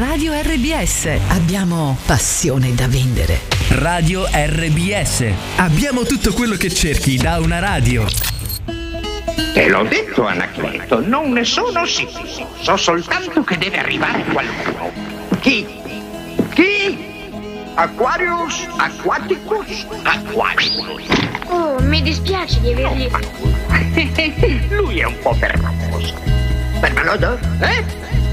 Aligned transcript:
Radio 0.00 0.32
RBS. 0.32 1.10
Abbiamo 1.28 1.94
passione 2.06 2.74
da 2.74 2.88
vendere. 2.88 3.38
Radio 3.68 4.24
RBS. 4.32 5.26
Abbiamo 5.56 6.04
tutto 6.04 6.32
quello 6.32 6.56
che 6.56 6.70
cerchi 6.70 7.18
da 7.18 7.38
una 7.38 7.58
radio. 7.58 8.06
Te 9.52 9.68
l'ho 9.68 9.84
detto, 9.84 10.24
Anacleto, 10.24 11.06
non 11.06 11.32
ne 11.32 11.44
sono 11.44 11.84
sicuro. 11.84 12.48
So 12.60 12.78
soltanto 12.78 13.44
che 13.44 13.58
deve 13.58 13.76
arrivare 13.76 14.24
qualcuno. 14.24 14.90
Chi? 15.40 15.66
Chi? 16.54 16.98
Aquarius? 17.74 18.68
Aquaticus? 18.78 19.86
Aquaticus. 20.02 21.04
Oh, 21.48 21.78
mi 21.82 22.00
dispiace 22.00 22.58
di 22.62 22.72
avergli... 22.72 23.06
Lui 24.74 25.00
è 25.00 25.04
un 25.04 25.18
po' 25.20 25.36
permaloso. 25.38 26.14
Permaloso? 26.80 27.38
Eh? 27.60 27.84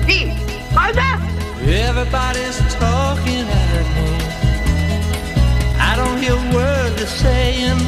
Chi? 0.05 0.33
Cosa? 0.73 1.26
Everybody's 1.65 2.59
talking 2.75 3.45
at 3.49 3.85
me. 3.95 4.09
I 5.79 5.95
don't 5.95 6.17
hear 6.21 6.33
a 6.33 6.55
word 6.55 6.97
they're 6.97 7.07
saying, 7.07 7.79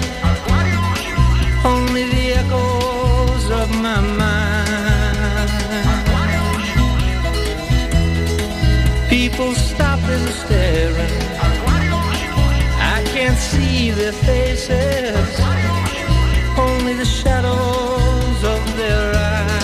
only 1.63 2.03
the 2.09 2.33
echoes 2.41 3.49
of 3.51 3.69
my 3.81 4.01
mind. 4.23 5.49
People 9.09 9.53
stop 9.53 9.99
and 9.99 10.29
staring. 10.29 11.21
I 12.95 13.03
can't 13.13 13.37
see 13.37 13.91
their 13.91 14.11
faces, 14.11 15.39
only 16.57 16.93
the 16.93 17.05
shadows 17.05 18.43
of 18.43 18.77
their 18.77 19.15
eyes. 19.15 19.58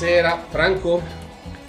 Buonasera, 0.00 0.44
Franco. 0.48 1.02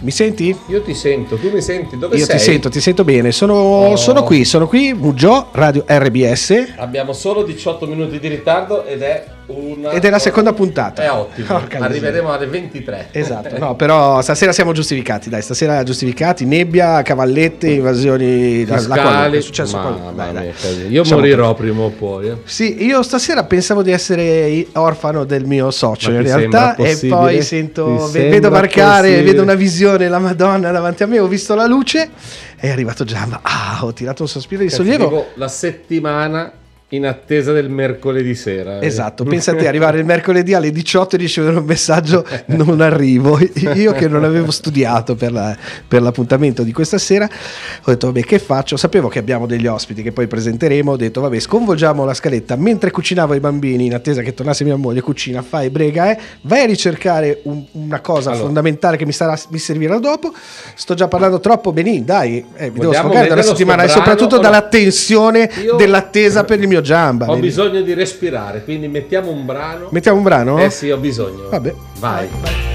Mi 0.02 0.11
senti? 0.11 0.55
Io 0.67 0.83
ti 0.83 0.94
sento, 0.94 1.35
tu 1.38 1.49
mi 1.52 1.63
senti? 1.63 1.97
Dove 1.97 2.16
Io 2.16 2.25
sei? 2.25 2.38
ti 2.38 2.44
sento, 2.44 2.69
ti 2.69 2.80
sento 2.80 3.03
bene. 3.03 3.31
Sono, 3.31 3.55
Oh. 3.55 3.95
sono 3.95 4.22
qui, 4.22 4.45
sono 4.45 4.67
qui, 4.67 4.94
Mugio, 4.94 5.47
Radio 5.53 5.83
RBS. 5.88 6.73
Abbiamo 6.75 7.11
solo 7.13 7.41
18 7.41 7.88
minuti 7.88 8.19
di 8.19 8.27
ritardo 8.27 8.85
ed 8.85 9.02
è 9.02 9.25
una 9.50 9.92
Ed 9.92 10.05
è 10.05 10.09
la 10.09 10.19
seconda 10.19 10.53
puntata. 10.53 11.03
È 11.03 11.11
ottimo. 11.11 11.47
Porca 11.47 11.80
Arriveremo 11.80 12.31
alle 12.31 12.45
23. 12.47 13.08
Esatto, 13.11 13.58
no, 13.58 13.75
però 13.75 14.22
stasera 14.22 14.52
siamo 14.52 14.72
giustificati, 14.72 15.30
dai, 15.30 15.41
stasera 15.41 15.81
giustificati, 15.83 16.45
nebbia, 16.45 17.02
cavallette, 17.02 17.69
invasioni, 17.69 18.66
Fiscali. 18.66 19.02
quale 19.02 19.38
è 19.38 19.41
successo 19.41 19.78
Mamma 19.78 19.89
qualcosa. 19.89 20.11
Dai, 20.16 20.33
dai. 20.33 20.44
mia, 20.78 20.88
Io 20.88 21.00
Lasciamo 21.00 21.22
morirò 21.22 21.53
prima 21.56 21.81
o 21.81 21.89
poi. 21.89 22.28
eh. 22.30 22.38
Sì, 22.45 22.83
io 22.86 23.02
stasera 23.03 23.44
pensavo 23.45 23.81
di 23.81 23.91
essere 23.91 24.66
orfano 24.73 25.23
del 25.25 25.45
mio 25.45 25.72
socio 25.72 26.11
Ma 26.11 26.17
in 26.17 26.23
realtà 26.23 26.75
e 26.75 26.97
poi 27.07 27.41
sento, 27.41 28.07
vedo 28.12 28.50
marcare, 28.50 29.07
possibile? 29.09 29.24
vedo 29.31 29.41
una 29.41 29.56
visione, 29.56 30.07
la 30.07 30.19
Madonna 30.19 30.72
davanti 30.72 31.03
a 31.03 31.07
me, 31.07 31.19
ho 31.19 31.28
visto 31.28 31.56
la 31.56 31.66
luce, 31.66 32.09
è 32.56 32.69
arrivato 32.69 33.03
Giamba, 33.03 33.40
ah, 33.41 33.79
ho 33.81 33.94
tirato 33.94 34.22
un 34.24 34.28
sospiro 34.28 34.62
di 34.62 34.69
sollievo. 34.69 35.28
la 35.35 35.47
settimana 35.47 36.51
in 36.91 37.05
attesa 37.05 37.51
del 37.53 37.69
mercoledì 37.69 38.33
sera. 38.33 38.79
eh. 38.79 38.85
Esatto, 38.88 39.23
pensa 39.23 39.51
a 39.51 39.55
te 39.55 39.67
arrivare 39.67 40.00
il 40.00 40.05
mercoledì 40.05 40.55
alle 40.55 40.72
18 40.72 41.16
e 41.16 41.19
ricevere 41.19 41.57
un 41.57 41.66
messaggio 41.66 42.25
non 42.47 42.81
arrivo. 42.81 43.38
Io 43.75 43.91
che 43.91 44.07
non 44.07 44.23
avevo 44.23 44.50
studiato 44.50 45.16
per, 45.16 45.31
la- 45.31 45.55
per 45.88 46.01
l'appuntamento 46.01 46.63
di 46.63 46.72
questa 46.72 46.97
sera, 46.97 47.25
ho 47.25 47.91
detto 47.91 48.07
vabbè 48.07 48.22
che 48.22 48.39
faccio? 48.39 48.75
Sapevo 48.75 49.07
che 49.07 49.19
abbiamo 49.19 49.45
degli 49.45 49.67
ospiti 49.67 50.01
che 50.01 50.11
poi 50.11 50.25
presenteremo, 50.25 50.94
ho 50.94 50.95
detto 50.97 51.22
vabbè 51.22 51.39
sconvolgiamo 51.39 52.05
la 52.05 52.16
scaletta. 52.16 52.55
Mentre 52.55 52.89
cucinavo 52.89 53.33
ai 53.33 53.39
bambini 53.39 53.85
in 53.85 53.94
attesa 53.94 54.23
che 54.23 54.33
tornasse 54.33 54.63
mia 54.63 54.75
moglie, 54.75 55.01
cucina, 55.01 55.44
fai, 55.44 55.69
brega, 55.69 56.09
eh, 56.11 56.17
vai 56.41 56.63
a 56.63 56.66
ricercare 56.66 57.41
un- 57.44 57.63
una 57.73 58.00
cosa 58.01 58.29
Allora. 58.31 58.45
fondamentale 58.45 58.97
che 58.97 59.06
mi, 59.06 59.11
sarà, 59.11 59.38
mi 59.50 59.59
servirà 59.59 60.00
dopo. 60.00 60.33
Sto 60.73 60.95
già 60.95 61.07
parlando 61.07 61.39
troppo, 61.39 61.71
Benin, 61.71 62.03
dai, 62.03 62.38
eh, 62.56 62.71
mi 62.71 62.79
devo 62.79 62.85
Vogliamo 62.88 62.94
sfogare 62.94 63.11
dalla 63.13 63.21
vedere 63.21 63.41
lo 63.41 63.47
settimana 63.47 63.83
e 63.83 63.88
soprattutto 63.89 64.35
no? 64.38 64.41
dalla 64.41 64.61
tensione 64.63 65.50
Io- 65.63 65.75
dell'attesa 65.75 66.44
per 66.44 66.59
il 66.59 66.67
mio 66.67 66.77
Giamba. 66.81 67.25
Ho 67.25 67.34
Benin. 67.34 67.41
bisogno 67.41 67.81
di 67.81 67.94
respirare, 67.94 68.63
quindi 68.63 68.88
mettiamo 68.88 69.31
un 69.31 69.45
brano. 69.45 69.88
Mettiamo 69.91 70.17
un 70.17 70.23
brano? 70.23 70.59
Eh 70.59 70.69
sì, 70.69 70.90
ho 70.90 70.97
bisogno. 70.97 71.50
Vabbè. 71.50 71.73
Vai. 72.00 72.28
It's 72.28 72.69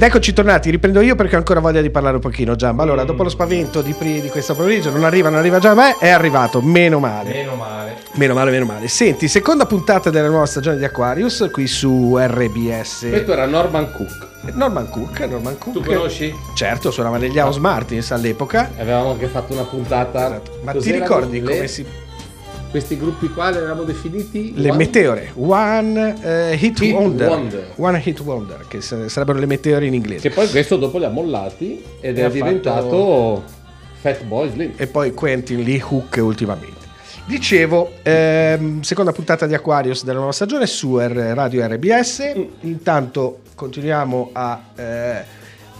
Ed 0.00 0.06
eccoci 0.06 0.32
tornati, 0.32 0.70
riprendo 0.70 1.02
io 1.02 1.14
perché 1.14 1.34
ho 1.34 1.38
ancora 1.38 1.60
voglia 1.60 1.82
di 1.82 1.90
parlare 1.90 2.14
un 2.14 2.22
pochino 2.22 2.56
Giamba. 2.56 2.82
Allora, 2.82 3.04
dopo 3.04 3.22
lo 3.22 3.28
spavento 3.28 3.82
di, 3.82 3.92
pri- 3.92 4.22
di 4.22 4.30
questo 4.30 4.54
pomeriggio, 4.54 4.90
non 4.90 5.04
arriva, 5.04 5.28
non 5.28 5.38
arriva 5.38 5.58
Giamba, 5.58 5.90
eh, 5.90 6.06
è 6.06 6.08
arrivato, 6.08 6.62
meno 6.62 6.98
male. 6.98 7.28
Meno 7.28 7.54
male. 7.54 7.96
Meno 8.12 8.32
male, 8.32 8.50
meno 8.50 8.64
male. 8.64 8.88
Senti, 8.88 9.28
seconda 9.28 9.66
puntata 9.66 10.08
della 10.08 10.28
nuova 10.28 10.46
stagione 10.46 10.78
di 10.78 10.84
Aquarius 10.86 11.50
qui 11.52 11.66
su 11.66 12.16
RBS. 12.18 13.08
Questo 13.10 13.32
era 13.34 13.44
Norman 13.44 13.92
Cook. 13.92 14.28
Norman 14.54 14.88
Cook, 14.88 15.20
Norman 15.20 15.58
Cook. 15.58 15.74
Tu 15.74 15.84
conosci? 15.84 16.34
Certo, 16.54 16.90
suonava 16.90 17.18
negli 17.18 17.38
House 17.38 17.60
Martins 17.60 18.10
all'epoca. 18.10 18.70
Avevamo 18.78 19.10
anche 19.10 19.26
fatto 19.26 19.52
una 19.52 19.64
puntata. 19.64 20.28
Esatto. 20.28 20.60
Ma 20.62 20.70
ti 20.72 20.78
Cos'erano 20.78 21.04
ricordi 21.04 21.42
come 21.42 21.66
si... 21.68 21.84
Questi 22.70 22.96
gruppi 22.96 23.28
qua 23.30 23.50
li 23.50 23.56
avevamo 23.56 23.82
definiti? 23.82 24.52
Le 24.54 24.68
One- 24.68 24.76
meteore, 24.78 25.32
One 25.34 26.14
eh, 26.22 26.54
hit, 26.54 26.78
Hit 26.80 26.92
wonder. 26.94 27.28
Wonder. 27.28 27.66
One 27.76 28.00
Hit 28.04 28.20
Wonder, 28.20 28.64
che 28.68 28.80
sa- 28.80 29.08
sarebbero 29.08 29.40
le 29.40 29.46
meteore 29.46 29.86
in 29.86 29.94
inglese. 29.94 30.28
Che 30.28 30.32
poi 30.34 30.48
questo 30.48 30.76
dopo 30.76 30.98
li 30.98 31.04
ha 31.04 31.08
mollati 31.08 31.82
ed 32.00 32.16
E 32.16 32.24
è 32.26 32.30
diventato 32.30 33.42
Fat 34.00 34.22
Boy 34.22 34.50
Slim. 34.50 34.72
e 34.76 34.86
poi 34.86 35.12
Quentin 35.12 35.62
Lee 35.64 35.82
Hook 35.82 36.18
ultimamente. 36.22 36.78
Dicevo, 37.26 37.90
ehm, 38.02 38.82
seconda 38.82 39.10
puntata 39.12 39.46
di 39.46 39.54
Aquarius 39.54 40.04
della 40.04 40.18
nuova 40.18 40.32
stagione 40.32 40.66
su 40.66 40.96
R- 40.96 41.32
Radio 41.34 41.66
RBS. 41.66 42.32
Mm. 42.38 42.42
Intanto 42.60 43.40
continuiamo 43.56 44.30
a 44.32 44.60
eh, 44.76 45.24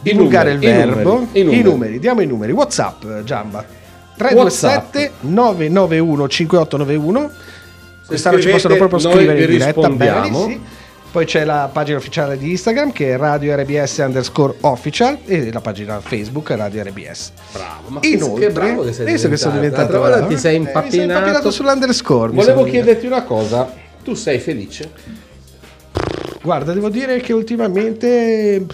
divulgare 0.01 0.55
numeri, 0.55 0.67
il 0.73 0.73
i 0.73 0.77
verbo. 0.93 1.13
numeri, 1.13 1.41
i 1.41 1.43
numeri. 1.45 1.59
I 1.61 1.63
numeri, 1.63 1.99
diamo 2.01 2.21
i 2.21 2.27
numeri. 2.27 2.53
WhatsApp, 2.53 3.05
Giamba. 3.23 3.79
327 4.21 5.13
991 5.21 6.29
5891. 6.29 7.31
Quest'anno 8.07 8.41
ci 8.41 8.49
possono 8.51 8.77
proprio 8.77 8.99
scrivere 8.99 9.45
in 9.45 9.51
diretta. 9.51 10.25
sì. 10.35 10.61
Poi 11.11 11.25
c'è 11.25 11.45
la 11.45 11.69
pagina 11.73 11.99
ufficiale 11.99 12.39
di 12.39 12.51
Instagram 12.51 12.93
che 12.93 13.15
è 13.15 13.17
Radio 13.17 13.57
RBS 13.57 13.97
underscore 13.99 14.55
official 14.61 15.19
e 15.25 15.51
la 15.51 15.61
pagina 15.61 15.99
Facebook 16.01 16.51
Radio 16.51 16.85
RBS. 16.85 17.33
Bravo, 17.53 17.89
ma 17.89 17.99
Inoltre, 18.03 18.47
che 18.47 18.53
bravo 18.53 18.85
che 18.85 18.93
sei 18.93 19.07
visto 19.07 19.29
che 19.29 19.37
sono 19.37 19.55
diventato 19.55 20.01
bravo, 20.01 20.27
ti 20.29 20.37
sei 20.39 20.55
eh, 20.55 20.59
mi 20.59 20.67
sono 20.67 20.79
impappinato. 20.79 21.11
impappinato 21.11 21.51
sull'underscore. 21.51 22.33
Volevo 22.33 22.63
chiederti 22.65 23.07
una 23.07 23.25
cosa. 23.25 23.73
Tu 24.05 24.15
sei 24.15 24.39
felice? 24.39 24.91
Guarda, 26.43 26.73
devo 26.75 26.91
dire 26.91 27.19
che 27.21 27.33
ultimamente. 27.33 28.65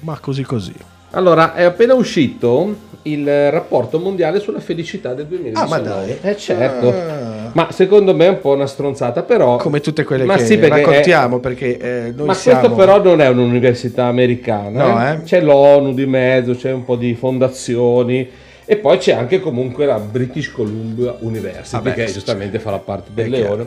Ma 0.00 0.18
così 0.20 0.42
così. 0.44 0.74
Allora, 1.10 1.54
è 1.54 1.64
appena 1.64 1.94
uscito 1.94 2.92
il 3.06 3.50
rapporto 3.50 3.98
mondiale 3.98 4.40
sulla 4.40 4.60
felicità 4.60 5.14
del 5.14 5.26
2019. 5.26 5.74
Ah, 5.74 5.78
ma 5.78 5.84
dai. 5.84 6.16
Eh 6.22 6.36
certo. 6.36 6.88
Ah. 6.88 7.50
Ma 7.52 7.70
secondo 7.70 8.14
me 8.14 8.26
è 8.26 8.28
un 8.30 8.40
po' 8.40 8.52
una 8.52 8.66
stronzata, 8.66 9.22
però... 9.22 9.56
Come 9.56 9.80
tutte 9.80 10.04
quelle 10.04 10.24
Ma 10.24 10.36
che 10.36 10.44
sì, 10.44 10.58
perché 10.58 10.80
è- 10.80 10.84
raccontiamo, 10.84 11.38
perché 11.38 11.78
eh, 11.78 12.12
noi 12.14 12.26
Ma 12.26 12.34
siamo. 12.34 12.60
questo 12.60 12.76
però 12.76 13.02
non 13.02 13.20
è 13.20 13.28
un'università 13.28 14.06
americana. 14.06 14.86
No, 14.86 15.06
eh. 15.06 15.12
eh? 15.12 15.22
C'è 15.22 15.40
l'ONU 15.40 15.92
di 15.92 16.06
mezzo, 16.06 16.54
c'è 16.54 16.72
un 16.72 16.84
po' 16.84 16.96
di 16.96 17.14
fondazioni 17.14 18.28
e 18.64 18.76
poi 18.76 18.96
c'è 18.96 19.12
anche 19.12 19.40
comunque 19.40 19.84
la 19.84 19.98
British 19.98 20.50
Columbia 20.50 21.14
University 21.20 21.76
Vabbè, 21.76 21.92
che 21.92 22.06
giustamente 22.06 22.58
fa 22.58 22.70
la 22.70 22.78
parte 22.78 23.10
del 23.12 23.26
È 23.26 23.28
leone. 23.28 23.66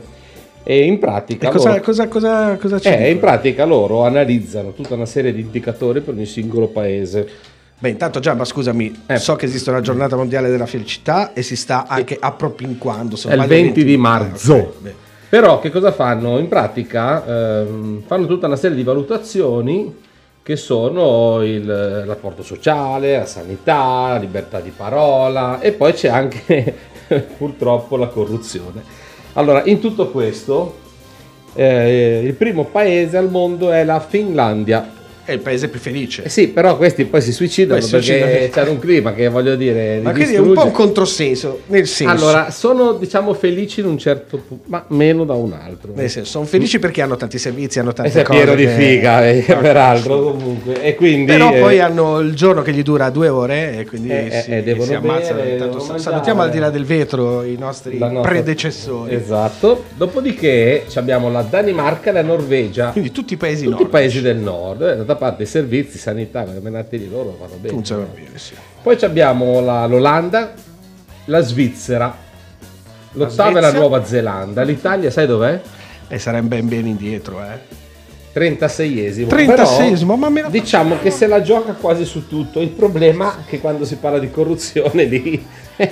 E 0.63 0.84
in 0.84 1.00
pratica... 1.00 1.48
E 1.48 1.51
cosa, 1.51 1.69
loro- 1.69 1.81
cosa, 1.81 2.07
cosa, 2.07 2.57
cosa 2.60 2.80
ci 2.80 2.89
eh, 2.89 3.12
in 3.12 3.19
pratica 3.19 3.63
loro 3.63 4.04
analizzano 4.04 4.74
tutta 4.74 4.95
una 4.95 5.06
serie 5.06 5.31
di 5.31 5.42
indicatori 5.42 6.01
per 6.01 6.13
ogni 6.13 6.25
singolo 6.25 6.68
paese. 6.68 7.56
Beh, 7.79 7.89
intanto 7.89 8.19
già, 8.19 8.33
ma 8.33 8.44
scusami, 8.44 9.03
Eh. 9.06 9.18
so 9.19 9.35
che 9.35 9.45
esiste 9.45 9.69
una 9.69 9.81
giornata 9.81 10.15
mondiale 10.15 10.50
della 10.50 10.65
felicità 10.65 11.33
e 11.33 11.44
si 11.44 11.56
sta 11.56 11.85
anche 11.88 12.18
appropinquando. 12.19 13.15
se 13.15 13.29
È 13.29 13.33
il 13.33 13.44
sbaglio, 13.44 13.62
20 13.62 13.83
di 13.83 13.97
marzo. 13.97 14.53
Ah, 14.53 14.57
ok, 14.57 14.74
beh. 14.79 14.95
Però 15.29 15.59
che 15.59 15.69
cosa 15.69 15.91
fanno? 15.91 16.39
In 16.39 16.47
pratica 16.47 17.25
ehm, 17.62 18.03
fanno 18.07 18.25
tutta 18.25 18.47
una 18.47 18.56
serie 18.56 18.75
di 18.77 18.83
valutazioni 18.83 19.94
che 20.41 20.56
sono 20.56 21.44
il 21.44 22.03
rapporto 22.06 22.41
sociale, 22.41 23.18
la 23.18 23.25
sanità, 23.25 24.07
la 24.13 24.18
libertà 24.18 24.59
di 24.62 24.71
parola 24.75 25.59
e 25.59 25.74
poi 25.74 25.91
c'è 25.94 26.07
anche 26.07 26.74
purtroppo 27.38 27.97
la 27.97 28.07
corruzione. 28.07 28.81
Allora, 29.33 29.62
in 29.65 29.79
tutto 29.81 30.07
questo, 30.09 30.77
eh, 31.53 32.21
il 32.24 32.33
primo 32.33 32.63
paese 32.63 33.18
al 33.18 33.29
mondo 33.29 33.71
è 33.71 33.83
la 33.83 34.00
Finlandia. 34.00 34.94
È 35.27 35.33
il 35.33 35.39
paese 35.39 35.68
più 35.68 35.77
felice. 35.77 36.24
Eh 36.24 36.29
sì, 36.29 36.47
però 36.47 36.77
questi 36.77 37.03
poi 37.03 37.21
si 37.21 37.33
suicidano 37.33 37.81
Poi 37.81 37.89
perché 37.89 38.50
c'è 38.50 38.69
un 38.69 38.79
clima 38.79 39.13
che 39.13 39.27
voglio 39.27 39.57
dire... 39.57 40.00
Ma 40.01 40.13
quindi 40.13 40.35
è 40.35 40.38
un 40.38 40.44
po' 40.45 40.50
un 40.51 40.53
distrugge. 40.68 40.71
controsenso, 40.77 41.62
nel 41.68 41.85
senso. 41.85 42.13
Allora, 42.13 42.50
sono 42.50 42.94
diciamo 42.94 43.33
felici 43.33 43.81
in 43.81 43.88
un 43.88 43.97
certo 43.97 44.38
punto, 44.38 44.63
ma 44.69 44.85
meno 44.88 45.25
da 45.25 45.33
un 45.33 45.51
altro. 45.51 45.91
Nel 45.94 46.09
senso, 46.09 46.29
sono 46.29 46.45
felici 46.45 46.79
perché 46.79 47.01
hanno 47.01 47.18
tanti 47.18 47.38
servizi, 47.38 47.77
hanno 47.79 47.89
E 47.89 47.94
tante 47.94 48.12
sei 48.12 48.24
cose. 48.24 48.39
pieno 48.39 48.56
di 48.56 48.63
che- 48.63 48.71
figa, 48.71 49.27
eh, 49.27 49.44
peraltro, 49.59 50.31
comunque. 50.31 50.81
E 50.81 50.95
quindi... 50.95 51.25
Però 51.25 51.53
eh, 51.53 51.59
poi 51.59 51.79
hanno 51.81 52.19
il 52.19 52.33
giorno 52.33 52.62
che 52.62 52.71
gli 52.71 52.81
dura 52.83 53.09
due 53.09 53.27
ore 53.27 53.79
e 53.79 53.85
quindi 53.85 54.09
Eh, 54.09 54.27
eh, 54.31 54.41
si, 54.44 54.51
eh, 54.51 54.63
devono 54.63 54.85
si 54.85 54.94
ammazzano. 54.94 55.41
bere, 55.41 55.51
Intanto 55.51 55.97
salutiamo 56.00 56.41
al 56.41 56.50
di 56.50 56.59
là 56.59 56.69
del 56.69 56.85
vetro 56.85 57.44
i 57.44 57.57
nostri 57.59 57.97
nostra- 57.97 58.21
predecessori. 58.21 59.13
Esatto. 59.13 59.83
Dopodiché 59.97 60.85
abbiamo 60.95 61.29
la 61.29 61.41
Danimarca 61.41 62.12
e 62.12 62.13
la 62.13 62.21
Norvegia. 62.21 62.91
Quindi 62.91 63.12
tutti 63.12 63.33
i 63.33 63.38
paesi 63.38 63.65
tutti 63.65 63.81
i 63.83 63.88
paesi 63.88 64.21
del 64.21 64.38
nord. 64.38 64.81
Eh, 64.81 64.95
D'altra 64.95 65.15
parte 65.18 65.44
i 65.44 65.46
servizi 65.46 65.98
sanità, 65.98 66.44
come 66.44 66.60
menati 66.60 66.98
di 66.98 67.10
loro 67.10 67.36
vanno 67.40 67.56
bene. 67.56 67.74
funzionano 67.74 68.10
bene, 68.14 68.38
sì. 68.38 68.54
Poi 68.81 68.98
ci 68.98 69.04
abbiamo 69.06 69.60
la- 69.60 69.86
l'Olanda, 69.86 70.54
la 71.25 71.42
Svizzera, 71.42 72.16
l'ottava 73.12 73.58
è 73.58 73.62
la. 73.62 73.72
Nuova 73.74 74.06
Zelanda. 74.06 74.62
L'Italia, 74.64 75.12
sai 75.12 75.28
dov'è? 75.28 75.60
E 76.08 76.19
sarebbe 76.19 76.48
ben 76.48 76.68
bene 76.69 76.88
indietro, 76.90 77.42
eh. 77.44 77.60
36esimo. 78.38 79.28
36esimo, 79.28 80.00
Però, 80.06 80.16
ma 80.16 80.30
me 80.30 80.42
la- 80.44 80.50
diciamo 80.50 80.98
che 81.01 81.10
se 81.12 81.28
la 81.28 81.42
gioca 81.42 81.74
quasi 81.74 82.06
su 82.06 82.28
tutto. 82.28 82.60
Il 82.62 82.69
problema 82.69 83.39
è 83.39 83.50
che 83.50 83.60
quando 83.60 83.86
si 83.86 83.95
parla 83.95 84.19
di 84.19 84.30
corruzione 84.31 85.04
lì 85.06 85.45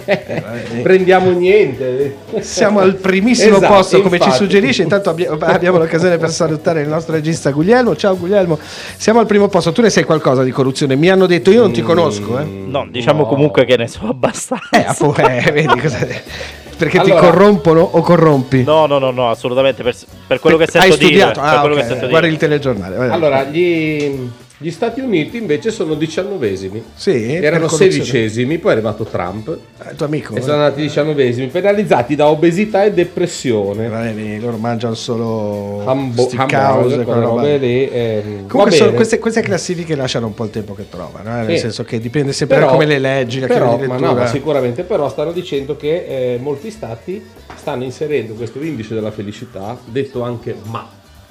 prendiamo 0.82 1.30
niente. 1.32 2.16
Siamo 2.40 2.80
al 2.80 2.96
primissimo 2.96 3.58
Esatto, 3.58 3.74
posto, 3.74 4.02
come 4.02 4.18
ci 4.18 4.24
infatti. 4.26 4.44
suggerisce. 4.44 4.82
Intanto 4.84 5.10
abbi- 5.12 5.26
abbiamo 5.28 5.78
l'occasione 5.78 6.18
per 6.18 6.30
salutare 6.32 6.82
il 6.82 6.88
nostro 6.88 7.14
regista 7.14 7.52
Guglielmo. 7.52 7.96
Ciao 7.96 8.18
Guglielmo, 8.18 8.58
siamo 8.98 9.20
al 9.20 9.26
primo 9.26 9.48
posto. 9.48 9.72
Tu 9.72 9.82
ne 9.82 9.90
sai 9.90 10.04
qualcosa 10.04 10.44
di 10.44 10.52
corruzione? 10.52 10.96
Mi 10.96 11.10
hanno 11.10 11.26
detto, 11.28 11.52
io 11.52 11.62
non 11.62 11.72
ti 11.72 11.82
conosco, 11.82 12.40
eh. 12.40 12.44
No, 12.44 12.88
diciamo 12.90 13.22
No. 13.24 13.28
comunque 13.28 13.66
che 13.66 13.78
ne 13.78 13.88
so 13.88 14.08
abbastanza. 14.08 14.64
Eh, 14.72 15.44
eh, 15.48 15.52
vedi 15.52 15.80
cosa. 15.80 15.98
Perché 16.78 16.98
Allora- 17.00 17.20
ti 17.22 17.26
corrompono 17.28 17.82
o 17.82 18.02
corrompi? 18.02 18.64
No, 18.64 18.86
no, 18.86 19.00
no, 19.00 19.12
no, 19.12 19.30
assolutamente. 19.30 19.82
Per, 19.84 19.96
per 20.28 20.40
quello 20.40 20.58
che 20.58 20.68
sento 20.70 20.88
Hai 20.92 20.98
dire. 20.98 21.06
studiato? 21.06 21.40
per 21.40 21.50
Ah, 21.50 21.60
quello 21.60 21.76
ok. 21.76 21.82
che 21.82 21.88
sento 21.88 22.08
Guardi 22.08 22.28
dire. 22.30 22.34
il 22.34 22.38
telegiornale. 22.50 22.96
vai. 22.98 23.10
Allora, 23.10 23.44
gli, 23.44 24.30
gli 24.58 24.72
Stati 24.72 25.02
Uniti 25.02 25.36
invece 25.38 25.70
sono 25.70 25.96
diciannovesimi. 25.96 26.82
Sì, 26.96 27.34
Erano 27.36 27.68
sedicesimi, 27.68 28.58
poi 28.58 28.72
è 28.72 28.74
arrivato 28.76 29.04
Trump 29.04 29.50
Eh, 29.90 29.96
tuo 29.96 30.06
amico. 30.06 30.34
e 30.36 30.42
sono 30.42 30.54
andati 30.54 30.82
diciannovesimi, 30.82 31.48
penalizzati 31.48 32.16
da 32.16 32.28
obesità 32.30 32.84
e 32.86 32.94
depressione. 32.94 33.86
Eh, 33.88 34.14
vedi, 34.14 34.40
loro 34.40 34.56
mangiano 34.58 34.94
solo 34.94 35.84
Hambo- 35.86 36.30
hamburger, 36.36 37.04
quelle 37.04 37.20
robe 37.22 37.58
lì. 37.58 37.90
ehm, 37.90 38.48
Comunque 38.48 38.76
sono- 38.76 38.92
queste, 38.94 39.20
queste 39.20 39.42
classifiche 39.42 39.94
lasciano 39.96 40.28
un 40.28 40.34
po' 40.34 40.46
il 40.46 40.52
tempo 40.52 40.74
che 40.74 40.88
trovano, 40.90 41.30
eh, 41.42 41.46
nel 41.46 41.56
Sì. 41.56 41.60
senso 41.62 41.84
che 41.84 42.00
dipende 42.00 42.32
sempre 42.32 42.56
Però- 42.58 42.68
da 42.68 42.74
come 42.74 42.86
le 42.86 43.00
leggi, 43.00 43.40
la 43.42 43.48
però, 43.48 43.78
ma 43.78 43.98
no, 43.98 44.14
ma 44.14 44.26
sicuramente 44.28 44.84
però 44.84 45.10
stanno 45.10 45.34
dicendo 45.34 45.76
che 45.76 46.06
eh, 46.36 46.40
molti 46.42 46.72
stati 46.72 47.22
stanno 47.56 47.84
inserendo 47.84 48.34
questo 48.36 48.62
indice 48.62 48.94
della 48.94 49.12
felicità, 49.12 49.78
detto 49.86 50.22
anche 50.22 50.56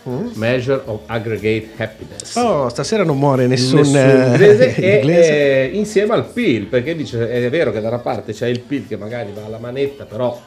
MA, 0.05 0.31
Measure 0.35 0.83
of 0.85 1.01
Aggregate 1.07 1.69
Happiness. 1.77 2.39
Mm? 2.39 2.43
Oh, 2.43 2.69
stasera 2.69 3.05
non 3.05 3.19
muore 3.19 3.47
nessun, 3.47 3.79
Nessun 3.81 3.97
eh, 3.97 4.27
inglese, 4.29 4.75
e, 4.77 4.97
inglese. 4.97 5.33
eh, 5.63 5.71
insieme 5.75 6.15
al 6.15 6.27
PIL, 6.27 6.67
perché 6.67 6.95
dice 6.95 7.29
è 7.31 7.51
vero 7.51 7.73
che 7.73 7.81
da 7.81 7.89
una 7.89 7.99
parte 7.99 8.33
c'è 8.33 8.47
il 8.49 8.61
PIL 8.61 8.87
che 8.87 8.97
magari 8.97 9.31
va 9.35 9.45
alla 9.47 9.59
manetta, 9.59 10.05
però 10.05 10.31
Poi 10.31 10.41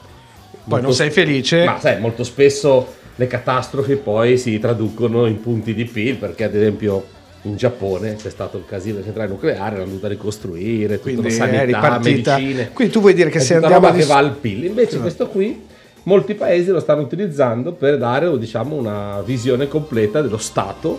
molto 0.65 0.85
non 0.85 0.93
sei 0.93 1.09
felice. 1.09 1.65
ma 1.65 1.79
sai, 1.79 1.99
molto 1.99 2.23
spesso 2.23 2.95
le 3.15 3.27
catastrofi 3.27 3.95
poi 3.95 4.37
si 4.37 4.59
traducono 4.59 5.25
in 5.25 5.41
punti 5.41 5.73
di 5.73 5.85
PIL, 5.85 6.17
perché 6.17 6.43
ad 6.43 6.55
esempio 6.55 7.15
in 7.43 7.55
Giappone 7.55 8.15
c'è 8.15 8.29
stato 8.29 8.57
il 8.57 8.65
casino 8.67 8.93
della 8.95 9.05
centrale 9.05 9.29
nucleare, 9.29 9.75
l'hanno 9.77 9.87
dovuta 9.87 10.07
ricostruire, 10.07 10.99
tutta 10.99 11.01
Quindi 11.01 11.23
la 11.23 11.29
sanità, 11.29 11.99
medicine. 11.99 12.69
Quindi 12.73 12.93
tu 12.93 12.99
vuoi 12.99 13.13
dire 13.13 13.29
che 13.29 13.39
se 13.39 13.53
andiamo 13.55 13.75
roba 13.75 13.87
a 13.87 13.91
che 13.91 13.97
vis- 13.99 14.07
va 14.07 14.17
al 14.17 14.35
PIL. 14.35 14.65
Invece 14.65 14.99
questo 14.99 15.27
qui 15.27 15.65
molti 16.07 16.33
paesi 16.33 16.71
lo 16.71 16.79
stanno 16.79 17.01
utilizzando 17.01 17.73
per 17.73 17.97
dare 17.97 18.35
diciamo, 18.39 18.75
una 18.75 19.21
visione 19.21 19.67
completa 19.67 20.21
dello 20.21 20.37
Stato, 20.37 20.97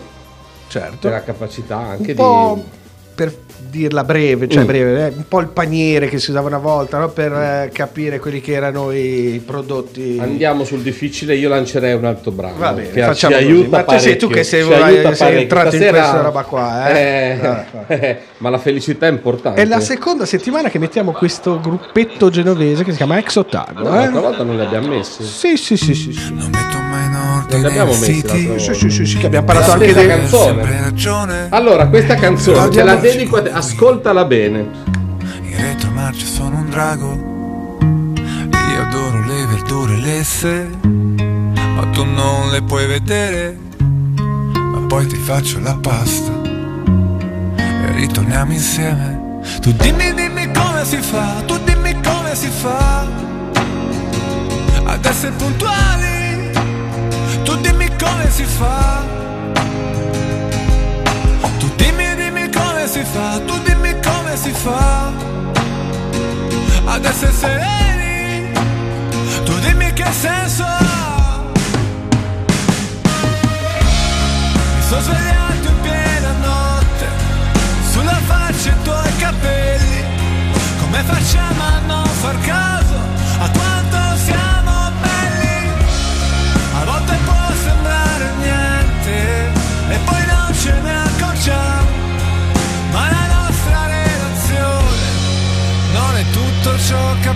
certo. 0.67 1.07
della 1.07 1.23
capacità 1.23 1.77
anche 1.77 2.13
di... 2.13 2.63
per 3.15 3.35
dirla 3.59 4.03
breve, 4.03 4.47
cioè 4.47 4.63
Mm. 4.63 4.65
breve, 4.65 5.05
eh, 5.07 5.13
un 5.15 5.27
po' 5.27 5.39
il 5.39 5.47
paniere 5.47 6.07
che 6.07 6.17
si 6.19 6.29
usava 6.31 6.47
una 6.47 6.57
volta 6.57 6.97
no? 6.97 7.09
per 7.09 7.31
eh, 7.31 7.69
capire 7.73 8.19
quelli 8.19 8.41
che 8.41 8.53
erano 8.53 8.91
i 8.91 9.41
prodotti. 9.45 10.17
Andiamo 10.19 10.63
sul 10.63 10.81
difficile, 10.81 11.35
io 11.35 11.49
lancerei 11.49 11.93
un 11.93 12.05
altro 12.05 12.31
brano. 12.31 12.57
Va 12.57 12.73
bene, 12.73 12.89
che 12.91 13.01
facciamo 13.01 13.35
ci 13.35 13.41
così. 13.43 13.51
aiuta 13.55 13.77
Ma 13.77 13.83
tu 13.83 13.97
sei 13.99 14.17
tu 14.17 14.27
che 14.29 14.43
sei- 14.43 14.61
aiuta 14.73 15.13
sei 15.13 15.41
entrato 15.41 15.75
in 15.75 15.81
Stasera- 15.81 15.97
questa 15.99 16.21
roba 16.21 16.43
qua, 16.43 16.89
eh? 16.89 16.99
Eh, 16.99 17.39
Ah, 17.45 17.65
ah. 17.87 18.15
ma 18.39 18.49
la 18.49 18.57
felicità 18.57 19.07
è 19.07 19.11
importante. 19.11 19.61
È 19.61 19.65
la 19.65 19.79
seconda 19.79 20.25
settimana 20.25 20.69
che 20.69 20.79
mettiamo 20.79 21.11
questo 21.11 21.59
gruppetto 21.59 22.29
genovese 22.29 22.83
che 22.83 22.91
si 22.91 22.97
chiama 22.97 23.17
Ex 23.17 23.35
Ottago. 23.35 23.83
No, 23.83 23.89
eh? 23.95 24.03
L'altra 24.03 24.19
volta 24.21 24.43
non 24.43 24.55
li 24.55 24.63
abbiamo 24.63 24.87
messi. 24.87 25.23
Sì, 25.23 25.57
sì, 25.57 25.77
sì, 25.77 25.93
sì, 25.93 26.11
sì. 26.13 26.33
Non 26.33 26.49
metto 26.49 26.77
in 26.77 26.78
Non 27.49 27.65
abbiamo 27.65 27.93
volta. 27.93 28.35
Sì, 28.35 28.73
sì, 28.75 28.89
sì, 28.91 29.05
sì, 29.05 29.17
che 29.17 29.25
abbiamo 29.25 29.47
parlato 29.47 29.69
La 29.69 29.73
anche 29.73 29.93
dei... 29.93 30.07
canzone. 30.07 31.47
Allora, 31.49 31.87
questa 31.87 32.13
canzone 32.15 32.69
te 32.69 32.83
la 32.83 32.95
dedico 32.95 33.37
a 33.37 33.41
te, 33.41 33.51
ascoltala 33.51 34.23
bene. 34.25 34.67
In 35.41 35.55
retromarcia 35.57 36.25
sono 36.25 36.57
un 36.57 36.69
drago. 36.69 37.77
Io 37.81 38.81
adoro 38.81 39.25
le 39.25 39.45
verdure 39.47 39.95
lesse. 39.97 40.69
Ma 40.83 41.87
tu 41.91 42.03
non 42.03 42.51
le 42.51 42.61
puoi 42.61 42.85
vedere. 42.85 43.57
Ma 44.53 44.85
poi 44.87 45.07
ti 45.07 45.15
faccio 45.15 45.59
la 45.59 45.75
pasta. 45.75 46.31
E 47.57 47.91
ritorniamo 47.93 48.53
insieme. 48.53 49.39
Tu 49.61 49.71
dimmi, 49.73 50.13
dimmi 50.13 50.51
come 50.53 50.85
si 50.85 50.97
fa. 50.97 51.41
Tu 51.47 51.57
dimmi 51.63 51.95
come 52.03 52.35
si 52.35 52.47
fa. 52.47 53.07
Ad 54.85 55.05
essere 55.05 55.31
puntuali. 55.31 56.18
Tu 57.43 57.55
dimmi 57.61 57.87
come 57.97 58.29
si 58.29 58.43
fa. 58.43 59.03
Tu 61.59 61.69
dimmi, 61.75 62.15
dimmi 62.15 62.49
come 62.49 62.87
si 62.87 63.03
fa, 63.03 63.39
tu 63.45 63.57
dimmi 63.63 63.93
come 64.01 64.35
si 64.37 64.51
fa 64.51 65.11
ad 66.85 67.05
essere 67.05 67.31
sereni, 67.31 68.51
tu 69.45 69.59
dimmi 69.59 69.93
che 69.93 70.05
senso 70.11 70.63
ha. 70.63 71.43
Mi 74.75 74.81
sono 74.87 75.01
svegliato 75.01 75.67
in 75.67 75.81
piena 75.81 76.31
notte, 76.41 77.07
sulla 77.91 78.19
faccia 78.25 78.69
i 78.69 78.81
tuoi 78.83 79.15
capelli, 79.17 80.03
come 80.79 81.03
facciamo 81.03 81.63
a 81.63 81.79
non 81.85 82.05
far 82.05 82.39
caso 82.39 82.95
a 83.39 83.49
quanto 83.49 84.08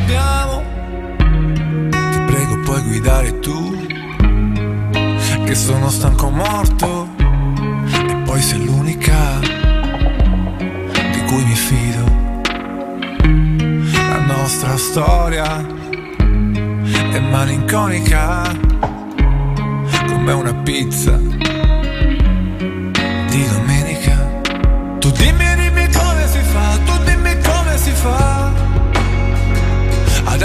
abbiamo. 0.04 0.64
Ti 1.90 2.20
prego 2.26 2.60
puoi 2.64 2.82
guidare 2.84 3.40
tu, 3.40 3.88
che 5.46 5.56
sono 5.56 5.90
stanco 5.90 6.30
morto 6.30 7.08
e 8.08 8.16
poi 8.26 8.42
sei 8.42 8.66
l'unica 8.66 9.40
di 9.40 11.24
cui 11.28 11.44
mi 11.46 11.56
fido. 11.56 12.04
La 14.10 14.20
nostra 14.26 14.78
storia 14.78 15.66
è 17.12 17.20
malinconica 17.20 18.42
come 20.08 20.32
una 20.34 20.54
pizza 20.54 21.33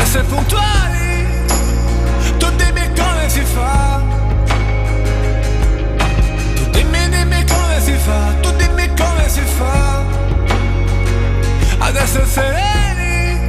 essere 0.09 0.25
puntuali. 0.25 1.45
Tu 2.39 2.51
dimmi 2.57 2.91
come 2.97 3.29
si 3.29 3.43
fa. 3.43 4.03
Tu 6.55 6.71
dimmi, 6.71 7.09
dimmi 7.11 7.45
come 7.45 7.81
si 7.83 7.93
fa, 7.93 8.35
tu 8.41 8.51
dimmi 8.53 8.89
come 8.97 9.29
si 9.29 9.43
fa 9.43 10.03
ad 11.79 11.95
essere 11.95 12.27
sereni. 12.27 13.47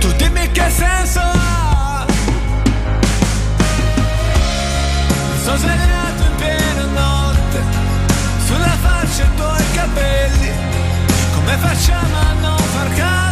Tu 0.00 0.10
dimmi 0.12 0.50
che 0.52 0.70
senso 0.70 1.20
ha. 1.20 2.06
Sono 5.42 5.56
svegliato 5.58 6.22
in 6.22 6.34
piena 6.36 6.84
notte 6.92 7.62
Sulla 8.44 8.76
faccia 8.82 9.22
i 9.22 9.34
tuoi 9.34 9.64
capelli 9.72 10.50
Come 11.34 11.56
facciamo 11.56 12.16
a 12.18 12.32
non 12.40 12.58
far 12.58 12.94
caso 12.94 13.27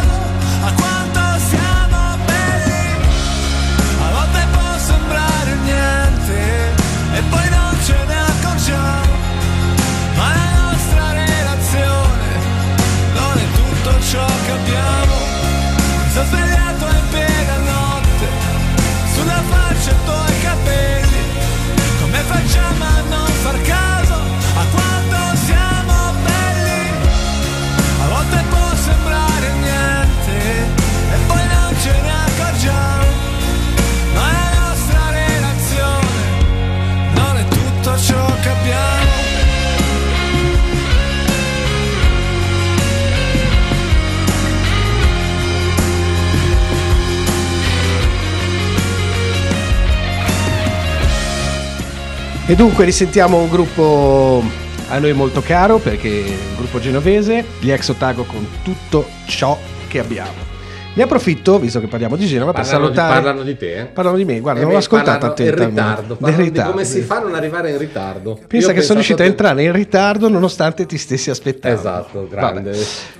E 52.49 52.55
dunque 52.55 52.85
risentiamo 52.85 53.39
un 53.39 53.49
gruppo 53.49 54.41
a 54.87 54.99
noi 54.99 55.11
molto 55.11 55.41
caro 55.41 55.79
perché 55.79 56.25
è 56.25 56.29
un 56.29 56.55
gruppo 56.55 56.79
genovese, 56.79 57.43
gli 57.59 57.69
ex 57.69 57.89
Otago 57.89 58.23
con 58.23 58.47
tutto 58.63 59.05
ciò 59.25 59.59
che 59.89 59.99
abbiamo. 59.99 60.56
Ne 60.97 61.03
approfitto, 61.03 61.59
visto 61.59 61.79
che 61.79 61.87
parliamo 61.87 62.15
di 62.15 62.25
Genova, 62.25 62.51
per 62.53 62.63
Parlano 62.63 62.89
di, 62.89 62.95
salutare... 62.95 63.21
parlano 63.21 63.43
di 63.43 63.57
te. 63.57 63.79
eh? 63.79 63.85
Parlano 63.85 64.17
di 64.17 64.25
me, 64.25 64.39
guarda, 64.39 64.59
Eh 64.59 64.63
non 64.63 64.71
beh, 64.71 64.77
ho 64.77 64.79
ascoltato 64.79 65.19
parlano 65.19 65.35
in 65.37 65.47
attentamente. 65.47 65.81
ritardo, 65.81 66.15
parlano 66.15 66.43
ritardo, 66.43 66.71
come 66.71 66.85
si 66.85 67.01
fa 67.01 67.15
a 67.17 67.19
non 67.19 67.35
arrivare 67.35 67.69
in 67.71 67.77
ritardo. 67.77 68.39
Pensa 68.47 68.67
Io 68.69 68.73
che 68.73 68.81
sono 68.81 68.93
riuscito 68.95 69.21
a 69.21 69.25
entrare 69.25 69.63
in 69.63 69.71
ritardo 69.71 70.27
nonostante 70.27 70.85
ti 70.85 70.97
stessi 70.97 71.29
aspettando. 71.29 71.77
Esatto, 71.77 72.27
grande. 72.27 72.71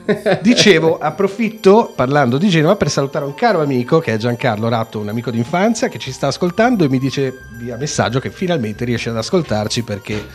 Vabbè. 0.05 0.39
Dicevo, 0.41 0.97
approfitto 0.97 1.91
parlando 1.95 2.37
di 2.37 2.49
Genova 2.49 2.75
per 2.75 2.89
salutare 2.89 3.25
un 3.25 3.35
caro 3.35 3.61
amico 3.61 3.99
che 3.99 4.13
è 4.13 4.17
Giancarlo 4.17 4.67
Ratto, 4.69 4.99
un 4.99 5.09
amico 5.09 5.29
d'infanzia 5.29 5.87
che 5.87 5.99
ci 5.99 6.11
sta 6.11 6.27
ascoltando 6.27 6.83
e 6.83 6.89
mi 6.89 6.97
dice 6.97 7.31
via 7.57 7.77
messaggio 7.77 8.19
che 8.19 8.31
finalmente 8.31 8.85
riesce 8.85 9.09
ad 9.09 9.17
ascoltarci 9.17 9.83
perché 9.83 10.25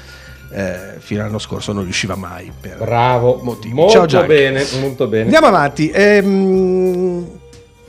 eh, 0.53 0.95
fino 0.99 1.23
all'anno 1.23 1.39
scorso 1.39 1.73
non 1.73 1.85
riusciva 1.85 2.15
mai. 2.17 2.51
Bravo, 2.79 3.41
motivi. 3.43 3.75
molto 3.75 4.07
Ciao 4.07 4.25
bene, 4.27 4.65
molto 4.81 5.07
bene. 5.07 5.25
Andiamo 5.25 5.47
avanti. 5.47 5.91
Ehm, 5.91 7.27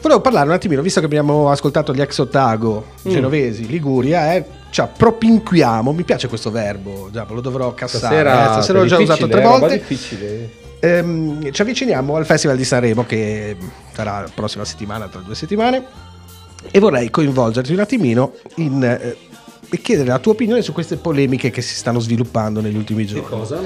volevo 0.02 0.22
parlare 0.22 0.48
un 0.48 0.54
attimino, 0.54 0.82
visto 0.82 1.00
che 1.00 1.06
abbiamo 1.06 1.50
ascoltato 1.50 1.94
gli 1.94 2.02
ex 2.02 2.18
Otago 2.20 2.86
Mm. 3.08 3.12
genovesi, 3.12 3.68
Liguria, 3.68 4.34
eh, 4.34 4.46
cioè 4.70 4.88
propinquiamo, 4.96 5.92
mi 5.94 6.04
piace 6.04 6.28
questo 6.28 6.52
verbo, 6.52 7.10
già 7.12 7.26
lo 7.30 7.42
dovrò 7.42 7.74
cassare, 7.74 8.00
Stasera, 8.06 8.50
eh, 8.50 8.52
stasera 8.54 8.80
l'ho 8.80 8.86
già 8.86 8.98
usato 9.00 9.28
tre 9.28 9.42
eh, 9.42 9.44
volte. 9.48 9.74
difficile. 9.78 10.50
Ehm, 10.80 11.52
ci 11.52 11.62
avviciniamo 11.62 12.16
al 12.16 12.26
Festival 12.26 12.58
di 12.58 12.66
Sanremo 12.66 13.06
che 13.06 13.56
sarà 13.94 14.22
la 14.22 14.30
prossima 14.34 14.66
settimana, 14.66 15.08
tra 15.08 15.22
due 15.22 15.36
settimane, 15.36 15.86
e 16.72 16.80
vorrei 16.80 17.10
coinvolgerti 17.10 17.72
un 17.74 17.80
attimino 17.80 18.34
in, 18.56 18.84
eh, 18.84 19.16
e 19.74 19.82
chiedere 19.82 20.10
la 20.10 20.20
tua 20.20 20.34
opinione 20.34 20.62
su 20.62 20.72
queste 20.72 20.98
polemiche 20.98 21.50
che 21.50 21.62
si 21.64 21.74
stanno 21.74 22.00
sviluppando 22.00 22.62
negli 22.62 22.76
ultimi 22.76 23.06
Che 23.06 23.14
giorni. 23.14 23.28
cosa? 23.28 23.60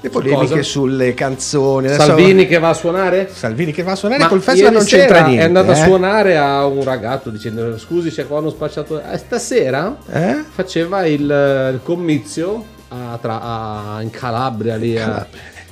Le 0.00 0.10
polemiche 0.10 0.48
Cosa? 0.48 0.62
sulle 0.62 1.14
canzoni. 1.14 1.86
adesso- 1.86 2.02
Salvini 2.04 2.46
che 2.46 2.58
va 2.58 2.68
a 2.68 2.74
suonare? 2.74 3.30
Salvini 3.32 3.72
che 3.72 3.82
va 3.82 3.92
a 3.92 3.96
suonare 3.96 4.20
Ma 4.20 4.28
col 4.28 4.42
festival 4.42 4.72
non 4.74 4.84
c'entra 4.84 5.22
niente. 5.24 5.42
È 5.42 5.46
andato 5.46 5.70
eh? 5.70 5.80
a 5.80 5.84
suonare 5.84 6.36
a 6.36 6.66
un 6.66 6.84
ragazzo 6.84 7.30
dicendo 7.30 7.78
scusi 7.78 8.10
c'è 8.10 8.26
qua 8.26 8.40
uno 8.40 8.50
spacciato. 8.50 9.00
Eh, 9.00 9.16
stasera 9.16 9.96
Eh? 10.12 10.44
faceva 10.52 11.06
il, 11.06 11.22
il 11.22 11.80
commizio 11.82 12.64
a 12.88 13.18
tra- 13.18 13.40
a- 13.40 14.02
in 14.02 14.10
Calabria 14.10 14.76
lì. 14.76 14.98
A, 14.98 15.26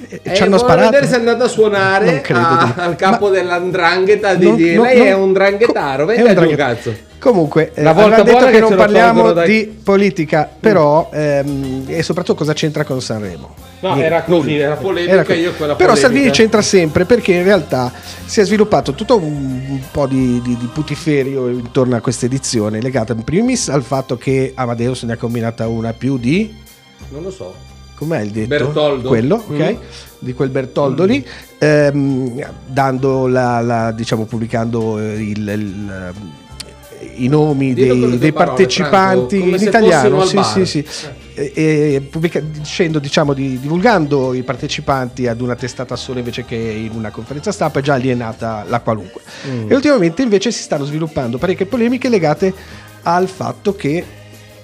E 0.09 0.21
e 0.23 0.35
ci 0.35 0.43
hanno 0.43 0.59
sparato. 0.59 0.91
vedere 0.91 1.07
se 1.07 1.15
è 1.15 1.19
andato 1.19 1.37
a 1.43 1.47
Non 1.47 1.49
suonare 1.49 2.21
credo 2.21 2.41
a- 2.41 2.73
di- 2.75 2.81
al 2.81 2.97
capo 2.97 3.27
Ma- 3.27 3.31
dell'andrangheta 3.33 4.35
di 4.35 4.45
Non- 4.47 4.57
di- 4.57 4.75
non- 4.75 4.85
Lei 4.87 4.99
non- 4.99 5.07
è 5.07 5.15
un 5.15 5.33
dranghetaro, 5.33 6.05
co- 6.07 6.11
è 6.13 6.23
venga 6.23 6.41
un 6.41 6.55
cazzo. 6.55 6.95
Comunque, 7.19 7.71
eh, 7.75 7.83
La 7.83 7.93
volta 7.93 8.17
aveva 8.23 8.41
detto 8.41 8.47
che 8.47 8.53
che 8.55 8.61
non 8.61 8.75
parliamo 8.75 9.13
tolgono 9.23 9.33
dai- 9.33 9.47
di 9.49 9.67
politica, 9.85 10.51
però, 10.59 11.09
ehm, 11.13 11.85
e 11.87 12.03
soprattutto 12.03 12.35
cosa 12.37 12.53
c'entra 12.53 12.83
con 12.85 13.01
Sanremo. 13.01 13.55
No, 13.79 13.89
Niente, 13.95 14.05
era 14.07 14.23
così, 14.23 14.51
nulla. 14.53 14.65
era 14.65 14.75
polemica, 14.77 15.13
Era 15.13 15.25
così. 15.25 15.39
io 15.39 15.53
quella 15.53 15.75
Però 15.77 15.91
polemica. 15.93 16.01
Salvini 16.09 16.31
c'entra 16.33 16.63
sempre 16.63 17.05
perché 17.05 17.33
in 17.33 17.45
realtà 17.45 17.93
si 18.25 18.41
è 18.41 18.45
sviluppato 18.45 18.93
tutto 18.95 19.17
un, 19.19 19.25
un 19.69 19.81
po' 19.93 20.07
di, 20.07 20.41
di, 20.43 20.57
di 20.57 20.69
putiferio 20.73 21.49
intorno 21.49 21.95
a 21.97 22.01
questa 22.01 22.27
edizione, 22.27 22.81
legata 22.81 23.13
in 23.13 23.23
primis 23.23 23.69
al 23.69 23.83
fatto 23.85 24.17
che 24.17 24.53
Amadeus 24.57 25.03
ne 25.05 25.13
ha 25.13 25.17
combinata 25.17 25.69
una 25.69 25.93
più 25.93 26.19
di 26.19 26.53
Non 27.11 27.23
lo 27.23 27.31
so. 27.31 27.55
Com'è 28.03 28.21
il 28.21 28.31
detto? 28.31 28.49
Bertoldo. 28.49 29.09
Quello, 29.09 29.35
ok? 29.37 29.73
Mm. 29.73 29.77
Di 30.19 30.35
quel 30.35 30.51
Bertoldo 30.51 31.05
lì, 31.05 31.25
ehm, 31.59 32.49
dando 32.67 33.27
la, 33.27 33.61
la- 33.61 33.93
diciamo, 33.93 34.25
pubblicando 34.25 34.99
eh, 34.99 35.15
il, 35.15 35.49
il, 35.49 36.13
i 37.17 37.29
nomi 37.29 37.75
dei, 37.75 38.19
dei 38.19 38.33
parole, 38.33 38.33
partecipanti 38.33 39.39
Franco, 39.39 39.57
in 39.57 39.63
italiano, 39.63 40.25
sì, 40.25 40.41
sì, 40.43 40.65
sì. 40.65 40.85
E, 41.35 41.53
e 41.55 42.01
pubblica- 42.09 42.41
dicendo, 42.41 42.99
diciamo, 42.99 43.33
di, 43.33 43.59
divulgando 43.59 44.35
i 44.35 44.43
partecipanti 44.43 45.27
ad 45.27 45.41
una 45.41 45.55
testata 45.57 45.97
sola 45.97 46.19
invece 46.19 46.45
che 46.45 46.57
in 46.57 46.93
una 46.93 47.11
conferenza 47.11 47.51
stampa 47.51 47.79
è 47.81 47.83
già 47.83 47.95
alienata 47.95 48.65
la 48.69 48.81
qualunque. 48.81 49.23
Mm. 49.49 49.71
E 49.71 49.75
ultimamente 49.75 50.23
invece 50.23 50.53
si 50.53 50.63
stanno 50.63 50.85
sviluppando 50.85 51.39
parecchie 51.39 51.67
polemiche 51.67 52.09
legate 52.09 52.53
al 53.03 53.27
fatto 53.29 53.75
che 53.75 54.05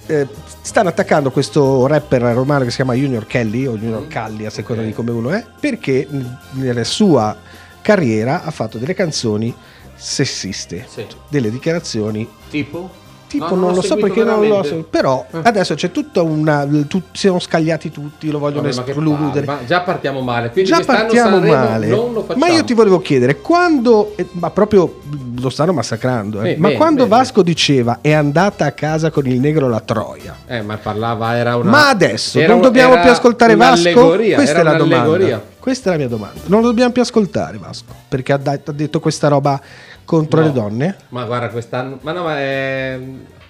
eh, 0.06 0.26
stanno 0.68 0.90
attaccando 0.90 1.30
questo 1.30 1.86
rapper 1.86 2.20
romano 2.20 2.62
che 2.64 2.68
si 2.70 2.76
chiama 2.76 2.92
Junior 2.92 3.26
Kelly 3.26 3.64
o 3.66 3.78
Junior 3.78 4.06
Calli 4.06 4.44
a 4.44 4.50
seconda 4.50 4.82
di 4.82 4.92
come 4.92 5.10
uno 5.12 5.30
è 5.30 5.42
perché 5.58 6.06
nella 6.52 6.84
sua 6.84 7.34
carriera 7.80 8.42
ha 8.44 8.50
fatto 8.50 8.76
delle 8.76 8.92
canzoni 8.92 9.54
sessiste 9.94 10.84
Sì. 10.86 11.06
delle 11.30 11.50
dichiarazioni 11.50 12.28
Tipo? 12.50 12.90
Tipo 13.28 13.54
No, 13.54 13.60
non 13.60 13.68
l'ho 13.70 13.74
lo 13.76 13.82
so 13.82 13.96
perché 13.96 14.24
non 14.24 14.34
lo 14.34 14.40
veramente. 14.40 14.68
so 14.68 14.86
però 14.90 15.24
Eh. 15.30 15.38
adesso 15.42 15.74
c'è 15.74 15.90
tutta 15.92 16.22
una 16.22 16.66
tu- 16.88 17.02
siamo 17.12 17.38
scagliati 17.38 17.90
tutti 17.90 18.30
lo 18.30 18.38
vogliono 18.38 18.62
Vabbè, 18.62 18.74
ma 18.74 18.84
escludere 18.86 19.46
palle, 19.46 19.60
ma 19.60 19.66
già 19.66 19.80
partiamo 19.82 20.20
male. 20.20 20.50
Quindi 20.50 20.70
Già 20.70 20.80
partiamo 20.84 21.36
Sanremo 21.36 21.56
male. 21.56 21.86
Non. 21.86 22.24
Ma 22.36 22.48
io 22.48 22.64
ti 22.64 22.74
volevo 22.74 23.00
chiedere, 23.00 23.40
quando, 23.40 24.12
eh, 24.16 24.26
ma 24.32 24.50
proprio 24.50 25.00
lo 25.40 25.50
stanno 25.50 25.72
massacrando, 25.72 26.42
eh, 26.42 26.54
Sì, 26.54 26.60
ma 26.60 26.66
bene, 26.68 26.78
quando 26.78 27.04
bene. 27.04 27.16
Vasco 27.16 27.42
diceva 27.42 27.98
è 28.00 28.12
andata 28.12 28.64
a 28.64 28.72
casa 28.72 29.10
con 29.10 29.26
il 29.26 29.38
negro 29.38 29.68
la 29.68 29.80
Troia, 29.80 30.34
Eh, 30.46 30.62
ma 30.62 30.76
parlava, 30.78 31.36
era 31.36 31.56
una. 31.56 31.70
ma 31.70 31.88
adesso 31.90 32.38
era 32.38 32.52
non 32.52 32.60
dobbiamo 32.62 32.98
più 33.00 33.10
ascoltare 33.10 33.54
Vasco? 33.54 34.16
Questa 34.34 34.58
è 34.58 34.62
la 34.62 34.74
domanda. 34.74 35.40
Questa 35.58 35.90
è 35.90 35.92
la 35.92 35.98
mia 35.98 36.08
domanda. 36.08 36.40
Non 36.46 36.62
lo 36.62 36.68
dobbiamo 36.68 36.92
più 36.92 37.02
ascoltare 37.02 37.58
Vasco, 37.58 37.92
perché 38.08 38.32
ha, 38.32 38.36
da- 38.38 38.52
ha 38.52 38.72
detto 38.72 39.00
questa 39.00 39.28
roba 39.28 39.60
contro 40.08 40.40
No. 40.40 40.46
le 40.46 40.52
donne? 40.52 40.96
Ma 41.10 41.24
guarda, 41.24 41.48
quest'anno. 41.48 41.98
Ma 42.00 42.12
no, 42.12 42.22
ma 42.22 42.38
è- 42.38 42.98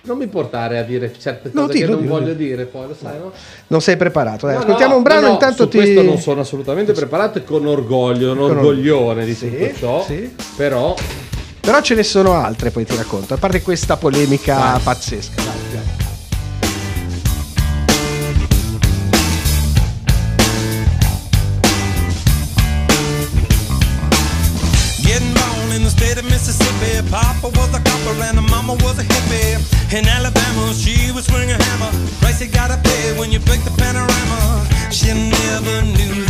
Non 0.00 0.17
mi 0.17 0.27
portare 0.27 0.79
a 0.79 0.83
dire 0.83 1.12
certe 1.19 1.50
No, 1.53 1.67
cose 1.67 1.75
dillo, 1.75 1.87
che 1.87 1.93
non 1.93 2.00
dillo, 2.03 2.12
voglio 2.15 2.33
dillo. 2.33 2.49
dire, 2.49 2.65
poi 2.65 2.87
lo 2.88 2.97
sai, 3.00 3.19
no? 3.19 3.31
Non 3.67 3.81
sei 3.83 3.97
preparato? 3.97 4.47
Dai, 4.47 4.55
No, 4.57 4.62
ascoltiamo 4.62 4.93
no, 4.93 4.97
un 4.97 5.03
brano 5.03 5.21
no, 5.21 5.27
no, 5.27 5.33
intanto 5.35 5.62
su 5.65 5.69
ti... 5.69 5.77
questo 5.77 6.03
non 6.03 6.19
sono 6.19 6.41
assolutamente 6.41 6.93
preparato 6.93 7.38
e 7.38 7.45
con 7.45 7.67
orgoglio, 7.67 8.33
un 8.33 8.38
orgoglione 8.41 9.25
di 9.25 9.35
Sì, 9.35 9.50
tutto 9.50 9.75
ciò. 9.77 10.05
sì. 10.05 10.35
Però 10.57 10.95
Però 11.61 11.81
ce 11.83 11.95
ne 11.95 12.03
sono 12.03 12.33
altre, 12.33 12.71
poi 12.71 12.85
ti 12.85 12.97
racconto. 12.97 13.35
A 13.35 13.37
parte 13.37 13.61
questa 13.62 13.97
polemica 13.97 14.57
Vai. 14.57 14.81
pazzesca. 14.83 15.43
Dai, 15.43 15.45
dai. 15.73 16.07
In 29.90 30.07
Alabama, 30.07 30.75
she 30.75 31.11
was 31.12 31.25
swinging 31.25 31.50
a 31.50 31.62
hammer. 31.64 31.90
Price 32.21 32.42
you 32.42 32.49
gotta 32.49 32.76
pay 32.76 33.18
when 33.18 33.33
you 33.33 33.38
break 33.40 33.64
the 33.64 33.71
panorama. 33.71 34.68
She 34.92 35.09
never 35.09 35.80
knew 35.80 36.27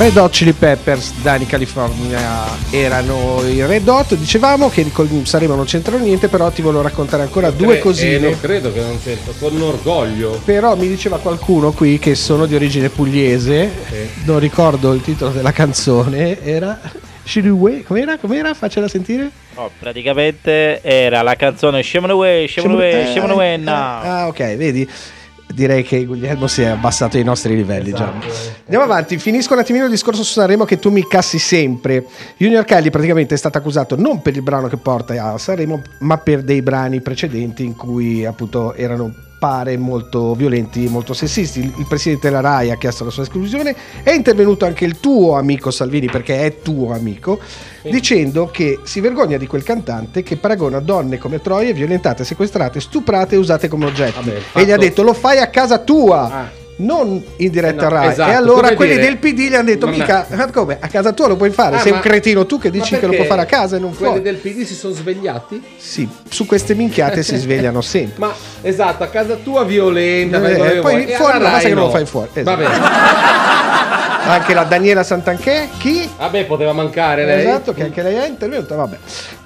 Red 0.00 0.16
Hot 0.16 0.30
Chili 0.32 0.52
Peppers, 0.54 1.12
Dani 1.20 1.44
California 1.44 2.18
erano 2.70 3.42
i 3.46 3.62
Red 3.66 3.86
Hot, 3.86 4.14
dicevamo 4.14 4.70
che 4.70 4.90
con 4.92 5.26
Sanremo 5.26 5.54
non 5.54 5.66
c'entrano 5.66 6.02
niente, 6.02 6.28
però 6.28 6.48
ti 6.50 6.62
volevo 6.62 6.80
raccontare 6.80 7.22
ancora 7.22 7.50
due 7.50 7.72
Cre- 7.74 7.78
cosine. 7.80 8.14
eh, 8.14 8.18
non 8.30 8.40
credo 8.40 8.72
che 8.72 8.80
non 8.80 8.98
c'entra, 9.02 9.30
con 9.38 9.60
orgoglio. 9.60 10.40
Però 10.42 10.74
mi 10.74 10.88
diceva 10.88 11.18
qualcuno 11.18 11.72
qui 11.72 11.98
che 11.98 12.14
sono 12.14 12.46
di 12.46 12.54
origine 12.54 12.88
pugliese, 12.88 13.70
non 14.24 14.38
ricordo 14.38 14.94
il 14.94 15.02
titolo 15.02 15.32
della 15.32 15.52
canzone, 15.52 16.42
era 16.42 16.80
Shiriwe, 17.22 17.82
com'era? 17.84 18.16
Com'era? 18.16 18.54
Faccela 18.54 18.88
sentire. 18.88 19.30
No, 19.54 19.70
praticamente 19.78 20.80
era 20.80 21.20
la 21.20 21.34
canzone 21.36 21.82
Scemone 21.82 22.12
Away, 22.14 22.46
Scemone 22.46 22.72
Away, 22.72 23.02
Eh, 23.02 23.06
Scemone 23.10 23.32
Away 23.34 23.60
eh. 23.62 23.68
Ah, 23.68 24.24
ok, 24.28 24.56
vedi. 24.56 24.88
Direi 25.52 25.82
che 25.82 26.04
Guglielmo 26.04 26.46
si 26.46 26.62
è 26.62 26.66
abbassato 26.66 27.16
ai 27.16 27.24
nostri 27.24 27.54
livelli 27.56 27.92
già. 27.92 28.12
Andiamo 28.64 28.84
avanti, 28.84 29.18
finisco 29.18 29.54
un 29.54 29.60
attimino 29.60 29.84
il 29.84 29.90
discorso 29.90 30.22
su 30.22 30.32
Sanremo 30.32 30.64
che 30.64 30.78
tu 30.78 30.90
mi 30.90 31.06
cassi 31.06 31.38
sempre. 31.38 32.06
Junior 32.36 32.64
Kelly 32.64 32.90
praticamente 32.90 33.34
è 33.34 33.38
stato 33.38 33.58
accusato 33.58 33.96
non 33.96 34.22
per 34.22 34.36
il 34.36 34.42
brano 34.42 34.68
che 34.68 34.76
porta 34.76 35.32
a 35.32 35.38
Sanremo, 35.38 35.82
ma 36.00 36.18
per 36.18 36.42
dei 36.42 36.62
brani 36.62 37.00
precedenti 37.00 37.64
in 37.64 37.74
cui 37.74 38.24
appunto 38.24 38.74
erano 38.74 39.28
pare 39.40 39.78
molto 39.78 40.34
violenti, 40.34 40.86
molto 40.86 41.14
sessisti. 41.14 41.60
Il, 41.60 41.86
presidente 41.88 42.28
della 42.28 42.42
RAI 42.42 42.70
ha 42.70 42.76
chiesto 42.76 43.04
la 43.04 43.10
sua 43.10 43.22
esclusione, 43.22 43.74
è 44.02 44.10
intervenuto 44.10 44.66
anche 44.66 44.84
il 44.84 45.00
tuo 45.00 45.36
amico 45.36 45.70
Salvini 45.70 46.08
perché 46.08 46.44
è 46.44 46.60
tuo 46.60 46.92
amico, 46.92 47.40
dicendo 47.82 48.50
che 48.52 48.80
si 48.82 49.00
vergogna 49.00 49.38
di 49.38 49.46
quel 49.46 49.62
cantante 49.62 50.22
che 50.22 50.36
paragona 50.36 50.78
donne 50.78 51.16
come 51.16 51.40
troie 51.40 51.72
violentate, 51.72 52.22
sequestrate, 52.22 52.80
stuprate 52.80 53.34
e 53.34 53.38
usate 53.38 53.66
come 53.66 53.86
oggetti. 53.86 54.22
Vabbè, 54.22 54.40
E 54.52 54.64
gli 54.66 54.70
ha 54.70 54.76
detto 54.76 55.02
lo 55.02 55.14
fai 55.14 55.38
a 55.38 55.48
casa 55.48 55.78
tua. 55.78 56.30
Ah. 56.30 56.59
Non 56.82 57.22
in 57.36 57.50
diretta 57.50 57.86
Eh 57.86 57.88
no, 57.88 57.94
Rai. 57.94 58.08
esatto, 58.08 58.30
E 58.30 58.34
allora 58.34 58.74
quelli 58.74 58.92
dire- 58.94 59.04
del 59.04 59.16
PD 59.18 59.48
gli 59.50 59.54
hanno 59.54 59.64
detto: 59.64 59.86
Non 59.86 59.94
è- 59.94 59.98
Mica, 59.98 60.26
ma 60.30 60.50
come? 60.50 60.78
A 60.80 60.88
casa 60.88 61.12
tua 61.12 61.28
lo 61.28 61.36
puoi 61.36 61.50
fare? 61.50 61.76
Ah, 61.76 61.80
Sei 61.80 61.92
un 61.92 62.00
cretino 62.00 62.46
tu 62.46 62.58
che 62.58 62.70
dici 62.70 62.98
che 62.98 63.06
lo 63.06 63.12
può 63.14 63.24
fare 63.24 63.42
a 63.42 63.46
casa 63.46 63.76
e 63.76 63.78
non 63.78 63.90
quelli 63.94 64.12
fuori. 64.18 64.22
del 64.22 64.36
PD 64.36 64.64
si 64.64 64.74
sono 64.74 64.94
svegliati? 64.94 65.62
Sì, 65.76 66.08
su 66.28 66.46
queste 66.46 66.74
minchiate 66.74 67.22
si 67.22 67.36
svegliano 67.38 67.80
sempre. 67.80 68.18
Ma 68.18 68.32
esatto, 68.62 69.02
a 69.04 69.08
casa 69.08 69.34
tua 69.36 69.64
violenta, 69.64 70.38
Eh, 70.38 70.54
che 70.54 70.80
poi 70.80 71.04
vuoi. 71.04 71.14
Fuori 71.16 71.32
no, 71.38 71.44
basta 71.44 71.50
Rai 71.50 71.60
che 71.62 71.68
non 71.68 71.78
lo 71.78 71.84
no. 71.86 71.90
fai 71.90 72.06
fuori, 72.06 72.28
Va 72.32 72.40
esatto. 72.40 72.56
bene. 72.56 72.74
Anche 74.30 74.54
la 74.54 74.64
Daniela 74.64 75.02
Santanchè, 75.02 75.68
chi? 75.78 76.08
Vabbè, 76.16 76.44
poteva 76.46 76.72
mancare 76.72 77.24
lei. 77.24 77.40
Esatto, 77.44 77.72
che 77.72 77.82
anche 77.82 78.02
lei 78.02 78.14
è 78.16 78.26
intervenuta, 78.28 78.74
vabbè. 78.76 78.96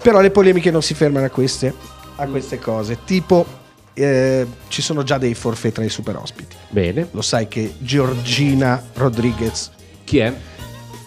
Però 0.03 0.21
le 0.21 0.31
polemiche 0.31 0.71
non 0.71 0.83
si 0.83 0.95
fermano 0.95 1.25
a 1.27 1.31
queste, 1.31 1.73
a 2.17 2.27
queste 2.27 2.59
cose. 2.59 2.99
Tipo, 3.05 3.47
eh, 3.95 4.47
ci 4.69 4.83
sono 4.83 5.03
già 5.03 5.19
dei 5.19 5.35
forfè 5.35 5.73
tra 5.73 5.85
i 5.85 5.89
super 5.89 6.17
ospiti. 6.17 6.55
Bene. 6.69 7.09
Lo 7.13 7.23
sai 7.23 7.49
che 7.49 7.75
Giorgina 7.79 8.83
Rodriguez, 8.95 9.71
Chi 10.05 10.19
è? 10.19 10.33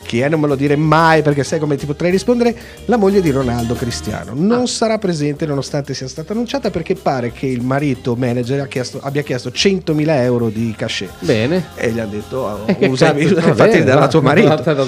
chi 0.08 0.22
è 0.22 0.30
non 0.30 0.40
me 0.40 0.48
lo 0.48 0.56
dire 0.56 0.78
mai 0.78 1.22
perché 1.22 1.44
sai 1.44 1.60
come 1.60 1.76
ti 1.76 1.86
potrei 1.86 2.10
rispondere, 2.12 2.56
la 2.86 2.96
moglie 2.96 3.20
di 3.20 3.30
Ronaldo 3.30 3.74
Cristiano. 3.76 4.32
Non 4.34 4.62
Ah. 4.62 4.66
sarà 4.66 4.98
presente 4.98 5.46
nonostante 5.46 5.94
sia 5.94 6.08
stata 6.08 6.32
annunciata 6.32 6.70
perché 6.70 6.96
pare 6.96 7.34
che 7.34 7.46
il 7.48 7.62
marito 7.62 8.16
manager 8.16 8.70
chiesto- 8.70 9.02
abbia 9.02 9.22
chiesto 9.22 9.52
100.000 9.52 10.24
euro 10.24 10.48
di 10.48 10.74
cachet. 10.78 11.12
Bene. 11.20 11.66
E 11.76 11.92
gli 11.92 12.00
ha 12.00 12.06
detto, 12.06 12.38
oh, 12.38 12.64
E 12.68 12.78
che 12.78 12.86
usami, 12.86 13.26
marito. 13.36 13.54
va, 13.54 13.66
da 13.68 14.08
tuo 14.08 14.22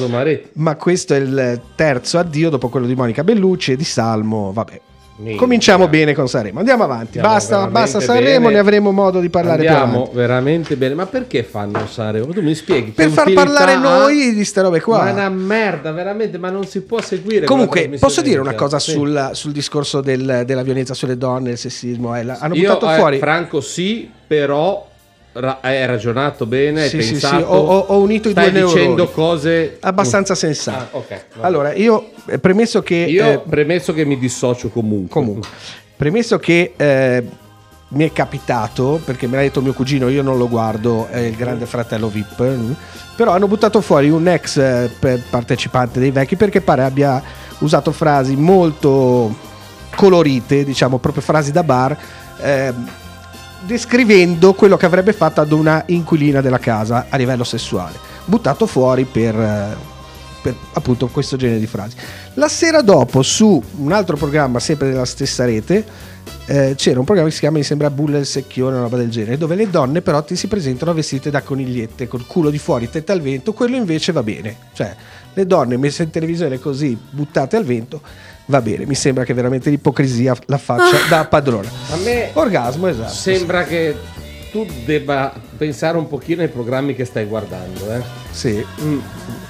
marito. 0.07 0.47
Ma 0.53 0.75
questo 0.77 1.13
è 1.13 1.17
il 1.17 1.61
terzo 1.75 2.17
addio 2.17 2.49
dopo 2.49 2.69
quello 2.69 2.85
di 2.87 2.95
Monica 2.95 3.21
Bellucci 3.25 3.73
e 3.73 3.75
di 3.75 3.83
Salmo. 3.83 4.53
Vabbè. 4.53 4.81
Cominciamo 5.35 5.87
bene 5.89 6.13
con 6.13 6.29
Sanremo. 6.29 6.59
Andiamo 6.59 6.83
avanti. 6.83 7.17
Andiamo 7.17 7.27
basta, 7.35 7.67
basta 7.67 7.99
Sanremo, 7.99 8.45
bene. 8.47 8.53
ne 8.53 8.59
avremo 8.59 8.91
modo 8.91 9.19
di 9.19 9.29
parlare 9.29 9.67
Andiamo 9.67 10.09
veramente 10.13 10.77
bene. 10.77 10.93
Ma 10.95 11.05
perché 11.07 11.43
fanno 11.43 11.85
Sanremo? 11.87 12.27
Tu 12.27 12.41
mi 12.41 12.55
spieghi. 12.55 12.91
Per 12.91 13.09
far 13.09 13.31
parlare 13.33 13.75
noi 13.77 14.33
di 14.33 14.45
ste 14.45 14.61
robe 14.61 14.79
qua. 14.79 14.99
Ma 14.99 15.09
è 15.09 15.11
una 15.11 15.29
merda, 15.29 15.91
veramente, 15.91 16.37
ma 16.37 16.49
non 16.49 16.65
si 16.65 16.81
può 16.81 17.01
seguire. 17.01 17.45
Comunque, 17.45 17.89
posso 17.99 18.21
dire 18.21 18.39
una 18.39 18.53
cosa 18.55 18.79
Sì. 18.79 18.91
sul, 18.91 19.29
sul 19.33 19.51
discorso 19.51 19.99
del- 20.01 20.43
della 20.45 20.63
violenza 20.63 20.93
sulle 20.93 21.17
donne, 21.17 21.51
il 21.51 21.57
sessismo? 21.57 22.15
eh, 22.15 22.21
hanno 22.21 22.55
Io, 22.55 22.73
buttato 22.73 22.91
eh, 22.93 22.95
fuori. 22.97 23.17
Franco, 23.17 23.59
sì, 23.61 24.09
però 24.25 24.88
ra- 25.39 25.59
hai 25.61 25.85
ragionato 25.85 26.45
bene, 26.45 26.83
hai 26.83 26.89
Sì, 26.89 27.01
sì, 27.01 27.11
pensato. 27.11 27.37
sì, 27.37 27.43
ho- 27.43 27.77
ho- 27.87 27.99
unito 28.01 28.27
i 28.27 28.31
stai 28.31 28.51
due 28.51 28.61
dicendo 28.63 28.81
neuroni. 28.95 29.11
cose 29.11 29.77
abbastanza 29.79 30.35
sensate. 30.35 30.77
Ah, 30.77 30.97
ok, 30.97 31.25
va 31.37 31.45
Allora, 31.47 31.73
io 31.73 32.11
eh, 32.27 32.39
premesso 32.39 32.81
che. 32.81 32.95
Io 32.95 33.25
eh, 33.25 33.39
premesso 33.47 33.93
che 33.93 34.05
mi 34.05 34.17
dissocio 34.17 34.69
comunque. 34.69 35.09
Comunque, 35.09 35.47
premesso 35.95 36.37
che 36.39 36.73
eh, 36.75 37.23
mi 37.89 38.05
è 38.07 38.11
capitato, 38.13 39.01
perché 39.03 39.27
me 39.27 39.37
l'ha 39.37 39.41
detto 39.43 39.61
mio 39.61 39.73
cugino, 39.73 40.09
io 40.09 40.21
non 40.21 40.37
lo 40.37 40.47
guardo, 40.47 41.07
è 41.09 41.19
il 41.19 41.35
grande 41.35 41.65
fratello 41.65 42.07
VIP, 42.07 42.41
mm, 42.43 42.71
però 43.15 43.31
hanno 43.31 43.47
buttato 43.47 43.81
fuori 43.81 44.09
un 44.09 44.27
ex 44.27 44.57
eh, 44.57 44.91
partecipante 45.29 45.99
dei 45.99 46.11
vecchi 46.11 46.35
perché 46.35 46.61
pare 46.61 46.83
abbia 46.83 47.21
usato 47.59 47.91
frasi 47.91 48.35
molto 48.35 49.35
colorite, 49.95 50.63
diciamo 50.63 50.97
proprio 50.99 51.21
frasi 51.23 51.51
da 51.51 51.63
bar, 51.63 51.97
ehm, 52.41 52.89
descrivendo 53.65 54.53
quello 54.53 54.77
che 54.77 54.85
avrebbe 54.85 55.13
fatto 55.13 55.41
ad 55.41 55.51
una 55.51 55.83
inquilina 55.87 56.41
della 56.41 56.59
casa 56.59 57.07
a 57.09 57.17
livello 57.17 57.43
sessuale, 57.43 57.97
buttato 58.25 58.65
fuori 58.65 59.05
per... 59.05 59.35
eh, 59.35 59.97
per 60.41 60.55
appunto 60.73 61.07
questo 61.07 61.35
genere 61.35 61.59
di 61.59 61.67
frasi. 61.67 61.97
La 62.35 62.47
sera 62.47 62.81
dopo, 62.81 63.21
su 63.21 63.61
un 63.79 63.91
altro 63.91 64.15
programma, 64.15 64.59
sempre 64.59 64.89
della 64.89 65.03
stessa 65.03 65.43
rete, 65.43 65.85
eh, 66.45 66.75
c'era 66.77 66.99
un 66.99 67.03
programma 67.05 67.27
che 67.27 67.35
si 67.35 67.41
chiama, 67.41 67.57
mi 67.57 67.63
sembra, 67.63 67.89
Bulla 67.89 68.17
il 68.17 68.25
secchione, 68.25 68.75
una 68.75 68.83
roba 68.83 68.95
del 68.95 69.09
genere, 69.09 69.37
dove 69.37 69.55
le 69.55 69.69
donne 69.69 70.01
però 70.01 70.23
ti 70.23 70.37
si 70.37 70.47
presentano 70.47 70.93
vestite 70.93 71.29
da 71.29 71.41
conigliette, 71.41 72.07
col 72.07 72.25
culo 72.25 72.49
di 72.49 72.57
fuori, 72.57 72.89
tetta 72.89 73.11
al 73.11 73.19
vento, 73.19 73.51
quello 73.51 73.75
invece 73.75 74.13
va 74.13 74.23
bene. 74.23 74.55
Cioè, 74.71 74.95
le 75.33 75.45
donne 75.45 75.75
messe 75.75 76.03
in 76.03 76.09
televisione 76.09 76.57
così, 76.57 76.97
buttate 77.09 77.57
al 77.57 77.65
vento, 77.65 78.01
va 78.49 78.61
bene. 78.61 78.85
Mi 78.85 78.95
sembra 78.95 79.23
che 79.23 79.33
veramente 79.33 79.69
l'ipocrisia 79.69 80.35
la 80.47 80.57
faccia 80.57 80.97
da 81.07 81.25
padrona. 81.25 81.69
A 81.91 81.95
me 82.03 82.29
Orgasmo, 82.33 82.87
esatto. 82.87 83.13
sembra 83.13 83.63
che 83.63 83.95
tu 84.51 84.65
debba 84.85 85.31
pensare 85.57 85.97
un 85.97 86.07
pochino 86.07 86.41
ai 86.41 86.47
programmi 86.47 86.95
che 86.95 87.05
stai 87.05 87.25
guardando, 87.25 87.91
eh. 87.93 88.01
Sì. 88.31 88.65
Mm. 88.81 88.99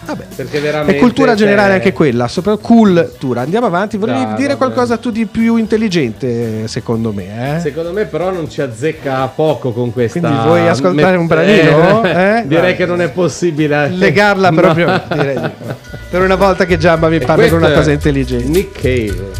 Vabbè. 0.05 0.25
Perché 0.35 0.59
veramente 0.59 0.97
È 0.97 0.99
cultura 0.99 1.29
cioè, 1.35 1.45
generale 1.45 1.73
anche 1.75 1.93
quella, 1.93 2.27
soprattutto 2.27 2.65
cultura. 2.67 3.41
Andiamo 3.41 3.67
avanti, 3.67 3.95
volevi 3.97 4.23
Dai, 4.23 4.33
dire 4.35 4.47
vabbè. 4.49 4.57
qualcosa 4.57 4.97
tu 4.97 5.11
di 5.11 5.25
più 5.27 5.55
intelligente, 5.57 6.67
secondo 6.67 7.13
me, 7.13 7.57
eh? 7.57 7.59
Secondo 7.59 7.93
me 7.93 8.05
però 8.05 8.31
non 8.31 8.49
ci 8.49 8.61
azzecca 8.61 9.27
poco 9.27 9.71
con 9.71 9.93
questa 9.93 10.19
Quindi 10.19 10.37
vuoi 10.43 10.67
ascoltare 10.67 11.15
un 11.15 11.27
branino? 11.27 12.03
Eh? 12.03 12.43
Direi 12.47 12.61
Vai. 12.63 12.75
che 12.75 12.85
non 12.85 13.01
è 13.01 13.09
possibile 13.09 13.89
Legarla 13.89 14.49
No. 14.51 14.55
proprio, 14.61 15.01
direi 15.13 15.35
di 15.35 15.41
no. 15.41 15.78
Per 16.09 16.21
una 16.21 16.35
volta 16.35 16.65
che 16.65 16.79
Giamba 16.79 17.07
mi 17.07 17.19
parla 17.19 17.47
con 17.49 17.59
una 17.59 17.71
cosa 17.71 17.91
intelligente. 17.91 18.47
Nick 18.47 18.81
Cave 18.81 19.31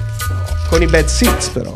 Con 0.70 0.84
i 0.84 0.86
bad 0.86 1.06
seats 1.06 1.50
però. 1.50 1.76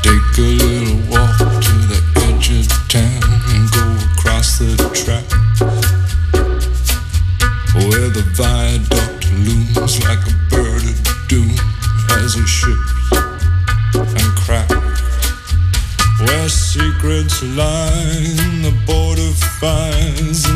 Take 0.00 0.38
a 0.38 0.40
little 0.40 0.96
walk 1.10 1.36
to 1.36 1.72
the 1.88 2.02
edge 2.26 2.50
of 2.50 2.66
town 2.88 3.22
and 3.52 3.70
go 3.70 3.84
across 4.16 4.58
the 4.58 4.74
track 4.94 5.24
where 7.74 8.08
the 8.08 8.24
viaduct 8.32 9.30
looms 9.44 9.98
like 10.08 10.24
a 10.26 10.32
bird 10.48 10.82
of 10.82 11.28
doom 11.28 11.54
as 12.22 12.34
it 12.34 12.46
ships 12.46 13.12
and 13.92 14.34
cracks. 14.36 14.74
Where 16.20 16.48
secrets 16.48 17.42
lie 17.42 18.24
in 18.24 18.62
the 18.62 18.72
border 18.86 19.32
fires 19.60 20.46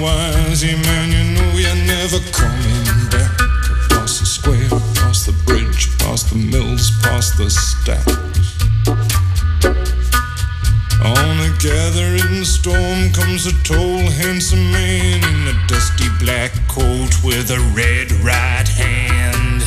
Yeah, 0.00 0.76
man, 0.82 1.10
you 1.10 1.24
know 1.34 1.58
you're 1.58 1.74
never 1.86 2.18
coming 2.30 3.10
back. 3.10 3.32
Across 3.86 4.20
the 4.20 4.26
square, 4.26 4.66
across 4.66 5.26
the 5.26 5.32
bridge, 5.44 5.98
past 5.98 6.30
the 6.30 6.36
mills, 6.36 6.92
past 7.02 7.36
the 7.36 7.50
stacks. 7.50 8.06
On 11.02 11.40
a 11.40 11.50
gathering 11.58 12.44
storm 12.44 13.12
comes 13.12 13.46
a 13.46 13.52
tall, 13.64 14.10
handsome 14.22 14.70
man 14.70 15.18
in 15.24 15.56
a 15.56 15.66
dusty 15.66 16.08
black 16.20 16.52
coat 16.68 17.12
with 17.24 17.50
a 17.50 17.60
red 17.74 18.12
right 18.22 18.68
hand. 18.68 19.57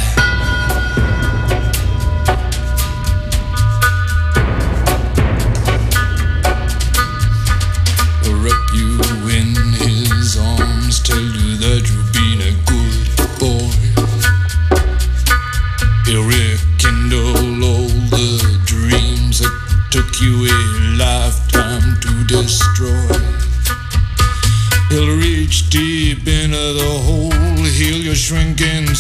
Shrinking 28.32 28.91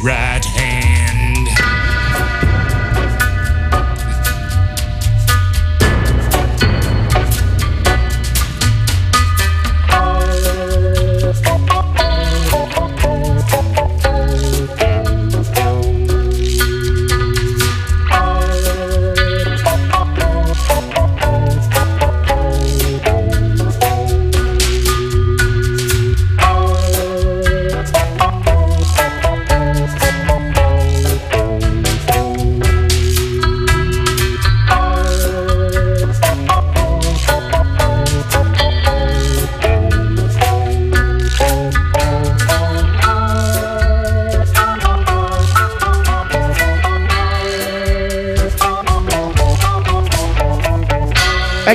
right 0.00 0.44
hand. 0.44 0.91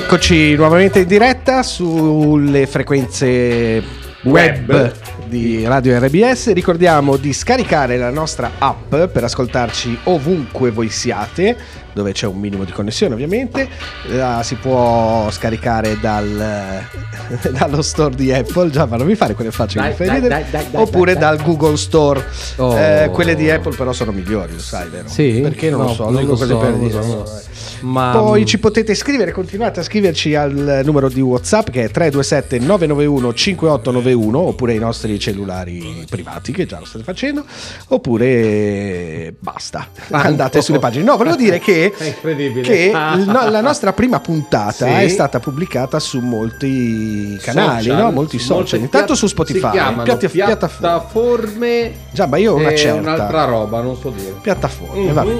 Eccoci 0.09 0.55
nuovamente 0.55 0.99
in 0.99 1.07
diretta 1.07 1.63
sulle 1.63 2.65
frequenze 2.65 3.83
web, 4.23 4.69
Web. 4.69 4.93
di 5.25 5.65
Radio 5.65 5.99
RBS. 5.99 6.53
Ricordiamo 6.53 7.17
di 7.17 7.33
scaricare 7.33 7.97
la 7.97 8.09
nostra 8.09 8.51
app 8.57 8.89
per 8.89 9.25
ascoltarci 9.25 9.99
ovunque 10.03 10.71
voi 10.71 10.87
siate, 10.87 11.57
dove 11.97 12.11
c'è 12.13 12.27
un 12.27 12.39
minimo 12.39 12.63
di 12.63 12.71
connessione 12.71 13.13
ovviamente. 13.13 13.67
La 14.09 14.41
si 14.43 14.55
può 14.55 15.29
scaricare 15.31 15.99
dal, 15.99 16.81
dallo 17.51 17.81
store 17.81 18.15
di 18.15 18.31
Apple, 18.31 18.69
già 18.69 18.85
non 18.85 19.05
mi 19.05 19.15
fare 19.15 19.33
quelle 19.33 19.51
facce 19.51 19.75
che 19.79 19.81
Dai, 19.81 19.89
mi 19.89 19.95
fai 19.95 20.05
dai, 20.07 20.15
ridere, 20.15 20.45
dai, 20.49 20.65
oppure 20.73 21.15
dal 21.15 21.41
Google 21.41 21.75
Store. 21.77 22.23
Oh. 22.57 22.77
Eh, 22.77 23.09
quelle 23.11 23.35
di 23.35 23.49
Apple 23.49 23.75
però 23.75 23.91
sono 23.93 24.11
migliori, 24.11 24.53
lo 24.53 24.59
sai, 24.59 24.87
vero? 24.89 25.07
Sì? 25.07 25.39
Perché 25.41 25.69
non 25.69 25.81
No, 25.81 25.87
lo 25.87 25.93
so, 25.93 26.09
non 26.09 26.21
dico 26.21 26.35
so, 26.35 26.45
per 26.45 26.55
non 26.69 26.71
lo 26.71 26.77
dire. 26.87 27.01
so, 27.01 27.25
so. 27.25 27.41
Ma 27.81 28.11
Poi 28.11 28.41
mm, 28.41 28.45
ci 28.45 28.57
potete 28.59 28.95
scrivere, 28.95 29.31
continuate 29.31 29.79
a 29.81 29.83
scriverci 29.83 30.33
al 30.33 30.81
numero 30.83 31.09
di 31.09 31.21
WhatsApp 31.21 31.69
che 31.69 31.83
è 31.83 31.89
327 31.91 32.59
991 32.59 33.33
5891 33.33 34.39
oppure 34.39 34.71
ai 34.73 34.79
nostri 34.79 35.19
cellulari 35.19 36.03
privati 36.09 36.51
che 36.51 36.65
già 36.65 36.79
lo 36.79 36.85
state 36.85 37.03
facendo 37.03 37.45
oppure 37.89 39.33
basta, 39.39 39.87
andate 40.09 40.61
sulle 40.61 40.79
pagine. 40.79 41.03
No, 41.03 41.17
volevo 41.17 41.35
dire 41.35 41.59
che, 41.59 41.86
Che 41.91 42.91
il- 43.17 43.25
no, 43.25 43.49
la 43.49 43.61
nostra 43.61 43.93
prima 43.93 44.19
puntata 44.19 44.85
Sì. 44.85 44.91
è 45.03 45.07
stata 45.07 45.39
pubblicata 45.39 45.99
su 45.99 46.19
molti 46.19 47.37
canali, 47.41 47.85
social, 47.85 48.03
no? 48.03 48.11
molti 48.11 48.39
su 48.39 48.45
social, 48.45 48.79
intanto 48.79 49.15
su 49.15 49.27
Spotify, 49.27 49.77
piatti- 50.03 50.27
piattaforme. 50.29 51.93
Già, 52.11 52.25
ma 52.27 52.37
io 52.37 52.53
ho 52.53 52.55
una 52.55 52.75
certa. 52.75 52.99
un'altra 52.99 53.43
roba, 53.45 53.81
non 53.81 53.95
so 53.97 54.09
dire. 54.09 54.35
Piattaforme, 54.41 55.01
Mhm. 55.07 55.13
vabbè. 55.13 55.35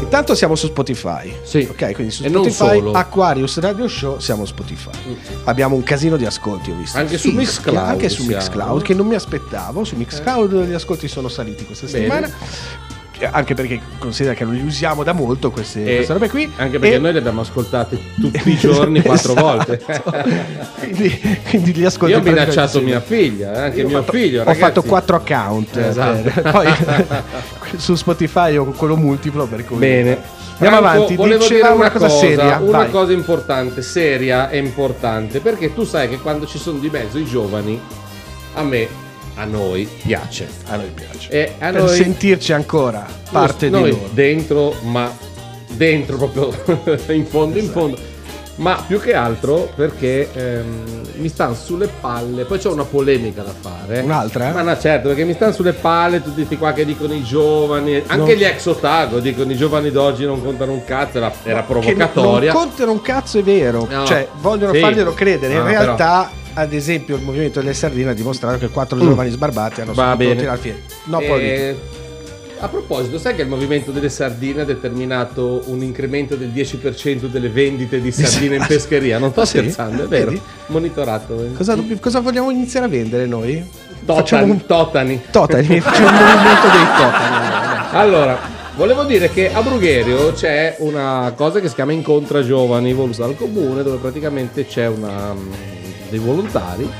Intanto 0.00 0.34
siamo 0.34 0.54
su 0.54 0.66
Spotify. 0.66 1.34
Sì. 1.42 1.66
Ok, 1.70 1.92
quindi 1.94 2.12
su 2.12 2.24
E 2.24 2.28
Spotify. 2.28 2.90
Aquarius 2.92 3.58
Radio 3.60 3.88
Show, 3.88 4.18
siamo 4.18 4.44
Spotify. 4.44 4.90
Abbiamo 5.44 5.74
un 5.76 5.82
casino 5.82 6.16
di 6.16 6.26
ascolti, 6.26 6.70
ho 6.70 6.74
visto. 6.76 6.98
Anche 6.98 7.16
su 7.18 7.30
Sì, 7.30 7.34
Mixcloud 7.36 7.76
Anche 7.88 8.08
su 8.08 8.22
siamo. 8.22 8.36
Mixcloud, 8.36 8.82
che 8.82 8.94
non 8.94 9.06
mi 9.06 9.14
aspettavo. 9.14 9.84
Su 9.84 9.96
Mixcloud 9.96 10.64
gli 10.66 10.72
ascolti 10.72 11.08
sono 11.08 11.28
saliti 11.28 11.64
questa 11.64 11.86
Bene. 11.86 11.98
settimana. 11.98 12.26
Eh, 12.26 12.93
Anche 13.30 13.54
perché 13.54 13.80
considera 13.98 14.34
che 14.34 14.44
non 14.44 14.54
li 14.54 14.62
usiamo 14.62 15.02
da 15.02 15.12
molto 15.12 15.50
queste, 15.50 15.84
E 15.84 15.94
queste 15.96 16.12
robe 16.12 16.28
qui. 16.28 16.52
Anche 16.56 16.78
perché 16.78 16.94
E- 16.96 16.98
noi 16.98 17.12
le 17.12 17.18
abbiamo 17.18 17.40
ascoltate 17.42 17.98
tutti 18.20 18.50
i 18.50 18.56
giorni 18.58 19.02
quattro 19.02 19.32
Esatto. 19.32 19.46
volte. 19.46 19.84
quindi, 20.80 21.20
quindi 21.48 21.72
li 21.74 21.84
ascolti 21.84 22.12
Io 22.14 22.20
ho 22.20 22.22
minacciato 22.22 22.80
mia 22.80 23.00
figlia, 23.00 23.52
eh, 23.54 23.58
anche 23.66 23.80
Io 23.80 23.88
mio 23.88 24.00
fatto- 24.00 24.12
figlio. 24.12 24.40
Ho 24.40 24.44
ragazzi. 24.44 24.60
fatto 24.60 24.82
quattro 24.82 25.16
account. 25.16 25.76
eh, 25.76 25.88
Esatto. 25.88 26.30
per- 26.40 26.50
poi 26.50 26.72
su 27.76 27.94
Spotify 27.94 28.56
ho 28.56 28.64
quello 28.66 28.96
multiplo 28.96 29.46
per 29.46 29.64
cui. 29.64 29.76
Bene. 29.78 30.18
Andiamo 30.56 30.76
Franco, 30.76 30.94
avanti. 30.96 31.16
Volevo 31.16 31.46
dire 31.48 31.68
una 31.68 31.90
cosa 31.90 32.08
seria. 32.08 32.58
Una 32.60 32.78
vai. 32.78 32.90
cosa 32.90 33.12
importante, 33.12 33.82
seria 33.82 34.50
e 34.50 34.58
importante. 34.58 35.40
Perché 35.40 35.74
tu 35.74 35.84
sai 35.84 36.08
che 36.08 36.18
quando 36.20 36.46
ci 36.46 36.58
sono 36.58 36.78
di 36.78 36.88
mezzo 36.90 37.18
i 37.18 37.24
giovani, 37.24 37.80
a 38.54 38.62
me, 38.62 38.86
a 39.34 39.44
noi 39.44 39.88
piace. 40.02 40.48
A 40.66 40.76
noi 40.76 40.90
piace. 40.94 41.30
E 41.30 41.52
a 41.58 41.70
per 41.70 41.82
noi 41.82 41.96
sentirci 41.96 42.52
ancora 42.52 43.06
parte 43.30 43.68
noi 43.68 43.84
di 43.84 43.90
loro. 43.90 44.08
dentro, 44.12 44.74
ma 44.82 45.16
dentro 45.72 46.16
proprio 46.16 46.52
in 47.12 47.26
fondo, 47.26 47.58
in 47.58 47.68
fondo. 47.70 48.12
Ma 48.56 48.80
più 48.86 49.00
che 49.00 49.14
altro 49.14 49.68
perché 49.74 50.30
ehm, 50.32 50.84
mi 51.16 51.28
stanno 51.28 51.54
sulle 51.54 51.88
palle. 52.00 52.44
Poi 52.44 52.58
c'è 52.58 52.68
una 52.68 52.84
polemica 52.84 53.42
da 53.42 53.52
fare. 53.58 54.00
Un'altra? 54.00 54.52
Ma 54.52 54.62
no, 54.62 54.78
certo, 54.78 55.08
perché 55.08 55.24
mi 55.24 55.32
stanno 55.34 55.52
sulle 55.52 55.72
palle 55.72 56.22
tutti 56.22 56.36
questi 56.36 56.56
qua 56.56 56.72
che 56.72 56.84
dicono 56.84 57.12
i 57.14 57.24
giovani. 57.24 57.96
Anche 58.06 58.16
Non- 58.16 58.28
gli 58.28 58.44
ex 58.44 58.64
otago 58.66 59.18
dicono 59.18 59.50
i 59.50 59.56
giovani 59.56 59.90
d'oggi 59.90 60.24
non 60.24 60.40
contano 60.42 60.72
un 60.72 60.84
cazzo. 60.84 61.16
Era, 61.18 61.32
era 61.42 61.62
provocatoria. 61.62 62.52
non 62.52 62.62
contano 62.62 62.92
un 62.92 63.00
cazzo, 63.02 63.38
è 63.38 63.42
vero. 63.42 63.86
No. 63.90 64.04
Cioè, 64.06 64.28
vogliono 64.40 64.72
Sì. 64.72 64.78
farglielo 64.80 65.12
credere. 65.14 65.54
In 65.54 65.58
No, 65.60 65.66
realtà, 65.66 66.30
ad 66.54 66.72
esempio, 66.72 67.16
il 67.16 67.22
movimento 67.22 67.58
delle 67.60 67.74
sardine 67.74 68.10
ha 68.10 68.14
dimostrato 68.14 68.58
che 68.58 68.68
quattro 68.68 68.96
giovani 69.00 69.30
sbarbati 69.30 69.80
hanno 69.80 69.90
Mm. 69.90 69.94
Va 69.94 70.02
saputo 70.02 70.18
bene. 70.28 70.36
tirare 70.40 70.58
fieri. 70.58 70.82
No, 71.06 71.18
poi 71.18 71.42
Eh, 71.42 71.76
a 72.60 72.68
proposito, 72.68 73.18
sai 73.18 73.34
che 73.34 73.42
il 73.42 73.48
movimento 73.48 73.90
delle 73.90 74.08
sardine 74.08 74.62
ha 74.62 74.64
determinato 74.64 75.62
un 75.66 75.82
incremento 75.82 76.34
del 76.36 76.48
10% 76.48 77.26
delle 77.26 77.48
vendite 77.48 78.00
di 78.00 78.10
sardine 78.10 78.56
in 78.56 78.64
pescheria? 78.68 79.18
Non 79.18 79.30
sto 79.32 79.40
Ah, 79.42 79.46
sì? 79.46 79.58
scherzando, 79.58 80.04
è 80.04 80.06
vero. 80.06 80.30
Vedi? 80.30 80.42
Monitorato. 80.66 81.46
cosa, 81.56 81.76
cosa 82.00 82.20
vogliamo 82.20 82.50
iniziare 82.50 82.86
a 82.86 82.88
vendere 82.88 83.26
noi? 83.26 83.62
Totani. 84.04 84.50
Un 84.50 84.66
Totani. 84.66 85.20
totani, 85.30 85.80
facciamo 85.80 86.08
un 86.08 86.14
movimento 86.14 86.68
dei 86.68 86.86
totani. 86.96 87.86
Allora, 87.92 88.38
volevo 88.76 89.04
dire 89.04 89.30
che 89.30 89.52
a 89.52 89.62
Brugherio 89.62 90.32
c'è 90.32 90.76
una 90.80 91.32
cosa 91.36 91.60
che 91.60 91.68
si 91.68 91.74
chiama 91.74 91.92
Incontra 91.92 92.42
Giovani 92.42 92.92
voluta 92.92 93.24
dal 93.26 93.36
comune, 93.36 93.82
dove 93.82 93.96
praticamente 93.98 94.66
c'è 94.66 94.86
una, 94.88 95.32
mm, 95.32 95.52
dei 96.10 96.18
volontari. 96.18 96.90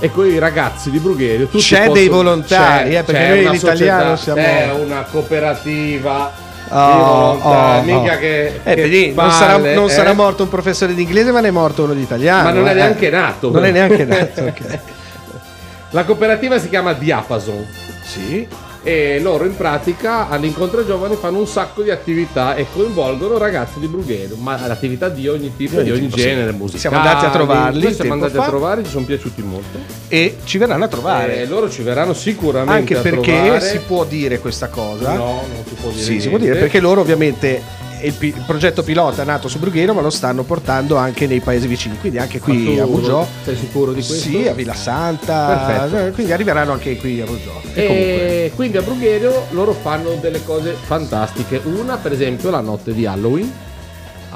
E 0.00 0.10
con 0.10 0.26
i 0.26 0.38
ragazzi 0.38 0.90
di 0.90 0.98
Brugherio 0.98 1.46
tutti 1.46 1.62
C'è 1.62 1.88
dei 1.88 2.08
volontari, 2.08 2.96
eh, 2.96 3.02
perché 3.04 3.28
noi 3.28 3.50
l'italiano 3.50 4.16
società, 4.16 4.16
siamo- 4.16 4.40
È 4.40 4.82
una 4.82 5.06
cooperativa 5.10 6.32
Oh, 6.68 7.38
oh, 7.40 7.82
mica 7.82 8.14
oh. 8.14 8.18
che, 8.18 8.46
Eh, 8.62 8.74
che 8.74 8.82
vedi, 8.82 9.06
non, 9.06 9.14
palle, 9.14 9.32
sarà, 9.32 9.56
non 9.58 9.84
eh. 9.84 9.90
sarà 9.90 10.12
morto 10.12 10.42
un 10.44 10.48
professore 10.48 10.94
di 10.94 11.02
inglese, 11.02 11.30
ma 11.30 11.40
ne 11.40 11.48
è 11.48 11.50
morto 11.50 11.84
uno 11.84 11.92
di 11.92 12.00
italiano. 12.02 12.44
Ma 12.44 12.50
non 12.50 12.66
è 12.66 12.70
eh. 12.70 12.74
neanche 12.74 13.10
nato. 13.10 13.50
Non 13.50 13.64
è 13.64 13.70
neanche 13.70 14.04
nato, 14.04 14.40
ok. 14.42 14.78
La 15.90 16.04
cooperativa 16.04 16.58
si 16.58 16.68
chiama 16.68 16.92
Diapason. 16.94 17.64
Sì. 18.02 18.48
E 18.86 19.18
loro 19.18 19.46
in 19.46 19.56
pratica 19.56 20.28
all'incontro 20.28 20.84
giovani 20.84 21.16
fanno 21.16 21.38
un 21.38 21.46
sacco 21.46 21.80
di 21.80 21.90
attività 21.90 22.54
e 22.54 22.66
coinvolgono 22.70 23.38
ragazzi 23.38 23.80
di 23.80 23.86
Brugherio, 23.86 24.36
ma 24.36 24.56
attività 24.62 25.08
di 25.08 25.26
ogni 25.26 25.56
tipo, 25.56 25.80
Di 25.80 25.90
ogni 25.90 26.10
sì. 26.10 26.16
genere, 26.20 26.52
musicali. 26.52 26.80
Siamo 26.80 26.96
andati 26.98 27.24
a 27.24 27.30
trovarli 27.30 27.94
siamo 27.94 28.12
andati 28.12 28.34
fa. 28.34 28.42
a 28.44 28.46
trovare, 28.46 28.84
ci 28.84 28.90
sono 28.90 29.06
piaciuti 29.06 29.40
molto. 29.40 29.78
E 30.08 30.36
ci 30.44 30.58
verranno 30.58 30.84
a 30.84 30.88
trovare. 30.88 31.40
E 31.40 31.46
loro 31.46 31.70
ci 31.70 31.80
verranno 31.82 32.12
sicuramente 32.12 32.94
Anche 32.94 33.08
perché 33.10 33.58
si 33.62 33.78
può 33.78 34.04
dire 34.04 34.38
questa 34.38 34.68
cosa. 34.68 35.14
No, 35.14 35.42
non 35.50 35.64
si 35.66 35.74
può 35.80 35.88
dire. 35.88 36.02
Sì, 36.02 36.20
si 36.20 36.28
può 36.28 36.36
dire 36.36 36.56
perché 36.56 36.78
loro 36.78 37.00
ovviamente 37.00 37.62
il, 38.06 38.14
il 38.20 38.42
progetto 38.46 38.82
pilota 38.82 39.22
è 39.22 39.24
nato 39.24 39.48
su 39.48 39.58
Brugherio, 39.58 39.94
ma 39.94 40.00
lo 40.00 40.10
stanno 40.10 40.42
portando 40.42 40.96
anche 40.96 41.26
nei 41.26 41.40
paesi 41.40 41.66
vicini, 41.66 41.98
quindi 41.98 42.18
anche 42.18 42.40
qui 42.40 42.78
a 42.78 42.84
tu 42.84 42.90
Burgiò. 42.90 43.26
Sei 43.42 43.56
sicuro 43.56 43.92
di 43.92 44.04
questo? 44.04 44.28
Sì, 44.28 44.46
a 44.46 44.52
Villa 44.52 44.74
Santa, 44.74 45.64
Perfetto. 45.66 46.06
eh, 46.06 46.10
quindi 46.12 46.32
arriveranno 46.32 46.72
anche 46.72 46.96
qui 46.96 47.20
a 47.20 47.24
Burgiò. 47.24 47.60
E 47.72 47.86
comunque, 47.86 48.44
E 48.44 48.52
quindi 48.54 48.76
a 48.76 48.82
Brugherio 48.82 49.46
loro 49.50 49.72
fanno 49.72 50.14
delle 50.20 50.42
cose 50.44 50.74
fantastiche. 50.80 51.60
Una, 51.64 51.96
per 51.96 52.12
esempio, 52.12 52.50
la 52.50 52.60
notte 52.60 52.92
di 52.92 53.06
Halloween 53.06 53.52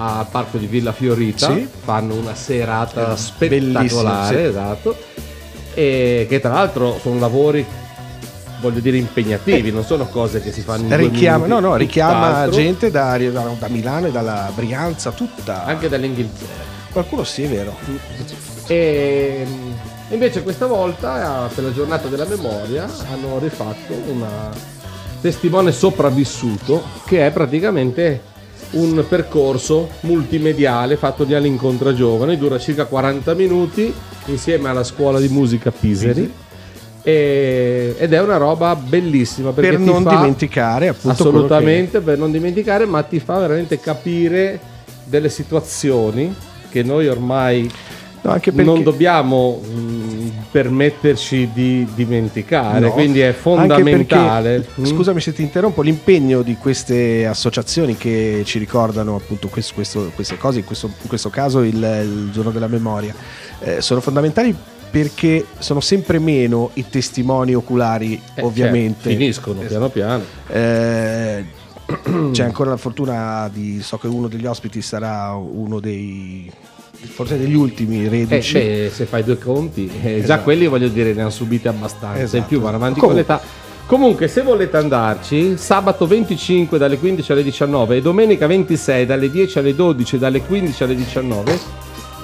al 0.00 0.26
parco 0.30 0.58
di 0.58 0.66
Villa 0.66 0.92
Fiorita. 0.92 1.52
Sì. 1.52 1.68
Fanno 1.82 2.14
una 2.14 2.34
serata 2.34 3.16
spettacolare, 3.16 4.36
sì. 4.36 4.42
esatto. 4.44 4.96
E 5.74 6.26
che 6.28 6.40
tra 6.40 6.52
l'altro 6.52 6.98
sono 7.00 7.18
lavori, 7.18 7.64
voglio 8.60 8.80
dire, 8.80 8.96
impegnativi, 8.96 9.70
non 9.70 9.84
sono 9.84 10.06
cose 10.06 10.40
che 10.40 10.52
si 10.52 10.62
fanno 10.62 10.94
richiama, 10.96 11.44
minuti, 11.44 11.60
no, 11.62 11.68
no, 11.68 11.76
richiama 11.76 12.48
gente 12.48 12.90
da, 12.90 13.16
da- 13.18 13.68
Milano 13.68 14.06
e 14.06 14.10
dalla 14.10 14.50
Brianza 14.54 15.12
tutta. 15.12 15.64
Anche 15.64 15.88
dall'Inghilterra. 15.88 16.66
Qualcuno 16.90 17.24
sì, 17.24 17.44
è 17.44 17.48
vero. 17.48 17.76
E 18.66 19.46
mm, 19.46 19.70
invece 20.10 20.42
questa 20.42 20.66
volta, 20.66 21.46
eh, 21.48 21.54
per 21.54 21.64
la 21.64 21.72
giornata 21.72 22.08
della 22.08 22.26
memoria, 22.26 22.88
hanno 23.10 23.38
rifatto 23.38 23.94
una 24.08 24.50
testimone 25.20 25.72
sopravvissuto 25.72 26.82
che 27.04 27.26
è 27.26 27.30
praticamente 27.30 28.36
un 28.70 29.04
percorso 29.08 29.88
multimediale 30.00 30.96
fatto 30.96 31.24
di 31.24 31.34
all'incontra 31.34 31.94
giovani, 31.94 32.36
dura 32.36 32.58
circa 32.58 32.84
40 32.84 33.34
minuti 33.34 33.92
insieme 34.26 34.68
alla 34.68 34.84
scuola 34.84 35.18
di 35.20 35.28
musica 35.28 35.70
Piseri. 35.70 36.46
E- 37.08 37.94
ed 37.96 38.12
è 38.12 38.20
una 38.20 38.36
roba 38.36 38.74
bellissima 38.76 39.50
Per 39.52 39.78
non 39.78 40.02
fa- 40.02 40.10
dimenticare, 40.16 40.88
appunto, 40.88 41.08
assolutamente 41.22 42.00
per 42.00 42.18
non 42.18 42.30
dimenticare 42.30 42.84
ma 42.84 43.02
ti 43.02 43.18
fa 43.18 43.38
veramente 43.38 43.80
capire 43.80 44.60
delle 45.04 45.30
situazioni 45.30 46.34
che 46.70 46.82
noi 46.82 47.08
ormai 47.08 47.70
No, 48.20 48.32
perché- 48.32 48.50
non 48.50 48.82
dobbiamo 48.82 49.58
mh, 49.62 50.30
permetterci 50.50 51.48
di 51.54 51.86
dimenticare 51.94 52.80
No, 52.80 52.90
quindi 52.92 53.20
è 53.20 53.32
fondamentale 53.32 54.60
perché, 54.60 54.80
Mm? 54.82 54.84
scusami 54.84 55.20
se 55.20 55.32
ti 55.32 55.40
interrompo, 55.40 55.80
l'impegno 55.80 56.42
di 56.42 56.56
queste 56.56 57.26
associazioni 57.26 57.96
che 57.96 58.42
ci 58.44 58.58
ricordano 58.58 59.14
appunto 59.14 59.48
questo- 59.48 59.72
questo- 59.72 60.10
queste 60.14 60.36
cose, 60.36 60.58
in 60.58 60.64
questo, 60.66 60.90
in 61.00 61.08
questo 61.08 61.30
caso 61.30 61.60
il, 61.62 61.76
il 61.76 62.28
giorno 62.32 62.50
della 62.50 62.66
memoria, 62.66 63.14
eh, 63.60 63.80
sono 63.80 64.00
fondamentali 64.00 64.54
perché 64.90 65.44
sono 65.58 65.80
sempre 65.80 66.18
meno 66.18 66.70
i 66.74 66.88
testimoni 66.88 67.54
oculari, 67.54 68.20
Eh, 68.34 68.42
ovviamente. 68.42 69.02
certo, 69.02 69.18
finiscono 69.18 69.60
piano 69.60 69.88
piano 69.88 70.22
Eh, 70.48 71.44
c'è 72.32 72.42
ancora 72.44 72.70
la 72.70 72.76
fortuna 72.76 73.48
di 73.52 73.80
so 73.82 73.96
che 73.98 74.06
uno 74.08 74.28
degli 74.28 74.44
ospiti 74.46 74.82
sarà 74.82 75.32
uno 75.34 75.80
dei 75.80 76.50
forse 77.00 77.38
degli 77.38 77.54
ultimi 77.54 78.04
Eh, 78.04 78.08
reduci 78.08 78.52
beh, 78.54 78.90
se 78.92 79.04
fai 79.06 79.22
due 79.24 79.38
conti, 79.38 79.86
eh, 80.02 80.16
già 80.16 80.16
Esatto. 80.16 80.42
quelli 80.42 80.66
voglio 80.66 80.88
dire 80.88 81.12
ne 81.14 81.20
hanno 81.22 81.30
subiti 81.30 81.68
abbastanza. 81.68 82.20
Esatto. 82.20 82.36
In 82.36 82.44
più 82.46 82.60
vanno 82.60 82.76
avanti 82.76 82.98
Comunque. 83.00 83.24
con 83.24 83.34
l'età. 83.36 83.46
Comunque, 83.86 84.28
se 84.28 84.42
volete 84.42 84.76
andarci, 84.76 85.56
sabato 85.56 86.06
25 86.06 86.76
dalle 86.76 86.98
15 86.98 87.32
alle 87.32 87.42
19 87.42 87.96
e 87.96 88.02
domenica 88.02 88.46
26 88.46 89.06
dalle 89.06 89.30
10 89.30 89.58
alle 89.60 89.74
12 89.74 90.16
e 90.16 90.18
dalle 90.18 90.42
15 90.42 90.82
alle 90.82 90.94
19 90.94 91.58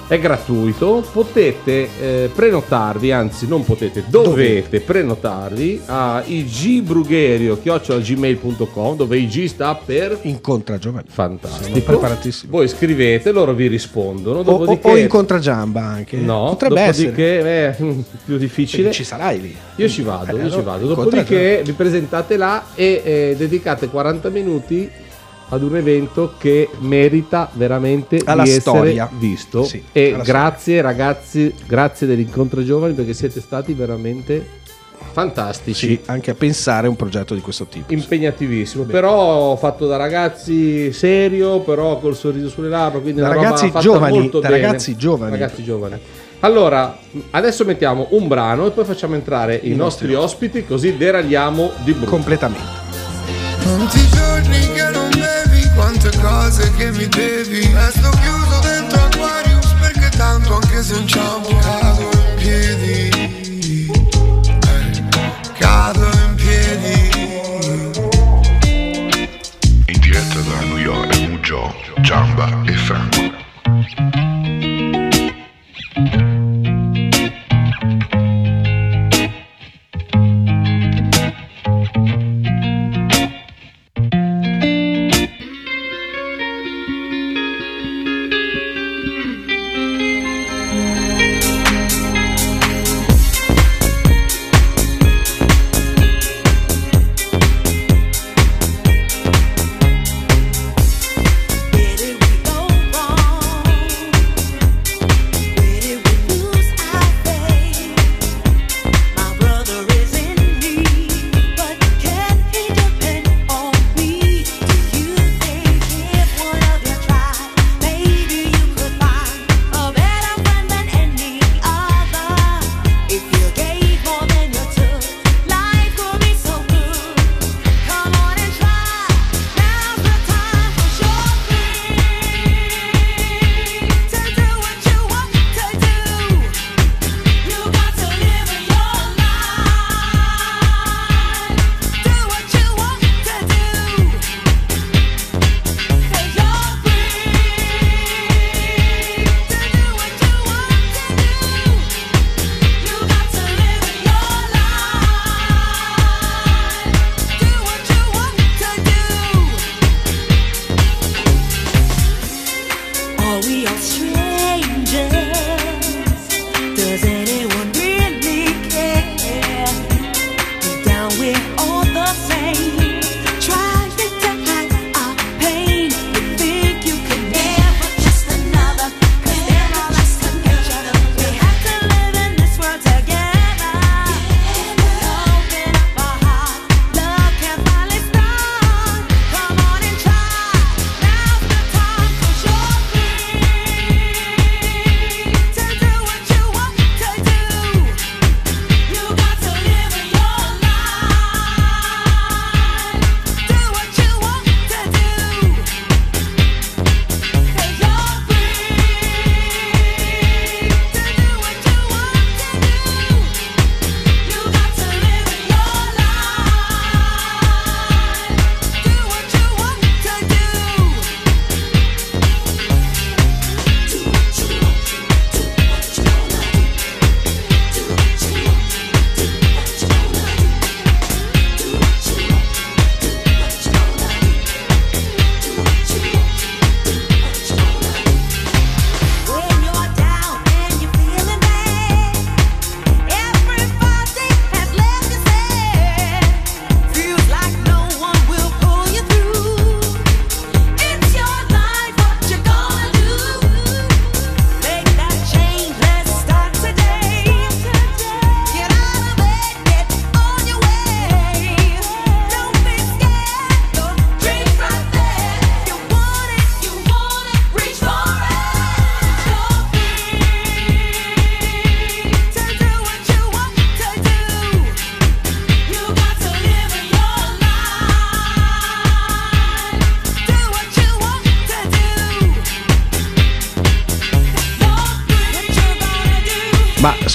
è 0.07 0.19
gratuito. 0.19 1.03
Potete 1.11 1.87
eh, 1.99 2.29
prenotarvi, 2.33 3.11
anzi, 3.11 3.47
non 3.47 3.63
potete, 3.63 4.03
dovete 4.07 4.79
prenotarvi 4.81 5.81
a 5.87 6.23
igbrugherio.gmail.com 6.25 8.95
dove 8.95 9.17
IG 9.17 9.45
sta 9.45 9.73
per 9.75 10.19
incontra 10.23 10.77
giovani 10.77 11.05
fantastico. 11.09 11.69
Sono 11.69 11.79
preparatissimi. 11.81 12.51
Voi 12.51 12.67
scrivete, 12.67 13.31
loro 13.31 13.53
vi 13.53 13.67
rispondono. 13.67 14.39
o, 14.39 14.41
o, 14.41 14.43
Dopodiché, 14.43 14.87
o 14.89 14.97
incontra 14.97 15.39
Giamba 15.39 15.81
anche 15.81 16.17
No, 16.17 16.47
potrebbe 16.49 16.81
essere 16.81 17.09
dopodiché 17.11 17.67
è 17.69 17.75
più 18.25 18.37
difficile. 18.37 18.91
ci 18.91 19.03
sarai 19.03 19.41
lì 19.41 19.55
Io 19.77 19.87
ci 19.89 20.01
vado, 20.01 20.37
Eh, 20.37 20.41
io 20.43 20.49
ci 20.49 20.55
allora, 20.55 20.71
vado. 20.71 20.87
incontra 20.89 21.19
Dopodiché 21.21 21.61
vi 21.65 21.71
presentate 21.73 22.37
là 22.37 22.65
e 22.75 23.01
eh, 23.03 23.35
dedicate 23.37 23.87
40 23.87 24.29
minuti 24.29 24.89
ad 25.49 25.61
un 25.63 25.75
evento 25.77 26.33
che 26.37 26.69
merita 26.79 27.49
veramente 27.53 28.19
Alla 28.25 28.43
di 28.43 28.49
storia. 28.51 29.03
essere 29.05 29.17
visto. 29.19 29.63
Sì, 29.63 29.83
e 29.91 30.17
grazie 30.23 30.81
ragazzi, 30.81 31.53
grazie 31.67 32.07
dell'incontro 32.07 32.63
giovani 32.63 32.93
perché 32.93 33.13
siete 33.13 33.39
stati 33.41 33.73
veramente 33.73 34.63
fantastici. 35.11 35.87
Sì, 35.87 35.99
anche 36.07 36.31
a 36.31 36.33
pensare 36.33 36.87
a 36.87 36.89
un 36.89 36.95
progetto 36.95 37.33
di 37.35 37.41
questo 37.41 37.65
tipo 37.65 37.93
Impegnativissimo, 37.93 38.83
però 38.83 39.55
fatto 39.55 39.87
da 39.87 39.97
ragazzi 39.97 40.91
serio, 40.91 41.59
però 41.61 41.99
col 41.99 42.15
sorriso 42.15 42.49
sulle 42.49 42.69
labbra, 42.69 42.99
quindi 42.99 43.21
Da 43.21 43.29
ragazzi 43.29 43.67
fatta 43.67 43.79
giovani, 43.79 44.17
molto 44.17 44.39
da 44.39 44.49
bene. 44.49 44.61
ragazzi 44.61 44.95
giovani. 44.97 45.31
Ragazzi 45.31 45.63
giovani. 45.63 45.99
Allora, 46.41 46.97
adesso 47.31 47.63
mettiamo 47.65 48.07
un 48.11 48.27
brano 48.27 48.67
e 48.67 48.71
poi 48.71 48.83
facciamo 48.83 49.15
entrare 49.15 49.59
i, 49.63 49.73
nostri, 49.73 50.13
ospiti 50.13 50.65
così 50.65 50.97
deragliamo 50.97 51.71
di 51.83 51.93
brutto. 51.93 52.09
Completamente. 52.09 52.83
Quanti 53.63 53.99
giorni 54.09 54.59
che 54.73 54.89
non 54.91 55.04
cose 56.35 56.71
che 56.75 56.91
mi 56.91 57.07
devi. 57.07 57.65
Resto 57.73 58.09
chiuso 58.09 58.59
dentro 58.61 58.99
Aquarius 59.03 59.73
perché 59.79 60.09
tanto 60.17 60.55
anche 60.55 60.83
se 60.83 60.97
inciampo 60.97 61.55
cado 61.61 62.01
in 62.01 62.35
piedi. 62.35 63.09
Eh, 64.67 65.03
Cado 65.57 66.09
in 66.27 66.35
piedi. 66.35 66.93
In 69.87 69.99
diretta 69.99 70.39
da 70.41 70.59
New 70.65 70.77
York, 70.77 71.19
Muggio, 71.21 71.73
Giamba 72.01 72.63
e 72.65 72.73
Franco. 72.73 73.23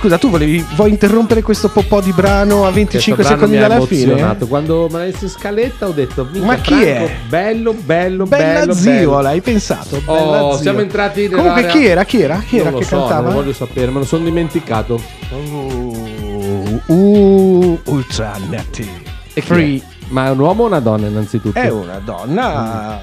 Scusa, 0.00 0.16
tu 0.18 0.30
volevi, 0.30 0.64
vuoi 0.76 0.90
interrompere 0.90 1.42
questo 1.42 1.68
po' 1.68 2.00
di 2.00 2.10
brano 2.12 2.64
a 2.66 2.70
25 2.70 3.14
Questo 3.22 3.36
brano 3.36 3.52
secondi 3.52 3.58
dalla 3.58 3.86
fine? 3.86 4.46
Quando 4.48 4.88
me 4.90 4.98
l'hai 4.98 5.10
messo 5.12 5.24
in 5.24 5.30
scaletta 5.30 5.86
ho 5.88 5.92
detto 5.92 6.24
"Minchia, 6.24 6.44
Ma 6.46 6.56
chi 6.56 6.74
Franco, 6.74 7.04
è? 7.04 7.16
Bello, 7.28 7.72
bello, 7.74 8.24
Bella 8.24 8.60
bello. 8.60 8.72
zio, 8.72 8.90
bello. 8.92 9.20
l'hai 9.20 9.40
pensato? 9.42 10.00
Oh, 10.06 10.14
Bella 10.14 10.52
zio. 10.52 10.62
siamo 10.62 10.80
entrati 10.80 11.28
Comunque 11.28 11.60
nell'area- 11.60 11.70
chi 11.80 11.86
era? 11.86 12.04
Chi 12.04 12.20
era? 12.22 12.38
Chi 12.38 12.58
era 12.58 12.72
che 12.72 12.84
so, 12.84 12.96
cantava? 12.98 13.26
Non 13.26 13.34
voglio 13.34 13.52
sapere, 13.52 13.90
me 13.90 13.98
lo 13.98 14.04
sono 14.06 14.24
dimenticato. 14.24 15.00
Uh, 15.30 16.82
uh, 16.86 17.80
Ultranati. 17.84 18.88
E 19.34 19.40
free. 19.42 19.82
Ma 20.08 20.26
è 20.26 20.30
un 20.30 20.38
uomo 20.40 20.64
o 20.64 20.66
una 20.66 20.80
donna 20.80 21.06
innanzitutto? 21.06 21.56
È 21.58 21.70
una 21.70 22.00
donna 22.02 23.00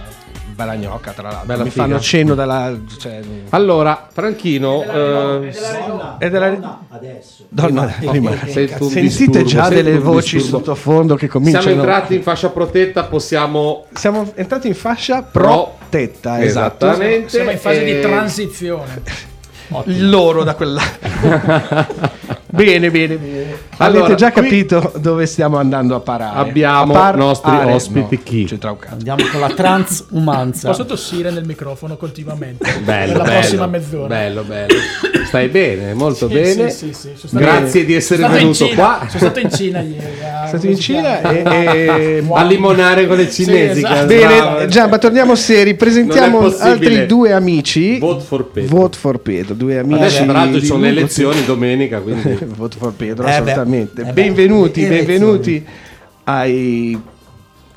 balagnocca, 0.57 1.11
tra 1.11 1.21
l'altro. 1.29 1.45
Bella 1.45 1.63
Mi 1.63 1.69
figa. 1.69 1.83
fanno 1.85 1.99
cenno 1.99 2.33
dalla. 2.33 2.75
Cioè, 2.97 3.19
Allora, 3.49 4.07
Franchino, 4.11 4.81
eh, 4.83 5.53
è 6.17 6.29
della 6.31 6.81
Adesso. 6.89 7.45
donna. 7.47 7.93
prima. 7.99 8.31
sento 8.47 8.83
un 8.85 8.89
Sentite 8.89 9.01
disturbo, 9.01 9.43
già 9.43 9.69
delle 9.69 9.99
voci 9.99 10.39
sottofondo 10.39 11.15
che 11.15 11.27
cominciano. 11.27 11.61
siamo 11.63 11.77
entrati 11.81 12.15
in 12.15 12.23
fascia 12.23 12.49
protetta, 12.49 13.03
possiamo 13.03 13.85
Siamo 13.93 14.31
entrati 14.33 14.67
in 14.67 14.75
fascia 14.75 15.21
Pro- 15.21 15.75
protetta, 15.77 16.41
esatto. 16.43 16.85
Esattamente. 16.87 17.29
Siamo 17.29 17.51
in 17.51 17.57
fase 17.59 17.85
e- 17.85 17.93
di 17.95 18.01
transizione. 18.01 19.01
Loro 19.85 20.43
da 20.43 20.55
quella. 20.55 20.81
bene, 22.47 22.89
bene, 22.91 23.15
bene. 23.17 23.57
Allora, 23.77 24.05
Avete 24.05 24.15
già 24.15 24.31
qui- 24.31 24.41
capito 24.41 24.91
dove 24.99 25.25
stiamo 25.25 25.57
andando 25.57 25.95
a 25.95 25.99
parare? 25.99 26.37
Abbiamo 26.39 26.93
A 26.93 26.97
par- 26.97 27.15
nostri 27.17 27.51
are- 27.51 27.71
ospiti 27.73 28.15
no, 28.15 28.21
chi? 28.23 28.43
c'entra 28.45 28.71
un 28.71 28.77
cazzo. 28.79 28.93
Andiamo 28.93 29.23
con 29.31 29.39
la 29.39 29.49
transumanza. 29.49 30.69
Posso 30.69 30.85
tossire 30.85 31.29
nel 31.31 31.45
microfono 31.45 31.97
continuamente 31.97 32.65
Bello, 32.83 33.11
per 33.13 33.17
la 33.17 33.23
bello, 33.23 33.39
prossima 33.39 33.67
mezz'ora. 33.67 34.07
Bello, 34.07 34.43
bello. 34.43 34.73
Stai 35.27 35.47
bene, 35.49 35.93
molto 35.93 36.27
Sì, 36.27 36.33
bene. 36.33 36.69
sì, 36.69 36.87
sì, 36.87 36.93
sì, 36.93 37.09
sono 37.15 37.17
stato- 37.27 37.37
Grazie 37.43 37.85
di 37.85 37.93
essere 37.93 38.21
sono 38.23 38.33
stato 38.33 38.51
venuto 38.53 38.75
qua. 38.75 38.97
Sono 39.07 39.19
stato 39.19 39.39
in 39.39 39.51
Cina 39.51 39.79
ieri. 39.81 40.05
a- 40.23 40.47
Stato 40.47 40.57
come 40.61 40.71
in 40.73 40.79
Cina 40.79 41.21
e, 41.21 41.43
e- 41.43 42.23
A 42.33 42.43
limonare 42.43 43.07
con 43.07 43.17
le 43.17 43.29
cinesi. 43.29 43.79
esatto. 43.79 44.05
Bene, 44.05 44.23
andavano. 44.33 44.65
Giamba, 44.67 44.97
torniamo 44.97 45.35
seri. 45.35 45.75
Presentiamo 45.75 46.45
altri 46.59 47.05
due 47.05 47.33
amici. 47.33 47.99
Vote 47.99 48.23
for 48.23 48.45
Pedro. 48.45 48.75
Vote 48.77 48.97
for 48.97 49.19
Pedro, 49.19 49.53
due 49.53 49.77
amici. 49.79 49.99
Adesso 49.99 50.23
tra 50.23 50.31
l'altro 50.33 50.59
ci 50.59 50.65
sono 50.65 50.81
le 50.81 50.87
elezioni 50.89 51.43
domenica, 51.45 51.99
quindi 51.99 52.36
Vote 52.45 52.77
for 52.77 52.93
Pedro, 52.93 53.23
Eh 53.23 53.27
beh, 53.27 53.51
assolutamente. 53.51 54.01
eh 54.01 54.05
beh, 54.05 54.11
benvenuti, 54.13 54.83
elezioni. 54.83 55.05
benvenuti 55.05 55.65
ai. 56.25 57.01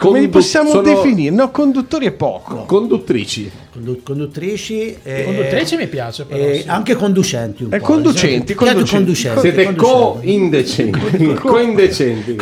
Come 0.01 0.21
li 0.21 0.29
possiamo 0.29 0.71
sono- 0.71 0.81
definire? 0.81 1.35
No, 1.35 1.51
conduttori 1.51 2.07
è 2.07 2.13
poco. 2.13 2.65
conduttrici. 2.65 3.51
Condu- 3.71 4.03
conduttrici 4.03 4.97
e, 5.03 5.25
Conduttrici 5.25 5.77
mi 5.77 5.87
piace 5.89 6.25
però. 6.25 6.43
e 6.43 6.61
sì. 6.63 6.69
anche 6.69 6.95
conducenti 6.95 7.65
un 7.65 7.73
Eh, 7.75 7.79
po'. 7.81 7.85
conducenti, 7.85 8.53
altro 8.53 8.65
conducenti. 8.67 8.95
conducenti, 8.95 9.41
Siete 9.41 9.75
co-indecenti. 9.77 11.35
Co-indecenti. 11.35 12.33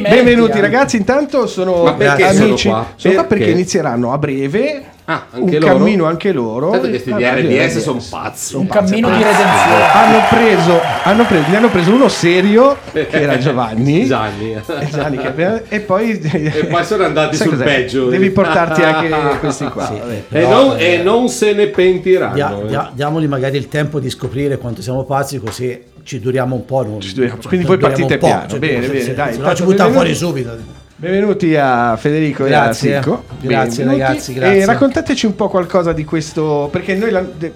Benvenuti 0.00 0.50
anche. 0.52 0.60
ragazzi, 0.60 0.96
intanto 0.98 1.46
sono 1.46 1.84
Ma 1.84 1.94
perché 1.94 2.24
amici. 2.24 2.58
sono 2.68 2.74
qua? 2.76 2.92
Sono 2.96 3.14
qua 3.14 3.24
perché 3.24 3.44
Perché? 3.44 3.58
inizieranno 3.58 4.12
a 4.12 4.18
breve 4.18 4.84
Ah, 5.08 5.26
un 5.34 5.42
anche 5.44 5.58
loro. 5.60 5.72
cammino 5.76 6.04
anche 6.06 6.32
loro. 6.32 6.70
Tanto 6.70 6.88
questi 6.88 7.14
di 7.14 7.24
RDS 7.24 7.78
sono 7.78 8.02
pazzi. 8.10 8.56
un 8.56 8.66
cammino 8.66 9.08
di 9.08 9.22
redenzione. 9.22 9.82
hanno 9.92 10.18
preso, 10.28 10.80
hanno 11.04 11.24
preso, 11.26 11.44
ne 11.48 11.56
hanno 11.56 11.68
preso 11.70 11.94
uno 11.94 12.08
serio 12.08 12.76
che 12.92 13.06
era 13.10 13.38
Giovanni. 13.38 14.04
Gianni. 14.06 14.52
E 14.54 14.88
Gianni 14.90 15.16
che 15.18 15.26
abbiamo- 15.28 15.60
e 15.68 15.78
poi 15.80 16.18
E 16.26 16.64
poi 16.68 16.84
sono 16.84 17.04
andati 17.04 17.36
sul 17.36 17.50
cos'è? 17.50 17.64
peggio. 17.64 18.08
Devi 18.08 18.30
portarti 18.30 18.82
anche 18.82 19.08
questi 19.38 19.64
qua. 19.66 19.84
vabbè. 19.96 20.22
E 20.28 20.46
non, 20.46 20.74
e 20.76 21.02
non 21.04 21.28
se 21.28 21.52
ne 21.52 21.68
pentiranno. 21.68 22.34
Dia- 22.34 22.58
eh. 22.60 22.66
dia- 22.66 22.90
diamogli 22.92 23.26
magari 23.28 23.56
il 23.58 23.68
tempo 23.68 24.00
di 24.00 24.10
scoprire 24.10 24.58
quanto 24.58 24.82
siamo 24.82 25.04
pazzi 25.04 25.38
così 25.38 25.80
ci 26.02 26.18
duriamo 26.18 26.56
un 26.56 26.64
po'. 26.64 26.82
non- 26.84 27.00
Ci 27.00 27.14
duriamo- 27.14 27.38
cioè, 27.38 27.46
quindi 27.48 27.66
voi 27.66 27.78
partite 27.78 28.14
un 28.14 28.18
piano. 28.18 28.48
cioè, 28.48 28.58
Bene, 28.58 28.82
se- 28.82 28.88
bene, 28.88 29.00
se- 29.02 29.14
dai, 29.14 29.26
se 29.26 29.30
no 29.34 29.36
intanto 29.38 29.56
ci 29.56 29.62
buttiamo 29.62 29.92
fuori 29.92 30.14
subito. 30.16 30.84
Benvenuti 30.98 31.54
a 31.56 31.94
Federico 31.96 32.44
Grazie, 32.44 32.90
e 32.90 32.94
a 32.94 33.02
Sicco. 33.02 33.24
grazie, 33.40 33.84
Benvenuti. 33.84 34.00
ragazzi, 34.02 34.32
grazie. 34.32 34.60
E 34.60 34.64
raccontateci 34.64 35.26
un 35.26 35.34
po' 35.34 35.48
qualcosa 35.48 35.92
di 35.92 36.04
questo, 36.04 36.68
perché 36.72 36.94
noi 36.94 37.10
la- 37.10 37.20
de- 37.20 37.52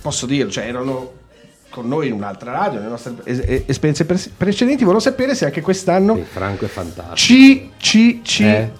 posso 0.00 0.24
dirlo, 0.24 0.50
cioè 0.50 0.66
erano 0.66 1.12
con 1.68 1.86
noi 1.86 2.06
in 2.06 2.14
un'altra 2.14 2.52
radio, 2.52 2.78
nelle 2.78 2.90
nostre 2.90 3.12
es- 3.24 3.42
es- 3.44 3.62
esperienze 3.66 4.06
pre- 4.06 4.30
precedenti, 4.34 4.84
volevo 4.84 5.00
sapere 5.02 5.34
se 5.34 5.44
anche 5.44 5.60
quest'anno 5.60 6.14
Sì, 6.14 6.22
Franco 6.22 6.64
è 6.64 6.68
fantastico. 6.68 7.14
ci 7.16 7.70
ci 7.76 8.20
ci 8.22 8.44
Eh, 8.46 8.70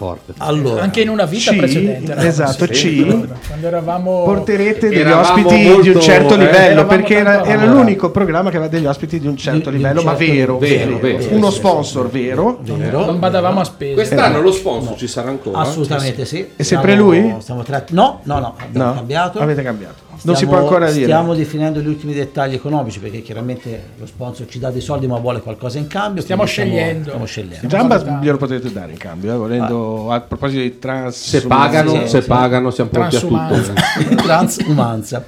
forte. 0.00 0.32
Allora, 0.38 0.80
Anche 0.82 1.02
in 1.02 1.10
una 1.10 1.26
vita 1.26 1.50
Ci- 1.50 1.58
precedente. 1.58 2.14
esatto, 2.16 2.66
ci- 2.68 3.04
Quando 3.46 3.66
eravamo 3.66 4.22
porterete 4.24 4.88
degli 4.88 4.98
Eravamo 5.00 5.20
ospiti 5.20 5.54
di 5.58 5.66
un 5.66 5.72
molto- 5.72 6.00
certo 6.00 6.34
eh, 6.34 6.38
livello, 6.38 6.86
perché 6.86 7.16
era, 7.18 7.44
era 7.44 7.66
l'unico 7.66 8.10
programma 8.10 8.48
che 8.48 8.56
aveva 8.56 8.70
degli 8.70 8.86
ospiti 8.86 9.20
di 9.20 9.26
un 9.26 9.36
certo 9.36 9.68
Di- 9.70 9.76
di 9.76 9.82
un 9.82 9.88
livello, 9.90 10.02
ma 10.02 10.16
certo 10.16 10.32
vero, 10.32 10.58
livello. 10.58 10.98
Vero, 10.98 11.18
vero, 11.18 11.34
uno 11.36 11.46
sì, 11.48 11.52
sì, 11.52 11.58
sponsor 11.58 12.08
vero. 12.10 12.58
vero? 12.62 13.04
non 13.04 13.18
badavamo 13.18 13.60
a 13.60 13.64
spese. 13.64 13.92
Quest'anno 13.94 14.40
lo 14.40 14.52
sponsor 14.52 14.96
ci 14.96 15.06
sarà 15.06 15.28
ancora. 15.28 15.58
Assolutamente 15.58 16.24
sì. 16.24 16.46
È 16.56 16.62
sempre 16.62 16.92
Stiamo- 16.92 17.10
lui? 17.10 17.34
Stiamo 17.40 17.62
tra- 17.62 17.84
No, 17.90 18.20
no, 18.22 18.38
no, 18.38 18.54
abbiamo 18.58 18.86
No, 18.88 18.94
cambiato. 18.94 19.38
avete 19.40 19.62
cambiato. 19.62 20.08
Non 20.22 20.34
si 20.36 20.44
Stiamo- 20.44 20.52
può 20.62 20.68
ancora 20.68 20.90
dire. 20.90 21.04
Stiamo 21.04 21.34
definendo 21.34 21.80
gli 21.80 21.86
ultimi 21.86 22.12
dettagli 22.12 22.54
economici 22.54 22.98
perché 23.00 23.22
chiaramente 23.22 23.82
lo 23.98 24.06
sponsor 24.06 24.46
ci 24.48 24.58
dà 24.58 24.70
dei 24.70 24.80
soldi 24.80 25.06
ma 25.06 25.18
vuole 25.18 25.40
qualcosa 25.40 25.78
in 25.78 25.86
cambio. 25.86 26.22
Stiamo 26.22 26.44
scegliendo. 26.44 27.04
Stiamo 27.08 27.24
scegliendo. 27.24 27.66
Giamba 27.66 28.18
glielo 28.20 28.36
potete 28.36 28.70
dare 28.72 28.92
in 28.92 28.98
cambio, 28.98 29.32
eh, 29.34 29.36
volendo 29.36 30.10
a 30.12 30.20
proposito 30.20 30.60
di 30.60 30.78
trans. 30.78 31.16
Se 31.16 31.46
pagano, 31.46 31.90
Sì, 32.02 32.08
se 32.08 32.20
sì. 32.22 32.26
pagano, 32.28 32.70
siamo 32.70 32.90
pronti 32.90 33.16
a 33.16 33.18
Transumanza. 33.20 33.72
tutto. 33.72 34.14
Transumanza. 34.22 35.24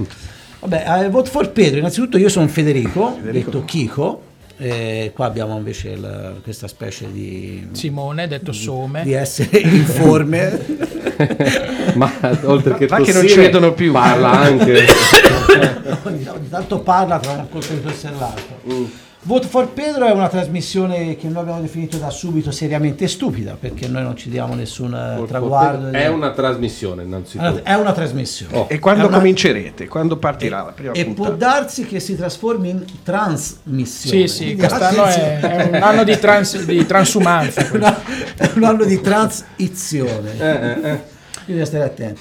Vabbè, 0.61 1.05
eh, 1.05 1.09
vote 1.09 1.30
for 1.30 1.51
Pedro. 1.51 1.78
Innanzitutto 1.78 2.18
io 2.18 2.28
sono 2.28 2.47
Federico, 2.49 3.18
detto 3.22 3.64
Chico. 3.64 4.22
E 4.64 5.10
qua 5.12 5.26
abbiamo 5.26 5.56
invece 5.56 5.88
il- 5.90 6.38
questa 6.40 6.68
specie 6.68 7.10
di, 7.10 7.66
Simone, 7.72 8.28
detto 8.28 8.52
Some. 8.52 9.02
di 9.02 9.12
essere 9.12 9.58
informe. 9.58 10.60
Ma 11.94 12.12
oltre 12.44 12.76
che 12.76 12.86
Ma 12.88 13.00
che 13.00 13.12
non 13.12 13.22
tossire, 13.22 13.28
ci 13.28 13.38
vedono 13.38 13.72
più. 13.72 13.90
Parla 13.90 14.30
anche. 14.30 14.84
ogni, 16.04 16.26
ogni 16.32 16.48
tanto 16.48 16.78
parla 16.78 17.18
tra 17.18 17.32
un 17.32 17.48
colpo 17.48 17.72
di 17.72 17.82
tosse 17.82 18.06
e 18.08 18.10
Vote 19.24 19.46
for 19.46 19.68
Pedro 19.68 20.04
è 20.06 20.10
una 20.10 20.28
trasmissione 20.28 21.14
che 21.16 21.28
noi 21.28 21.42
abbiamo 21.42 21.60
definito 21.60 21.96
da 21.96 22.10
subito 22.10 22.50
seriamente 22.50 23.06
stupida 23.06 23.56
perché 23.58 23.86
noi 23.86 24.02
non 24.02 24.16
ci 24.16 24.28
diamo 24.28 24.54
nessun 24.56 24.92
eh, 24.92 25.24
traguardo. 25.28 25.90
È 25.90 26.08
una 26.08 26.32
trasmissione, 26.32 27.04
innanzitutto. 27.04 27.60
È 27.62 27.74
una 27.74 27.92
trasmissione. 27.92 28.56
Oh. 28.56 28.66
E 28.68 28.80
quando 28.80 29.06
una- 29.06 29.18
comincerete? 29.18 29.86
Quando 29.86 30.16
partirà 30.16 30.64
la 30.64 30.72
prima 30.72 30.90
E 30.92 31.04
può 31.04 31.26
puntata? 31.26 31.36
darsi 31.60 31.86
che 31.86 32.00
si 32.00 32.16
trasformi 32.16 32.70
in 32.70 32.84
trasmissione. 33.04 34.26
Sì, 34.26 34.44
sì, 34.44 34.56
quest'anno 34.56 35.04
è, 35.04 35.38
è 35.38 35.68
un 35.68 35.74
anno 35.76 36.02
di, 36.02 36.18
trans- 36.18 36.64
di 36.64 36.84
transumanza. 36.84 37.60
È 38.34 38.50
un 38.54 38.64
anno 38.64 38.84
di 38.84 39.00
transizione. 39.00 40.32
Eh, 40.36 40.46
eh, 40.46 40.90
eh. 40.90 41.00
Quindi 41.44 41.64
stare 41.64 41.84
attenti. 41.84 42.20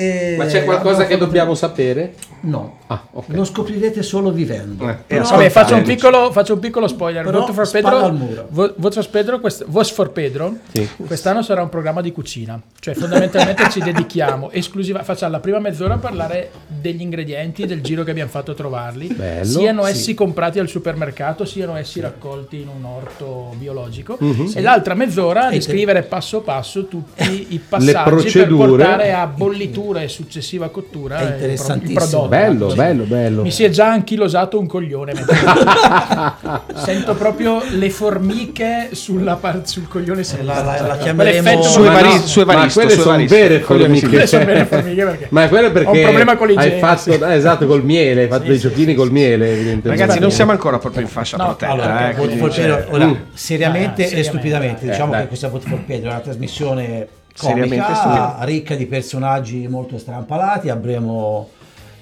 E- 0.00 0.34
Ma 0.36 0.46
c'è 0.46 0.64
qualcosa 0.64 1.06
che 1.06 1.16
dobbiamo 1.18 1.54
sapere? 1.54 2.14
No, 2.42 2.78
Ah, 2.86 3.02
ok. 3.12 3.26
lo 3.28 3.44
scoprirete 3.44 4.02
solo 4.02 4.30
vivendo. 4.32 4.88
Eh. 4.88 4.96
Però- 5.06 5.28
Vabbè, 5.28 5.50
faccio 5.50 5.74
un, 5.74 5.82
piccolo, 5.82 6.32
faccio 6.32 6.54
un 6.54 6.58
piccolo 6.58 6.88
spoiler. 6.88 7.30
Vote 7.30 7.52
for 7.52 7.70
Pedro, 7.70 7.96
al 7.98 8.14
muro. 8.14 8.46
Vo- 8.50 8.72
Vote 8.76 8.94
for 9.02 9.10
Pedro, 9.10 9.40
quest- 9.40 9.64
Vote 9.66 9.92
for 9.92 10.10
Pedro 10.10 10.56
Sì. 10.72 10.88
quest'anno 11.06 11.42
sarà 11.42 11.60
un 11.62 11.68
programma 11.68 12.00
di 12.00 12.12
cucina. 12.12 12.58
Cioè, 12.78 12.94
fondamentalmente 12.94 13.68
ci 13.70 13.80
dedichiamo 13.80 14.50
esclusiva, 14.52 15.02
facciamo 15.02 15.32
la 15.32 15.40
prima 15.40 15.58
mezz'ora 15.58 15.94
a 15.94 15.98
parlare 15.98 16.50
degli 16.66 17.02
ingredienti, 17.02 17.66
del 17.66 17.82
giro 17.82 18.04
che 18.04 18.10
abbiamo 18.10 18.30
fatto 18.30 18.52
a 18.52 18.54
trovarli. 18.54 19.08
Bello, 19.08 19.44
siano 19.44 19.84
sì. 19.84 19.90
essi 19.90 20.14
comprati 20.14 20.58
al 20.58 20.68
supermercato, 20.68 21.44
siano 21.44 21.76
essi 21.76 22.00
raccolti 22.00 22.60
in 22.62 22.68
un 22.68 22.84
orto 22.86 23.52
biologico. 23.58 24.16
Mhm. 24.18 24.52
E 24.54 24.60
l'altra 24.62 24.94
mezz'ora 24.94 25.48
a 25.48 25.50
descrivere 25.50 26.02
passo 26.04 26.40
passo 26.40 26.86
tutti 26.86 27.48
i 27.50 27.58
passaggi 27.58 27.92
per 27.92 28.02
procedure. 28.04 28.68
portare 28.68 29.12
a 29.12 29.26
bollitura 29.26 29.89
e 29.98 30.08
successiva 30.08 30.68
cottura 30.70 31.18
È 31.18 31.32
interessantissimo. 31.34 31.98
prodotto. 31.98 32.28
Bello, 32.28 32.70
Sì. 32.70 32.76
bello, 32.76 33.04
bello. 33.04 33.42
Mi 33.42 33.50
si 33.50 33.64
è 33.64 33.70
già 33.70 33.90
anchilosato 33.90 34.58
un 34.58 34.66
coglione. 34.66 35.12
Sento 36.74 37.14
proprio 37.14 37.62
le 37.70 37.90
formiche 37.90 38.90
sulla 38.92 39.36
par- 39.36 39.62
sul 39.66 39.88
coglione 39.88 40.22
la- 40.42 40.54
la- 40.54 40.62
la 40.62 40.72
sinistro. 40.76 40.96
chiameremo- 41.02 41.62
Su 41.62 41.82
Evaristo, 41.84 42.26
su 42.26 42.40
Evaristo, 42.40 42.80
ma 42.80 42.86
quelle 42.86 43.00
sono 43.02 43.24
vere 43.26 43.60
formiche. 43.60 44.08
Quelle 44.08 44.26
sono 44.26 44.44
vere 44.44 44.64
formiche 44.66 45.04
perché 45.04 45.26
Ma 45.30 45.44
è 45.44 45.48
quello 45.48 45.70
perché 45.72 45.88
ho 45.88 45.92
un 45.92 46.02
problema 46.02 46.36
con 46.36 46.48
hai 46.48 46.54
l'igiene, 46.56 46.78
fatto, 46.78 47.00
sì. 47.00 47.10
eh, 47.10 47.34
esatto, 47.34 47.66
col 47.66 47.84
miele, 47.84 48.22
hai 48.22 48.28
fatto 48.28 48.46
dei 48.48 48.58
giochini 48.58 48.94
col 48.94 49.10
miele, 49.10 49.52
evidentemente. 49.52 49.88
Ragazzi, 49.88 50.18
non 50.20 50.30
siamo 50.30 50.52
ancora 50.52 50.78
proprio 50.78 51.02
in 51.02 51.08
fascia 51.08 51.36
No, 51.36 51.44
protetta. 51.44 51.72
Allora, 51.72 52.10
eh, 52.10 52.14
quindi 52.14 52.38
Mm. 52.40 53.14
seriamente 53.34 54.08
e 54.10 54.22
stupidamente, 54.22 54.86
Eh, 54.86 54.90
diciamo 54.90 55.12
dai. 55.12 55.22
che 55.22 55.26
questa 55.28 55.48
Vote 55.48 55.68
for 55.68 55.78
Pedro 55.84 56.08
è 56.08 56.12
una 56.12 56.20
trasmissione 56.20 57.06
Seriamente 57.34 57.76
comica, 57.76 57.94
stupida. 57.94 58.36
ricca 58.40 58.74
di 58.74 58.86
personaggi 58.86 59.66
molto 59.68 59.98
strampalati. 59.98 60.68
Avremo 60.68 61.48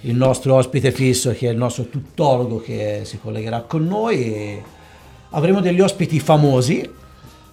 il 0.03 0.17
nostro 0.17 0.55
ospite 0.55 0.93
fisso 0.93 1.33
che 1.33 1.49
è 1.49 1.51
il 1.51 1.57
nostro 1.57 1.85
tuttologo 1.85 2.61
che 2.61 3.03
si 3.05 3.19
collegherà 3.19 3.61
con 3.63 3.87
noi. 3.87 4.63
Avremo 5.31 5.61
degli 5.61 5.81
ospiti 5.81 6.21
famosi 6.21 6.97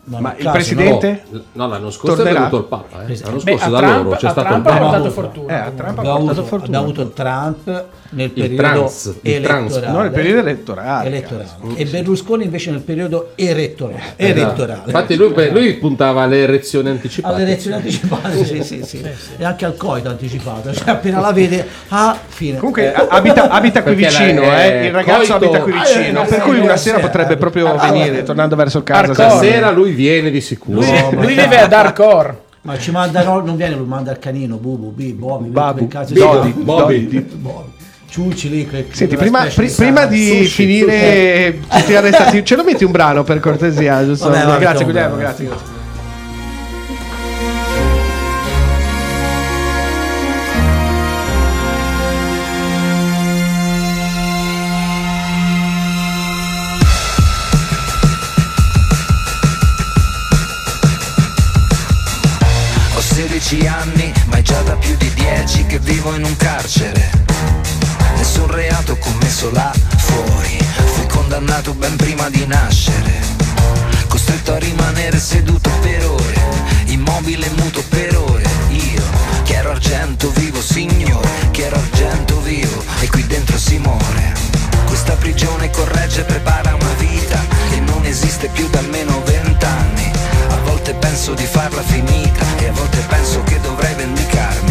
Ma 0.07 0.19
Ma 0.19 0.35
il 0.37 0.43
caso, 0.43 0.51
presidente? 0.51 1.23
No, 1.31 1.41
no, 1.53 1.67
l'anno 1.67 1.89
scorso 1.89 2.15
Tornerà? 2.17 2.35
è 2.35 2.39
venuto 2.41 2.57
il 2.57 2.63
Papa. 2.65 3.05
Eh. 3.07 3.17
L'anno 3.23 3.37
Beh, 3.37 3.51
scorso 3.51 3.65
a 3.65 3.69
da 3.69 3.77
Trump- 3.79 4.03
loro 4.03 4.09
c'è 4.11 4.29
stato 4.29 4.41
Trump 4.41 4.65
il 4.65 4.71
ha 4.71 4.73
Papa. 4.75 4.85
portato 4.85 5.11
fortuna. 5.11 5.51
Eh, 5.51 5.55
a 5.55 5.71
Trump 5.71 5.79
ha 5.79 5.87
Abbiamo 5.87 6.17
portato 6.17 6.29
avuto, 6.31 6.43
fortuna. 6.45 6.77
abbiamo 6.77 6.83
avuto 6.83 7.09
Trump 7.09 7.85
nel 8.11 8.25
Il 8.25 8.31
periodo 8.31 8.63
trans, 8.63 9.15
elettorale. 9.23 9.87
No, 9.91 10.01
nel 10.01 10.11
periodo 10.11 10.39
elettorale. 10.41 11.07
elettorale. 11.07 11.49
E 11.75 11.85
Berlusconi 11.85 12.43
invece 12.43 12.69
nel 12.71 12.81
periodo 12.81 13.31
elettorale. 13.33 14.03
Esatto. 14.15 14.39
elettorale. 14.41 14.81
Infatti 14.85 15.15
lui, 15.15 15.29
beh, 15.33 15.49
lui 15.49 15.73
puntava 15.73 16.21
alle 16.21 16.43
elezioni 16.43 16.89
anticipate. 16.89 17.33
alle 17.33 17.43
elezioni 17.43 17.75
anticipate, 17.77 18.45
sì, 18.45 18.63
sì, 18.63 18.83
sì. 18.83 19.03
E 19.37 19.43
anche 19.43 19.65
al 19.65 19.75
coito 19.75 20.09
anticipato, 20.09 20.71
cioè 20.71 20.91
appena 20.91 21.19
la 21.19 21.31
vede, 21.31 21.65
ah, 21.89 22.15
fine. 22.27 22.57
Comunque 22.59 22.93
abita, 22.93 23.49
abita 23.49 23.81
qui 23.81 23.95
Perché 23.95 24.07
vicino, 24.23 24.41
la- 24.41 24.65
eh, 24.65 24.67
eh, 24.69 24.85
il 24.85 24.91
ragazzo 24.93 25.17
coito- 25.17 25.33
abita 25.45 25.59
qui 25.61 25.71
Ah, 25.73 25.81
vicino, 25.83 26.23
eh, 26.23 26.25
per 26.27 26.39
cui 26.41 26.59
una 26.59 26.73
eh, 26.73 26.77
sera 26.77 26.99
potrebbe 26.99 27.33
eh, 27.33 27.37
proprio 27.37 27.73
ah, 27.73 27.89
venire, 27.91 28.21
tornando 28.21 28.55
verso 28.55 28.83
casa. 28.83 29.13
Stasera 29.13 29.71
lui 29.71 29.93
viene 29.95 30.29
di 30.29 30.41
sicuro. 30.41 30.79
Lui, 30.81 30.91
No, 30.91 31.09
lui 31.21 31.33
vive 31.33 31.59
a 31.59 31.67
Darkcore. 31.67 32.43
Ma 32.61 32.77
ci 32.79 32.91
manda, 32.91 33.23
no, 33.23 33.39
non 33.41 33.55
viene, 33.55 33.75
lui 33.75 33.85
manda 33.87 34.11
il 34.11 34.19
canino, 34.19 34.57
Bubu, 34.57 34.91
Bi, 34.91 35.13
Bobby, 35.13 35.49
Babu, 35.49 35.87
di- 35.87 36.13
Bobby. 36.13 36.13
Dodi. 36.13 36.51
Bobby. 36.51 37.25
Ciucci 38.09 38.49
lì. 38.49 38.67
che- 38.67 38.87
Senti, 38.91 39.15
prima, 39.17 39.45
di 39.45 39.71
prima 39.75 40.05
di 40.05 40.25
sushi, 40.27 40.45
finire 40.47 41.59
tutti 41.69 41.95
arrestati, 41.95 42.43
ce 42.45 42.55
lo 42.55 42.63
metti 42.63 42.83
un 42.83 42.91
brano 42.91 43.23
per 43.23 43.39
cortesia? 43.39 44.03
Giusto? 44.05 44.29
Vabbè, 44.29 44.45
va, 44.45 44.57
grazie 44.57 44.85
Guglielmo, 44.85 45.15
grazie. 45.17 45.45
grazie. 45.45 45.74
Da 65.25 65.31
più 65.31 65.45
di 65.45 65.45
10 65.45 65.65
che 65.65 65.79
vivo 65.79 66.13
in 66.15 66.23
un 66.23 66.35
carcere. 66.37 67.09
Nessun 68.17 68.47
reato 68.47 68.97
commesso 68.97 69.51
là 69.51 69.71
fuori, 69.97 70.57
fui 70.93 71.07
condannato 71.07 71.73
ben 71.73 71.95
prima 71.95 72.29
di 72.29 72.45
nascere. 72.45 73.13
Costretto 74.07 74.53
a 74.53 74.57
rimanere 74.57 75.19
seduto 75.19 75.69
per 75.81 76.05
ore, 76.05 76.39
immobile 76.85 77.49
muto 77.57 77.83
per 77.89 78.15
ore. 78.17 78.43
Io, 78.69 79.03
che 79.43 79.55
ero 79.55 79.71
argento 79.71 80.31
vivo, 80.31 80.61
signore, 80.61 81.29
che 81.51 81.65
ero 81.65 81.75
argento 81.75 82.39
vivo, 82.41 82.83
e 83.01 83.09
qui 83.09 83.25
dentro 83.25 83.57
si 83.57 83.77
muore. 83.77 84.33
Questa 84.85 85.13
prigione 85.13 85.69
corregge 85.69 86.21
e 86.21 86.23
prepara 86.23 86.75
una 86.75 86.93
vita 86.97 87.39
che 87.69 87.79
non 87.79 88.05
esiste 88.05 88.47
più 88.47 88.69
da 88.69 88.79
almeno 88.79 89.21
vent'anni. 89.23 90.11
A 90.49 90.57
volte 90.63 90.93
penso 90.93 91.33
di 91.33 91.45
farla 91.45 91.81
finita 91.81 92.45
e 92.57 92.67
a 92.67 92.71
volte 92.71 92.97
penso 93.07 93.43
che 93.43 93.59
dovrei 93.59 93.93
vendicarmi. 93.95 94.64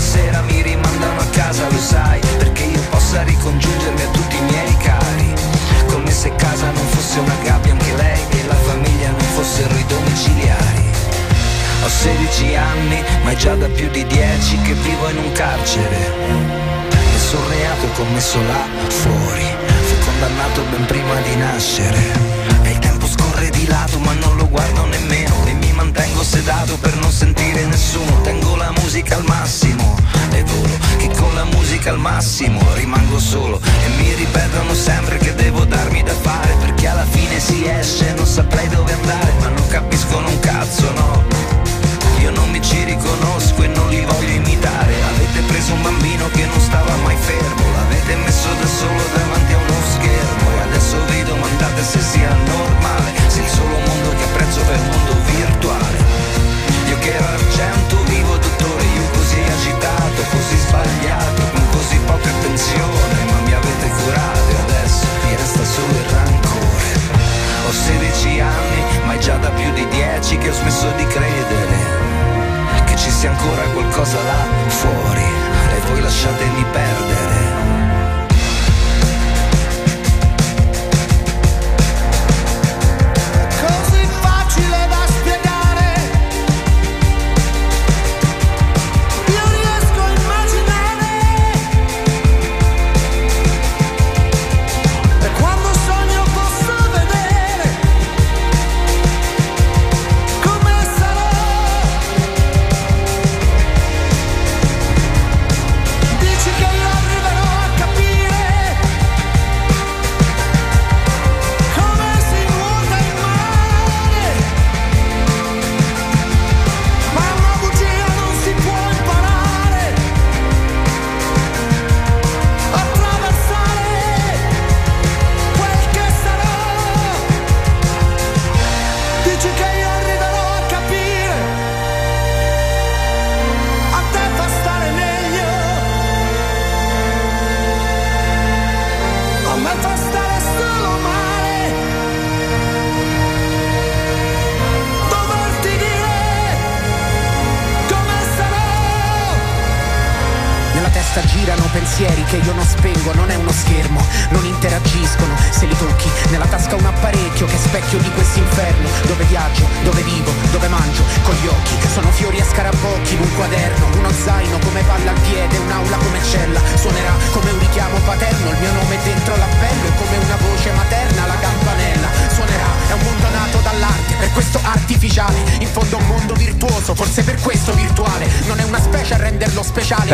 Sera 0.00 0.40
mi 0.42 0.62
rimandano 0.62 1.20
a 1.20 1.26
casa, 1.26 1.68
lo 1.68 1.78
sai, 1.78 2.20
perché 2.38 2.64
io 2.64 2.80
possa 2.88 3.22
ricongiungermi 3.22 4.02
a 4.02 4.08
tutti 4.08 4.36
i 4.36 4.42
miei 4.42 4.76
cari. 4.78 5.34
Come 5.86 6.10
se 6.10 6.34
casa 6.36 6.70
non 6.70 6.86
fosse 6.86 7.18
una 7.20 7.36
gabbia 7.44 7.72
anche 7.72 7.94
lei 7.94 8.20
e 8.30 8.46
la 8.46 8.54
famiglia 8.54 9.10
non 9.10 9.20
fossero 9.20 9.74
i 9.74 9.84
domiciliari. 9.86 10.84
Ho 11.84 11.88
16 11.88 12.54
anni, 12.54 13.02
ma 13.22 13.30
è 13.30 13.36
già 13.36 13.54
da 13.54 13.66
più 13.68 13.88
di 13.90 14.04
10 14.04 14.60
che 14.62 14.72
vivo 14.72 15.08
in 15.10 15.18
un 15.18 15.32
carcere. 15.32 15.98
Nessun 17.12 17.48
reato 17.48 17.86
commesso 17.94 18.38
là 18.42 18.66
fuori, 18.88 19.46
fui 19.86 19.98
condannato 20.04 20.62
ben 20.70 20.84
prima 20.86 21.20
di 21.20 21.36
nascere. 21.36 21.98
E 22.62 22.70
il 22.70 22.78
tempo 22.78 23.06
scorre 23.06 23.50
di 23.50 23.66
lato, 23.66 23.98
ma 23.98 24.12
non 24.14 24.36
lo 24.36 24.48
guardo 24.48 24.86
nemmeno. 24.86 25.34
E 25.46 25.52
mi 25.52 25.69
mantengo 25.90 26.22
sedato 26.22 26.76
per 26.78 26.94
non 26.98 27.10
sentire 27.10 27.66
nessuno. 27.66 28.20
Tengo 28.22 28.54
la 28.54 28.70
musica 28.78 29.16
al 29.16 29.24
massimo 29.24 29.96
e 30.30 30.44
volo, 30.44 30.78
che 30.98 31.08
con 31.16 31.34
la 31.34 31.44
musica 31.44 31.90
al 31.90 31.98
massimo 31.98 32.60
rimango 32.74 33.18
solo. 33.18 33.60
E 33.60 33.88
mi 33.98 34.14
ripetono 34.14 34.72
sempre 34.72 35.18
che 35.18 35.34
devo 35.34 35.64
darmi 35.64 36.02
da 36.04 36.12
fare, 36.12 36.54
perché 36.60 36.86
alla 36.86 37.06
fine 37.06 37.40
si 37.40 37.66
esce, 37.66 38.14
non 38.14 38.26
saprei 38.26 38.68
dove 38.68 38.92
andare, 38.92 39.32
ma 39.40 39.48
non 39.48 39.66
capiscono 39.66 40.28
un 40.28 40.38
cazzo, 40.38 40.92
no. 40.92 41.24
Io 42.20 42.30
non 42.30 42.50
mi 42.50 42.62
ci 42.62 42.84
riconosco 42.84 43.62
e 43.62 43.66
non 43.68 43.88
li 43.88 44.04
voglio 44.04 44.34
imitare 44.34 44.94
Avete 45.02 45.40
preso 45.46 45.72
un 45.72 45.80
bambino 45.80 46.28
che 46.28 46.44
non 46.44 46.60
stava 46.60 46.94
mai 46.96 47.16
fermo 47.16 47.64
L'avete 47.72 48.14
messo 48.16 48.48
da 48.60 48.66
solo 48.66 49.02
davanti 49.14 49.52
a 49.54 49.56
uno 49.56 49.80
schermo 49.94 50.50
E 50.50 50.60
adesso 50.68 50.96
vi 51.06 51.22
domandate 51.22 51.82
se 51.82 51.98
sia 51.98 52.36
normale 52.44 53.19
Se 53.30 53.40
il 53.40 53.46
solo 53.48 53.78
mondo 53.78 54.10
che 54.10 54.24
apprezzo 54.24 54.60
è 54.60 54.74
il 54.74 54.82
mondo 54.90 55.14
virtuale. 55.24 55.98
Io 56.88 56.98
che 56.98 57.14
ero 57.14 57.24
argento 57.24 58.02
vivo 58.04 58.36
dottore 58.36 58.82
Io 58.82 59.08
così 59.12 59.38
agitato, 59.38 60.22
così 60.30 60.56
sbagliato 60.56 61.42
Con 61.52 61.68
così 61.70 61.96
poca 61.98 62.28
attenzione 62.28 63.14
Ma 63.30 63.38
mi 63.46 63.52
avete 63.52 63.88
curato 63.88 64.48
e 64.50 64.56
adesso 64.66 65.06
mi 65.24 65.36
resta 65.36 65.64
solo 65.64 65.92
il 65.92 66.08
rancore. 66.10 66.90
Ho 67.66 67.72
16 67.72 68.40
anni 68.40 68.80
ma 69.06 69.14
è 69.14 69.18
già 69.18 69.36
da 69.36 69.50
più 69.50 69.70
di 69.74 69.86
10 69.88 70.38
che 70.38 70.50
ho 70.50 70.52
smesso 70.52 70.90
di 70.96 71.06
credere. 71.06 72.08
Che 72.86 72.96
ci 72.96 73.10
sia 73.10 73.30
ancora 73.30 73.62
qualcosa 73.72 74.18
là 74.22 74.44
fuori 74.66 75.22
e 75.22 75.80
voi 75.86 76.00
lasciatemi 76.00 76.64
perdere. 76.72 77.59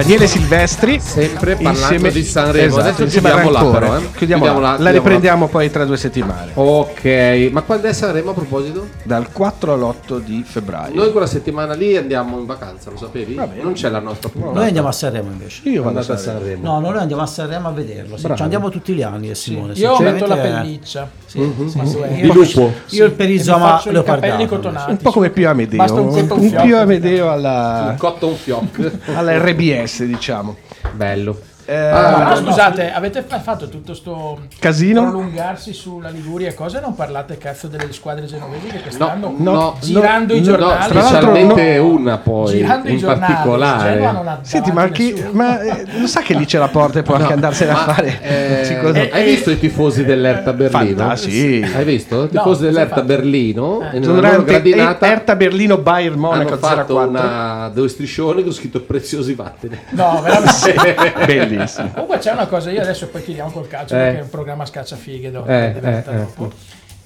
Daniele 0.07 0.29
Silvestri, 0.29 1.01
sempre 1.01 1.57
parlando 1.57 2.11
di 2.11 2.23
Sanremo. 2.23 2.77
Adesso 2.77 3.03
insieme 3.03 3.29
a 3.31 3.41
chiudiamo 3.41 3.51
là, 3.73 3.77
però, 3.77 3.97
eh. 3.97 4.01
Chiudiamo 4.13 4.15
Chiudiamo 4.45 4.61
là. 4.61 4.61
là, 4.61 4.71
La 4.71 4.77
chiudiamo 4.77 4.93
riprendiamo 4.99 5.49
poi 5.49 5.69
tra 5.69 5.85
due 5.85 5.97
settimane. 5.97 6.53
Ok, 6.55 7.49
ma 7.51 7.63
quando 7.63 7.89
è 7.89 7.93
Sanremo 7.93 8.31
a 8.31 8.35
proposito? 8.35 8.87
Dal 9.03 9.33
4 9.33 9.73
all'8 9.73 10.19
di 10.21 10.45
febbraio. 10.47 10.95
Noi 10.95 11.11
quella 11.11 11.27
settimana 11.27 11.75
lì 11.75 11.97
andiamo 11.97 12.39
in 12.39 12.47
vacanza, 12.47 12.91
lo 12.91 12.97
sapevi? 12.97 13.35
Non 13.35 13.73
c'è 13.73 13.89
la 13.89 13.99
nostra 13.99 14.29
puntata. 14.29 14.55
Noi 14.55 14.67
andiamo 14.69 14.87
a 14.87 14.93
Sanremo 14.93 15.29
invece. 15.29 15.69
Io 15.69 15.83
vado 15.83 15.99
a 15.99 16.03
Sanremo. 16.03 16.25
Sanremo. 16.39 16.63
No, 16.63 16.79
no, 16.79 16.91
noi 16.91 17.01
andiamo 17.01 17.23
a 17.23 17.27
Sanremo 17.27 17.67
a 17.67 17.73
vederlo. 17.73 18.17
sì. 18.17 18.31
Ci 18.33 18.43
andiamo 18.43 18.69
tutti 18.71 18.93
gli 18.93 19.03
anni, 19.03 19.31
eh, 19.31 19.35
Simone. 19.35 19.73
Io 19.73 19.99
metto 19.99 20.27
la 20.27 20.37
eh, 20.37 20.41
pelliccia. 20.41 21.11
Sì, 21.27 21.41
Mhm. 21.41 21.67
sì, 21.67 21.81
sì. 21.85 21.99
Io- 22.25 22.33
lupo. 22.33 22.73
Io 22.91 23.05
il 23.07 23.11
per 23.11 23.27
mi 23.27 23.35
Insomma 23.35 23.71
faccio 23.77 23.91
leopardato. 23.91 24.31
capelli 24.31 24.49
cotonati. 24.49 24.91
Un 24.93 24.97
po' 24.99 25.11
come 25.11 25.31
Pio 25.31 25.51
Amedeo, 25.51 25.77
Basta 25.79 26.01
un 26.01 26.07
un, 26.07 26.13
cotton 26.15 26.39
un. 26.39 26.61
Pio 26.63 26.79
Amedeo 26.79 27.29
alla, 27.31 27.89
Un 27.91 27.97
cotton 27.97 28.37
fioc. 28.37 28.91
alla 29.17 29.37
RBS, 29.37 29.95
diciamo. 30.05 30.57
Bello. 30.94 31.56
Eh, 31.69 31.75
Ah, 31.77 32.17
Ma 32.19 32.29
no, 32.31 32.37
scusate, 32.37 32.93
avete 32.93 33.23
fa- 33.27 33.41
fatto 33.41 33.69
tutto 33.69 33.93
sto 33.93 34.39
Casino? 34.61 35.03
prolungarsi 35.03 35.73
sulla 35.73 36.11
Liguria 36.11 36.49
e 36.51 36.55
cose? 36.55 36.79
Non 36.81 36.95
parlate 36.95 37.39
cazzo 37.39 37.67
delle 37.67 37.93
squadre 37.93 38.25
genovesi 38.27 38.67
che 38.69 38.81
quest'anno 38.81 39.35
no, 39.37 39.53
no, 39.53 39.77
girando 39.81 40.33
no, 40.35 40.39
i 40.39 40.43
no, 40.43 40.47
giornali, 40.47 40.71
l'altro 40.79 41.01
specialmente 41.01 41.77
no. 41.79 41.85
una 41.89 42.19
poi 42.19 42.57
girando 42.59 42.89
i 42.89 42.93
in 42.93 42.99
giornali, 42.99 43.33
particolare. 43.33 44.39
Senti, 44.43 44.71
ma, 44.71 44.89
chi- 44.91 45.25
ma 45.33 45.61
eh, 45.61 45.87
lo 45.99 46.07
sa 46.07 46.21
che 46.21 46.35
lì 46.35 46.45
c'è 46.45 46.59
la 46.59 46.69
porta 46.69 47.01
e 47.01 47.03
può 47.03 47.17
anche 47.17 47.33
andarsene 47.33 47.71
a 47.73 47.75
Ma, 47.75 47.93
fare 47.95 48.21
eh, 48.23 49.11
hai 49.12 49.25
visto 49.25 49.51
i 49.51 49.59
tifosi 49.59 50.05
dell'Erta 50.05 50.53
Berlino? 50.53 50.97
Fanta- 50.99 51.17
sì. 51.17 51.69
Hai 51.75 51.85
visto? 51.85 52.14
I 52.14 52.29
No, 52.31 52.43
tifosi 52.43 52.62
dell'Erta. 52.62 53.03
Berlino 53.03 53.81
e 53.91 53.99
nella 53.99 54.07
loro 54.07 54.14
durante 54.21 54.45
gradinata 54.53 55.07
Erta 55.07 55.35
Berlino 55.37 55.79
Bayern 55.79 56.17
Monaco 56.19 56.49
hanno 56.49 56.57
fatto 56.59 56.95
04 56.95 57.09
una, 57.09 57.71
due 57.75 57.89
striscioni 57.89 58.43
con 58.45 58.53
scritto 58.53 58.81
preziosi 58.83 59.35
vattene. 59.35 59.81
No, 59.91 60.23
veramente. 60.23 61.55
bellissimo 61.57 61.91
Comunque 61.93 62.19
c'è 62.19 62.33
una 62.33 62.47
cosa, 62.47 62.71
io 62.71 62.81
adesso 62.83 63.09
poi 63.09 63.23
chiudiamo 63.25 63.51
col 63.51 63.67
calcio 63.69 63.95
Eh. 63.95 63.99
perché 63.99 64.19
è 64.19 64.23
un 64.23 64.31
programma 64.31 64.65
scacciafighe 64.67 65.31
dove 65.31 65.67
Eh, 65.69 65.73
diventa 65.73 66.11
eh, 66.11 66.15
eh. 66.15 66.19
dopo. 66.19 66.53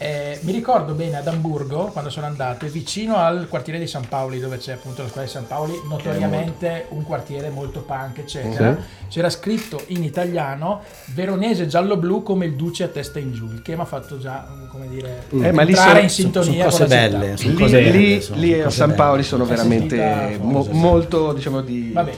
Eh, 0.03 0.39
mi 0.45 0.53
ricordo 0.53 0.95
bene 0.95 1.19
ad 1.19 1.27
Amburgo 1.27 1.89
quando 1.93 2.09
sono 2.09 2.25
andato, 2.25 2.65
vicino 2.69 3.17
al 3.17 3.49
quartiere 3.51 3.79
di 3.79 3.87
San 3.87 4.09
Paoli, 4.09 4.41
dove 4.41 4.57
c'è 4.57 4.73
appunto 4.73 5.03
la 5.03 5.09
squadra 5.09 5.31
di 5.31 5.37
San 5.37 5.47
Paoli, 5.47 5.75
notoriamente 5.87 6.87
un 6.89 7.03
quartiere 7.05 7.51
molto 7.51 7.81
punk, 7.83 8.17
eccetera. 8.21 8.79
C'era 9.11 9.29
scritto 9.29 9.79
in 9.89 10.03
italiano 10.03 10.81
Veronese 11.13 11.67
giallo-blu 11.67 12.23
come 12.23 12.47
il 12.47 12.55
Duce 12.55 12.85
a 12.85 12.89
testa 12.89 13.19
in 13.19 13.33
giù, 13.35 13.45
il 13.53 13.61
che 13.61 13.75
mi 13.75 13.83
ha 13.83 13.85
fatto 13.85 14.19
già, 14.19 14.47
come 14.71 14.89
dire, 14.89 15.25
Eh, 15.39 15.53
ma 15.53 15.63
lì 15.65 15.73
entrare 15.73 15.91
sono- 15.91 16.01
in 16.01 16.09
sintonia 16.09 16.71
sono 16.71 16.71
con 16.71 16.71
cose 16.71 16.87
belle, 16.87 17.37
sono 17.37 17.51
lì, 17.51 17.57
cose 17.59 17.77
belle, 17.83 17.91
lì- 17.91 18.21
sono 18.23 18.41
lì 18.41 18.53
a 18.55 18.65
cose 18.65 18.77
San 18.77 18.87
belle. 18.87 18.99
Paoli 19.03 19.23
sono 19.23 19.45
È 19.45 19.47
veramente 19.49 20.39
mo- 20.41 20.63
sì. 20.63 20.71
molto 20.73 21.33
diciamo 21.35 21.61
di 21.61 21.91
Vabbè. 21.93 22.13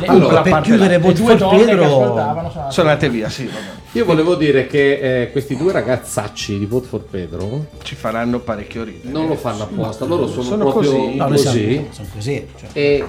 Le, 0.00 0.06
Allora, 0.06 0.40
per 0.42 0.52
parte 0.52 0.68
chiudere 0.68 0.98
Vote 0.98 1.14
due 1.14 1.32
ascoltavano 1.34 2.50
sono 2.50 2.70
sono 2.70 2.88
andate 2.88 3.08
via 3.10 3.28
sì 3.28 3.44
vabbè. 3.46 3.66
Io 3.92 4.04
volevo 4.04 4.34
dire 4.34 4.66
che 4.66 5.22
eh, 5.22 5.30
questi 5.32 5.56
due 5.56 5.72
ragazzacci 5.72 6.58
di 6.58 6.66
Vote 6.66 6.86
for 6.86 7.00
Pedro 7.02 7.66
ci 7.82 7.94
faranno 7.94 8.38
parecchio 8.40 8.84
ridere 8.84 9.10
non 9.10 9.26
lo 9.28 9.34
fanno 9.34 9.62
apposta, 9.64 10.04
loro 10.04 10.26
sono, 10.28 10.42
Sono 10.42 10.70
proprio 10.70 10.90
così. 10.92 11.14
No, 11.16 11.26
così. 11.28 11.86
sono 11.90 12.08
così. 12.14 12.46
cioè. 12.58 12.68
E 12.72 13.04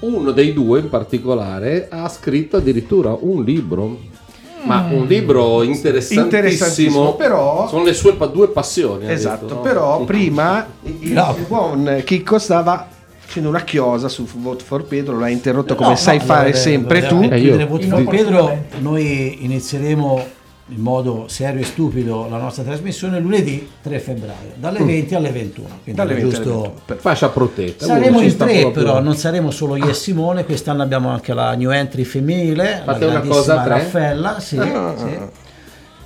uno 0.00 0.30
dei 0.32 0.52
due 0.52 0.80
in 0.80 0.88
particolare 0.88 1.88
ha 1.90 2.08
scritto 2.08 2.56
addirittura 2.58 3.16
un 3.18 3.42
libro. 3.44 4.14
Ma 4.64 4.84
un 4.90 5.06
libro 5.06 5.62
interessantissimo, 5.62 6.24
Interessantissimo, 6.24 7.14
però- 7.14 7.68
sono 7.68 7.84
le 7.84 7.94
sue 7.94 8.16
due 8.32 8.48
passioni. 8.48 9.08
esatto 9.08 9.44
detto, 9.44 9.54
no? 9.54 9.60
però 9.60 10.04
prima 10.04 10.66
il, 10.82 11.12
No. 11.12 11.34
il 11.38 11.44
buon 11.46 12.02
Chicco 12.04 12.38
stava 12.40 12.88
facendo 13.36 13.48
una 13.50 13.62
chiosa 13.64 14.08
su 14.08 14.26
Vote 14.36 14.64
for 14.64 14.84
Pedro 14.84 15.18
l'ha 15.18 15.28
interrotto 15.28 15.74
come 15.74 15.90
No, 15.90 15.96
sai 15.96 16.18
no, 16.18 16.24
fare 16.24 16.40
allora, 16.46 16.56
sempre 16.56 16.98
allora, 17.06 17.08
tu 17.22 17.28
per 17.28 17.32
Eh, 17.38 17.40
io- 17.40 17.66
Vote 17.66 17.86
for. 17.86 18.04
Pedro, 18.04 18.58
noi 18.78 19.44
inizieremo 19.44 20.24
in 20.70 20.80
modo 20.80 21.26
serio 21.28 21.60
e 21.60 21.64
stupido 21.64 22.26
la 22.28 22.38
nostra 22.38 22.64
trasmissione 22.64 23.20
lunedì 23.20 23.68
3 23.82 24.00
febbraio, 24.00 24.52
dalle 24.56 24.82
20 24.82 25.14
alle 25.14 25.30
21. 25.30 25.68
Quindi 25.84 25.90
Mm. 25.92 25.94
Dalle 25.94 26.10
è 26.10 26.14
20 26.22 26.34
alle 26.36 26.44
giusto. 26.44 26.60
21. 26.60 26.80
Per- 26.86 26.96
Fascia 26.98 27.28
protetta. 27.28 27.84
Saremo 27.86 28.20
in 28.20 28.36
tre, 28.36 28.60
proprio- 28.60 28.70
però 28.70 29.00
non 29.00 29.14
saremo 29.14 29.50
solo 29.50 29.76
io 29.76 29.88
e 29.90 29.94
Simone. 29.94 30.44
Quest'anno 30.44 30.82
abbiamo 30.82 31.10
anche 31.10 31.34
la 31.34 31.54
new 31.54 31.70
entry 31.70 32.02
femminile, 32.04 32.82
Fate 32.84 33.04
la 33.04 33.10
una 33.10 33.20
grandissima 33.20 33.34
cosa 33.36 33.60
a 33.60 33.64
tre? 33.64 33.72
Raffaella. 33.74 34.40
Sì, 34.40 34.58
Ah. 34.58 34.94
sì. 34.96 35.18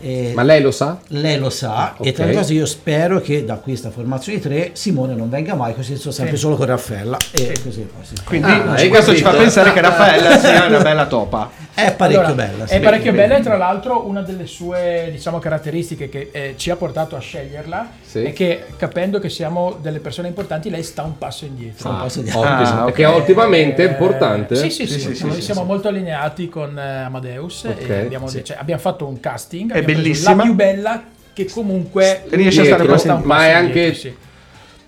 E 0.00 0.32
Ma 0.34 0.42
lei 0.42 0.62
lo 0.62 0.70
sa? 0.70 0.98
lei 1.08 1.38
lo 1.38 1.50
sa, 1.50 1.94
e 2.00 2.12
tra 2.12 2.24
le 2.24 2.32
cose 2.34 2.52
io 2.54 2.64
spero 2.66 3.20
che 3.20 3.44
da 3.44 3.56
questa 3.56 3.90
formazione 3.90 4.38
di 4.38 4.44
tre 4.44 4.70
Simone 4.72 5.14
non 5.14 5.28
venga 5.28 5.54
mai, 5.54 5.74
così 5.74 5.96
sto 5.96 6.10
sempre 6.10 6.36
solo 6.36 6.56
con 6.56 6.66
Raffaella. 6.66 7.16
E 7.32 7.54
così 7.62 7.80
poi 7.80 8.04
quindi 8.24 8.48
Ah, 8.50 8.72
hai 8.72 8.88
questo 8.88 9.14
ci 9.14 9.22
fa 9.22 9.32
pensare 9.32 9.72
che 9.72 9.80
Raffaella 9.80 10.36
sia 10.40 10.64
una 10.66 10.80
bella 10.80 11.06
topa 11.06 11.50
È 11.74 11.92
parecchio 11.94 12.20
Allora, 12.26 12.34
bella. 12.34 12.66
sì. 12.66 12.74
È 12.74 12.80
parecchio 12.80 13.12
bella 13.12 13.36
e 13.36 13.40
tra 13.42 13.56
l'altro 13.56 14.06
una 14.06 14.22
delle 14.22 14.46
sue 14.46 15.08
diciamo, 15.12 15.38
caratteristiche 15.38 16.08
che 16.08 16.28
eh, 16.32 16.54
ci 16.56 16.70
ha 16.70 16.76
portato 16.76 17.16
a 17.16 17.20
sceglierla 17.20 17.88
Sì. 18.02 18.22
è 18.22 18.32
che 18.32 18.64
capendo 18.76 19.18
che 19.18 19.28
siamo 19.28 19.76
delle 19.80 20.00
persone 20.00 20.28
importanti 20.28 20.68
lei 20.70 20.82
sta 20.82 21.02
un 21.02 21.16
passo 21.18 21.44
indietro. 21.44 21.88
un 21.90 21.98
passo 21.98 22.22
di- 22.22 22.28
Ottimo, 22.30 22.42
Ah, 22.44 22.78
ok. 22.80 22.84
perché 22.86 23.04
ultimamente 23.04 23.82
è 23.84 23.86
Eh, 23.86 23.90
importante. 23.90 24.54
Sì, 24.56 24.70
sì, 24.70 24.86
sì, 24.86 24.98
Sì, 25.00 25.14
sì, 25.14 25.30
sì, 25.30 25.40
siamo 25.42 25.60
sì. 25.60 25.66
molto 25.66 25.88
allineati 25.88 26.48
con 26.48 26.76
eh, 26.78 27.02
Amadeus 27.02 27.64
e 27.64 28.00
abbiamo, 28.00 28.26
sì. 28.28 28.44
cioè, 28.44 28.56
abbiamo 28.58 28.80
fatto 28.80 29.06
un 29.06 29.18
casting, 29.20 29.70
bellissima. 29.94 30.34
la 30.34 30.42
più 30.42 30.54
bella 30.54 31.04
che 31.32 31.46
comunque 31.46 32.24
Riesce 32.28 32.60
a 32.60 32.64
stare 32.64 32.86
dietro, 32.86 33.14
un 33.14 33.22
ma 33.24 33.46
è 33.46 33.50
anche 33.50 33.78
indietro, 33.78 34.00
sì. 34.00 34.14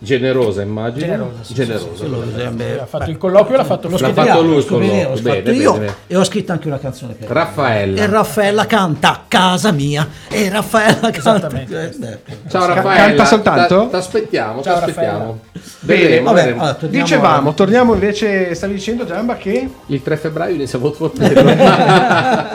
Generosa, 0.03 0.63
immagino. 0.63 1.07
Generosa, 1.07 1.43
sì, 1.43 1.55
Generosa. 1.55 1.87
Sì, 1.95 2.03
bisognerebbe- 2.05 2.81
ha 2.81 2.87
fatto 2.87 3.05
beh, 3.05 3.11
il 3.11 3.19
colloquio 3.19 3.57
l'ha 3.57 3.65
fatto 3.65 3.89
lo 3.89 3.97
L'ha 3.99 4.13
fatto 4.13 4.29
io, 4.29 4.43
lui 4.43 4.57
il 4.59 4.67
colloquio. 4.67 5.09
l'ho 5.11 5.17
scritto 5.17 5.31
Bene, 5.43 5.53
io 5.57 5.73
bene. 5.75 5.95
e 6.07 6.17
ho 6.17 6.25
scritto 6.25 6.53
anche 6.53 6.67
una 6.67 6.79
canzone 6.79 7.15
per. 7.15 7.29
Raffaella. 7.31 8.01
E 8.03 8.07
Raffaella 8.07 8.67
canta 8.67 9.11
a 9.13 9.21
casa 9.29 9.71
mia. 9.73 10.07
E 10.29 10.49
Raffaella 10.49 11.11
canta. 11.11 11.19
Esattamente. 11.19 11.89
Eh, 12.01 12.37
Ciao 12.49 12.67
Raffaella. 12.67 12.95
canta 13.07 13.25
soltanto? 13.25 13.87
Ti 13.91 13.97
aspettiamo, 13.97 14.63
Ciao, 14.63 14.77
aspettiamo. 14.77 15.39
Bene, 15.81 16.01
Vedremo, 16.03 16.33
Vabbè, 16.33 16.43
allora, 16.51 16.75
torniamo 16.75 17.05
dicevamo 17.05 17.55
torniamo 17.55 17.95
invece 17.95 18.55
stavi 18.55 18.75
dicendo 18.75 19.05
Giamba 19.05 19.37
che 19.37 19.69
Il 19.87 20.03
3 20.03 20.17
febbraio 20.17 20.55
inizia 20.55 20.79
Vote 20.79 20.97
for 20.97 21.11
Pedro. 21.13 21.49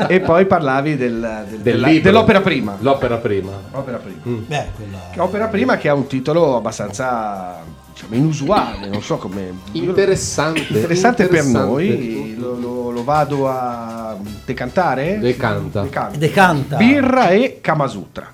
e 0.07 0.19
poi 0.19 0.45
parlavi 0.45 0.95
del, 0.97 1.19
del- 1.49 1.59
Del 1.59 1.81
della- 1.81 1.99
dell'opera 2.01 2.41
prima 2.41 2.75
L'opera 2.79 3.15
prima. 3.17 3.51
opera 3.71 3.97
prima 3.97 4.17
Beh, 4.45 4.65
quella... 4.75 5.23
Opera 5.25 5.47
prima 5.47 5.77
che 5.77 5.87
ha 5.89 5.93
un 5.93 6.07
titolo 6.07 6.55
abbastanza 6.57 7.36
diciamo, 7.93 8.15
inusuale, 8.15 8.87
non 8.87 9.01
so 9.01 9.17
come 9.17 9.51
Interessante. 9.71 10.59
interessante 10.69 11.27
per 11.27 11.43
interessante. 11.43 11.67
noi. 11.67 12.35
Lo, 12.37 12.53
lo- 12.55 12.91
lo 12.91 13.03
vado 13.03 13.47
a 13.49 14.17
decantare? 14.45 15.19
Decanta. 15.19 15.81
Decanta. 15.83 16.17
Decanta. 16.17 16.77
Birra 16.77 17.29
e 17.29 17.59
Kamasutra. 17.61 18.31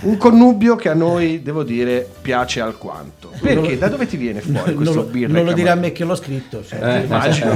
Un 0.00 0.16
connubio 0.16 0.76
che 0.76 0.88
a 0.88 0.94
noi, 0.94 1.42
devo 1.42 1.62
dire, 1.62 2.08
piace 2.22 2.60
alquanto. 2.60 3.30
Perché? 3.40 3.76
Da 3.76 3.88
dove 3.88 4.06
ti 4.06 4.16
viene 4.16 4.40
fuori 4.40 4.72
non 4.72 4.74
questo 4.76 4.94
lo, 4.94 5.02
birra 5.02 5.32
non 5.32 5.44
lo 5.44 5.52
dire 5.52 5.68
a 5.70 5.74
me 5.74 5.92
che 5.92 6.04
l'ho 6.04 6.14
scritto. 6.14 6.64
cioè, 6.66 6.78
Eh, 6.82 7.00
Immagino. 7.04 7.54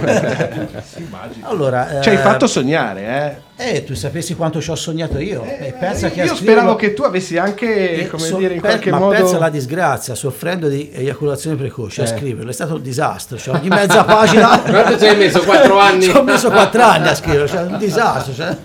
Allora, 1.42 2.00
Ci 2.02 2.10
hai 2.10 2.16
eh, 2.16 2.18
fatto 2.18 2.46
sognare, 2.46 3.40
eh? 3.56 3.76
eh, 3.76 3.84
tu 3.84 3.94
sapessi 3.94 4.34
quanto 4.34 4.60
ci 4.60 4.70
ho 4.70 4.74
sognato 4.74 5.18
io. 5.18 5.42
e 5.44 5.74
pensa 5.78 6.10
che 6.10 6.20
a 6.20 6.24
Io 6.24 6.34
speravo 6.34 6.74
che 6.76 6.92
tu 6.92 7.02
avessi 7.02 7.38
anche, 7.38 8.02
Eh, 8.02 8.06
come 8.08 8.22
so- 8.22 8.36
dire, 8.36 8.54
in 8.54 8.60
qualche 8.60 8.90
ma 8.90 8.98
modo... 8.98 9.14
pensa 9.14 9.36
alla 9.36 9.48
disgrazia, 9.50 10.14
soffrendo 10.14 10.68
di 10.68 10.90
eiaculazione 10.92 11.56
precoce 11.56 12.02
a 12.02 12.04
Eh. 12.04 12.08
scriverlo, 12.08 12.50
è 12.50 12.54
stato 12.54 12.74
un 12.74 12.82
disastro. 12.82 13.38
Cioè, 13.38 13.56
ogni 13.56 13.68
mezza 13.68 14.04
pagina. 14.04 14.58
Quanto 14.60 14.98
ci 14.98 15.06
hai 15.06 15.16
messo? 15.16 15.42
Quattro 15.42 15.78
anni? 15.78 16.02
Ci 16.12 16.16
ho 16.16 16.22
messo 16.22 16.50
quattro 16.50 16.82
anni 16.82 17.08
a 17.08 17.14
scriverlo, 17.14 17.46
cioè 17.48 17.62
un 17.62 17.78
disastro. 17.78 18.34
Cioè. 18.34 18.56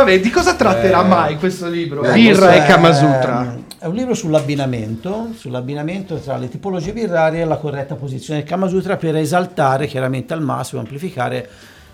Vabbè, 0.00 0.18
di 0.18 0.30
cosa 0.30 0.54
tratterà 0.54 1.02
Eh. 1.04 1.06
mai 1.06 1.36
questo 1.36 1.68
libro? 1.68 2.02
Eh, 2.02 2.14
birra 2.14 2.54
e 2.54 2.66
Kamasutra. 2.66 3.54
È 3.78 3.84
un 3.84 3.94
libro 3.94 4.14
sull'abbinamento, 4.14 5.32
sull'abbinamento 5.36 6.16
tra 6.16 6.38
le 6.38 6.48
tipologie 6.48 6.94
birrarie 6.94 7.42
e 7.42 7.44
la 7.44 7.56
corretta 7.58 7.96
posizione 7.96 8.40
del 8.40 8.48
Kamasutra 8.48 8.96
per 8.96 9.16
esaltare 9.16 9.86
chiaramente 9.86 10.32
al 10.32 10.40
massimo, 10.40 10.80
amplificare 10.80 11.46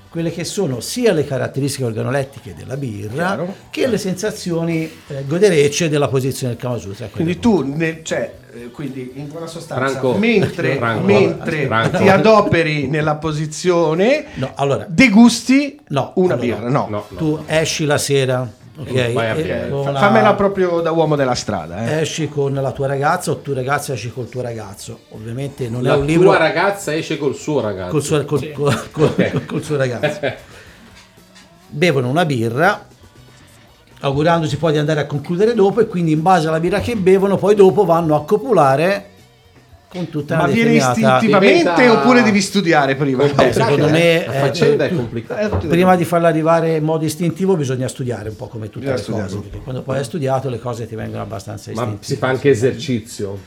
quelle 0.08 0.30
che 0.32 0.44
sono 0.44 0.80
sia 0.80 1.12
le 1.12 1.24
caratteristiche 1.26 1.84
organolettiche 1.84 2.54
della 2.56 2.76
birra 2.76 3.12
Chiaro. 3.12 3.54
che 3.70 3.86
le 3.86 3.98
sensazioni 3.98 4.84
eh, 5.08 5.24
goderecce 5.26 5.88
della 5.88 6.08
posizione 6.08 6.54
del 6.54 6.62
Kamasutra. 6.62 7.08
Quindi 7.08 7.38
tu, 7.38 7.62
ne- 7.62 8.00
cioè, 8.02 8.34
eh, 8.54 8.70
quindi 8.70 9.12
in 9.16 9.28
buona 9.28 9.46
sostanza, 9.46 9.88
Franco. 9.90 10.16
mentre, 10.16 10.76
Franco. 10.76 11.04
mentre 11.06 11.66
Franco. 11.66 11.96
ti 11.98 12.08
adoperi 12.08 12.86
nella 12.88 13.16
posizione, 13.16 14.24
No, 14.34 14.52
allora, 14.56 14.86
degusti 14.88 15.78
no, 15.88 16.12
una 16.16 16.34
allora, 16.34 16.46
birra. 16.56 16.68
No, 16.68 16.86
No, 16.88 17.04
no. 17.08 17.16
tu 17.16 17.42
esci 17.46 17.84
la 17.84 17.98
sera, 17.98 18.48
ok? 18.78 19.12
Vai 19.12 19.30
a 19.30 19.34
e 19.34 19.68
la- 19.70 19.98
fammela 19.98 20.34
proprio 20.34 20.80
da 20.80 20.90
uomo 20.92 21.16
della 21.16 21.34
strada. 21.34 21.86
Eh. 21.86 22.00
Esci 22.00 22.28
con 22.28 22.52
la 22.54 22.72
tua 22.72 22.86
ragazza 22.86 23.30
o 23.30 23.36
tu 23.38 23.52
ragazza 23.52 23.92
esci 23.94 24.10
col 24.12 24.28
tuo 24.28 24.42
ragazzo. 24.42 25.00
Ovviamente 25.10 25.68
non 25.68 25.82
La 25.82 25.94
è 25.94 25.96
un 25.96 26.04
libro 26.04 26.28
tua 26.28 26.38
ragazza 26.38 26.94
esce 26.94 27.16
col 27.18 27.34
suo 27.34 27.60
ragazzo. 27.60 27.90
col 27.90 28.02
suo, 28.02 28.24
col- 28.24 28.50
col- 28.52 28.90
col- 28.90 29.44
col 29.46 29.62
suo 29.62 29.76
ragazzo. 29.76 30.20
Bevono 31.68 32.08
una 32.08 32.24
birra, 32.24 32.86
augurandosi 34.00 34.56
poi 34.56 34.72
di 34.72 34.78
andare 34.78 35.00
a 35.00 35.06
concludere 35.06 35.52
dopo, 35.54 35.80
e 35.80 35.86
quindi 35.86 36.12
in 36.12 36.22
base 36.22 36.48
alla 36.48 36.60
birra 36.60 36.80
che 36.80 36.96
bevono, 36.96 37.36
poi 37.36 37.54
dopo 37.54 37.84
vanno 37.84 38.14
a 38.14 38.24
copulare 38.24 39.10
con 39.96 40.08
tutta 40.10 40.36
Ma 40.36 40.46
viene 40.46 40.72
determinata. 40.72 41.16
istintivamente 41.16 41.70
diventa- 41.74 41.92
oppure 41.92 42.22
devi 42.22 42.40
studiare 42.40 42.94
prima? 42.94 43.24
Eh, 43.24 43.52
secondo 43.52 43.88
me 43.88 44.24
La 44.26 44.32
eh, 44.34 44.38
faccenda 44.40 44.84
è 44.84 44.88
tu- 44.88 44.96
complicata. 44.96 45.58
Eh, 45.60 45.66
prima 45.66 45.96
di 45.96 46.04
farla 46.04 46.28
arrivare 46.28 46.76
in 46.76 46.84
modo 46.84 47.04
istintivo 47.04 47.56
bisogna 47.56 47.88
studiare 47.88 48.28
un 48.28 48.36
po' 48.36 48.46
come 48.48 48.68
tutte 48.70 48.90
Bisogna 48.92 48.94
le 48.96 49.02
studiare. 49.02 49.28
cose 49.28 49.40
perché 49.40 49.58
quando 49.64 49.82
poi 49.82 49.98
hai 49.98 50.04
studiato 50.04 50.48
le 50.48 50.58
cose 50.58 50.86
ti 50.86 50.94
vengono 50.94 51.22
abbastanza 51.22 51.70
Ma 51.72 51.82
istintive 51.82 52.04
si 52.04 52.16
fa 52.16 52.28
anche 52.28 52.50
esercizio. 52.50 53.38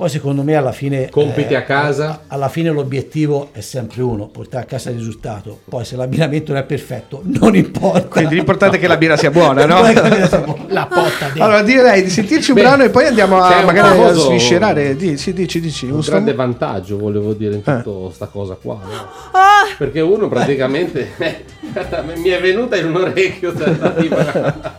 Poi 0.00 0.08
secondo 0.08 0.42
me 0.42 0.54
alla 0.54 0.72
fine... 0.72 1.04
eh, 1.04 1.10
Compiti 1.10 1.54
a 1.54 1.62
casa? 1.62 2.22
Alla 2.28 2.48
fine 2.48 2.70
l'obiettivo 2.70 3.50
è 3.52 3.60
sempre 3.60 4.00
uno, 4.00 4.28
portare 4.28 4.64
a 4.64 4.66
casa 4.66 4.88
il 4.88 4.96
risultato. 4.96 5.58
Poi 5.68 5.84
se 5.84 5.94
l'abbinamento 5.94 6.52
non 6.52 6.62
è 6.62 6.64
perfetto, 6.64 7.20
non 7.24 7.54
importa. 7.54 8.06
Quindi 8.08 8.36
l'importante 8.36 8.78
è 8.78 8.80
che 8.80 8.86
la 8.86 8.96
birra 8.96 9.18
sia 9.18 9.30
buona, 9.30 9.66
no? 9.68 9.82
La 9.82 10.26
sia 10.26 10.38
buona. 10.38 10.64
La 10.68 10.86
potta 10.86 11.26
dentro. 11.26 11.44
Allora 11.44 11.60
direi 11.60 12.02
di 12.02 12.08
sentirci 12.08 12.52
un 12.52 12.56
Beh, 12.56 12.62
brano 12.62 12.84
e 12.84 12.88
poi 12.88 13.04
andiamo 13.08 13.42
a 13.42 13.62
magari 13.62 14.00
a 14.02 14.12
sviscerare. 14.14 14.96
Dici, 14.96 15.34
dici, 15.34 15.60
dici. 15.60 15.84
un 15.84 15.96
Un 15.96 16.00
grande 16.00 16.30
strano- 16.32 16.50
vantaggio 16.50 16.96
volevo 16.96 17.34
dire 17.34 17.56
in 17.56 17.62
tutta 17.62 18.10
sta 18.14 18.24
cosa 18.28 18.54
qua 18.54 18.80
no? 18.82 19.06
Ah, 19.32 19.66
perché 19.76 20.00
uno 20.00 20.28
praticamente 20.28 21.10
mi 22.16 22.28
è 22.30 22.40
venuta 22.40 22.74
in 22.78 22.86
un 22.86 22.96
orecchio 22.96 23.52
questa. 23.52 24.78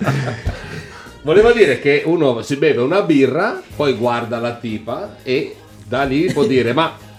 volevo 1.24 1.52
dire 1.52 1.80
che 1.80 2.04
uno 2.06 2.42
si 2.42 2.56
beve 2.58 2.82
una 2.82 3.02
birra 3.02 3.62
poi 3.76 3.94
guarda 3.94 4.40
la 4.40 4.54
tipa 4.54 5.18
e 5.24 5.56
da 5.88 6.04
lì 6.04 6.32
può 6.32 6.44
dire 6.46 6.74
ma 6.74 7.10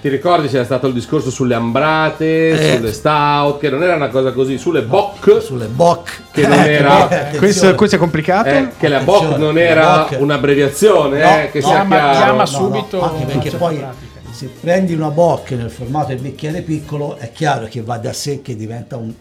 ti 0.00 0.08
ricordi 0.08 0.46
c'era 0.48 0.62
stato 0.64 0.86
il 0.86 0.92
discorso 0.92 1.30
sulle 1.30 1.54
ambrate, 1.54 2.50
Eh. 2.50 2.76
sulle 2.76 2.92
stout, 2.92 3.58
che 3.58 3.70
non 3.70 3.82
era 3.82 3.96
una 3.96 4.08
cosa 4.08 4.30
così, 4.30 4.56
sulle 4.56 4.82
bock, 4.82 5.42
sulle 5.42 5.66
bock, 5.66 6.30
che 6.32 6.46
non 6.46 6.60
era, 6.60 7.08
Questo, 7.36 7.74
questo 7.74 7.96
è 7.96 7.98
complicato. 7.98 8.48
eh, 8.50 8.68
che 8.78 8.86
la 8.88 9.00
bock 9.00 9.36
non 9.36 9.58
era 9.58 10.00
bock- 10.06 10.20
un'abbreviazione, 10.20 11.22
No, 11.22 11.28
eh, 11.40 11.48
che 11.50 11.60
no, 11.60 11.66
chiama- 11.66 11.96
chiaro. 11.96 12.16
chiama 12.18 12.38
No, 12.42 12.46
subito 12.46 13.02
anche 13.02 13.24
perché 13.24 13.50
faccia 13.50 13.56
poi 13.56 13.84
se 14.30 14.50
prendi 14.60 14.94
una 14.94 15.08
bock 15.08 15.52
nel 15.52 15.70
formato 15.70 16.08
del 16.08 16.18
bicchiere 16.18 16.60
piccolo 16.60 17.16
è 17.16 17.32
chiaro 17.32 17.66
che 17.68 17.80
va 17.82 17.96
da 17.96 18.12
sé 18.12 18.42
che 18.42 18.54
diventa 18.54 18.96
un 18.96 19.12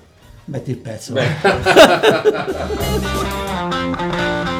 metti 0.45 0.71
il 0.71 0.77
pezzo 0.77 1.13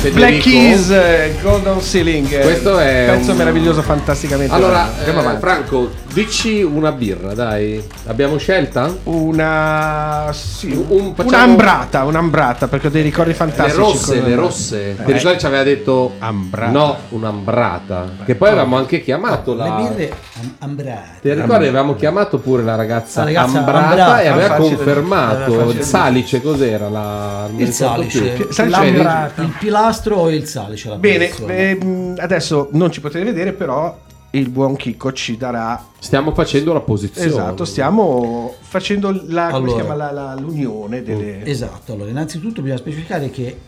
Federico. 0.00 0.18
Black 0.18 0.42
Keys, 0.42 0.90
eh, 0.90 1.34
Golden 1.42 1.80
Ceiling. 1.80 2.32
eh, 2.32 2.40
Questo 2.40 2.78
è 2.78 3.06
pezzo 3.10 3.32
un- 3.32 3.36
meraviglioso, 3.36 3.82
fantasticamente. 3.82 4.54
Allora, 4.54 4.88
eh, 5.04 5.10
avanti. 5.10 5.40
Franco, 5.40 5.90
dici 6.14 6.62
una 6.62 6.90
birra, 6.92 7.34
dai. 7.34 7.86
Abbiamo 8.06 8.38
scelta? 8.38 8.90
Una. 9.04 10.30
Sì, 10.32 10.68
Un- 10.88 11.14
facciamo- 11.14 11.44
un'ambrata, 11.44 12.04
un'ambrata, 12.04 12.66
perché 12.66 12.86
ho 12.86 12.90
dei 12.90 13.02
ricordi 13.02 13.30
Le 13.32 13.36
fantastici. 13.36 13.76
rosse, 13.76 14.18
con- 14.20 14.28
le 14.30 14.34
rosse. 14.36 14.90
Eh. 14.98 15.04
Ti 15.04 15.12
ricordi 15.12 15.38
ci 15.38 15.46
aveva 15.46 15.62
detto 15.64 16.12
Ambrata. 16.18 16.70
No, 16.72 16.96
un'ambrata. 17.10 18.08
Che 18.24 18.34
poi 18.36 18.48
avevamo 18.48 18.78
anche 18.78 19.02
chiamato 19.02 19.54
la. 19.54 19.64
le 19.64 19.70
birre 19.88 20.12
am- 20.40 20.54
ambrate 20.60 21.18
Ti 21.20 21.32
ricordi 21.34 21.52
avevamo 21.66 21.94
chiamato 21.94 22.38
pure 22.38 22.62
la 22.62 22.74
ragazza, 22.74 23.20
La 23.20 23.26
ragazza 23.26 23.58
ambrata, 23.58 23.86
ambrata. 23.88 24.22
e 24.22 24.26
aveva 24.28 24.54
confermato 24.54 25.70
il 25.70 25.82
salice 25.82 26.40
cos'era 26.40 26.88
la 26.88 27.48
il 27.54 27.70
salice, 27.70 28.20
più. 28.30 28.46
il, 28.48 29.30
il 29.36 29.54
pilastro 29.58 29.88
o 30.16 30.30
il 30.30 30.46
salice 30.46 30.88
la 30.88 30.96
Bene, 30.96 31.26
posizione. 31.26 31.70
ehm, 31.70 32.14
adesso 32.18 32.68
non 32.72 32.90
ci 32.90 33.00
potete 33.00 33.24
vedere, 33.24 33.52
però 33.52 33.98
il 34.32 34.48
buon 34.48 34.76
Chicco 34.76 35.12
ci 35.12 35.36
darà. 35.36 35.84
Stiamo 35.98 36.32
facendo 36.32 36.72
la 36.72 36.80
posizione. 36.80 37.26
Esatto, 37.28 37.64
stiamo 37.64 38.54
facendo 38.60 39.10
la, 39.26 39.48
come 39.50 39.68
si 39.68 39.74
Allora. 39.74 39.74
chiama, 39.74 39.94
la- 39.94 40.10
la- 40.12 40.34
l'unione 40.40 41.02
delle. 41.02 41.44
Esatto, 41.44 41.92
allora 41.94 42.10
innanzitutto 42.10 42.62
bisogna 42.62 42.78
specificare 42.80 43.30
che 43.30 43.58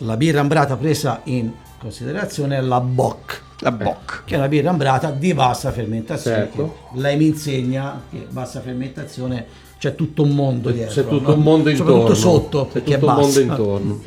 la 0.00 0.16
birra 0.16 0.40
ambrata 0.40 0.76
presa 0.76 1.20
in 1.24 1.50
considerazione 1.78 2.56
è 2.56 2.60
la 2.60 2.80
Bock. 2.80 3.42
La 3.60 3.72
Bock. 3.72 4.24
Che 4.24 4.34
è 4.34 4.38
una 4.38 4.48
birra 4.48 4.70
ambrata 4.70 5.10
di 5.10 5.32
bassa 5.34 5.70
fermentazione. 5.72 6.36
Certo. 6.36 6.76
Lei 6.94 7.16
mi 7.16 7.26
insegna 7.26 8.02
che 8.10 8.26
bassa 8.28 8.60
fermentazione 8.60 9.46
c'è 9.78 9.94
tutto 9.94 10.22
un 10.22 10.30
mondo 10.30 10.70
dietro. 10.70 10.92
C'è 11.02 11.08
tutto 11.08 11.28
no? 11.30 11.34
un 11.36 11.42
mondo 11.42 11.68
Soprattutto 11.70 11.96
intorno. 12.12 12.14
sotto, 12.14 12.64
C'è 12.66 12.72
perché 12.72 12.98
tutto 12.98 13.06
è 13.06 13.08
un 13.08 13.14
mondo 13.14 13.26
bassa. 13.26 13.40
intorno. 13.40 14.00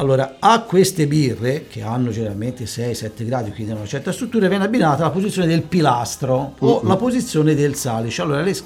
Allora, 0.00 0.36
a 0.38 0.60
queste 0.62 1.06
birre, 1.06 1.66
che 1.68 1.82
hanno 1.82 2.08
generalmente 2.10 2.64
6-7 2.64 3.10
gradi, 3.26 3.50
quindi 3.52 3.72
hanno 3.72 3.80
una 3.80 3.88
certa 3.88 4.12
struttura, 4.12 4.48
viene 4.48 4.64
abbinata 4.64 5.02
la 5.02 5.10
posizione 5.10 5.46
del 5.46 5.60
pilastro 5.60 6.54
o 6.58 6.78
Mm-mm. 6.80 6.88
la 6.88 6.96
posizione 6.96 7.54
del 7.54 7.74
salice. 7.74 8.22
Allora, 8.22 8.40
le- 8.40 8.56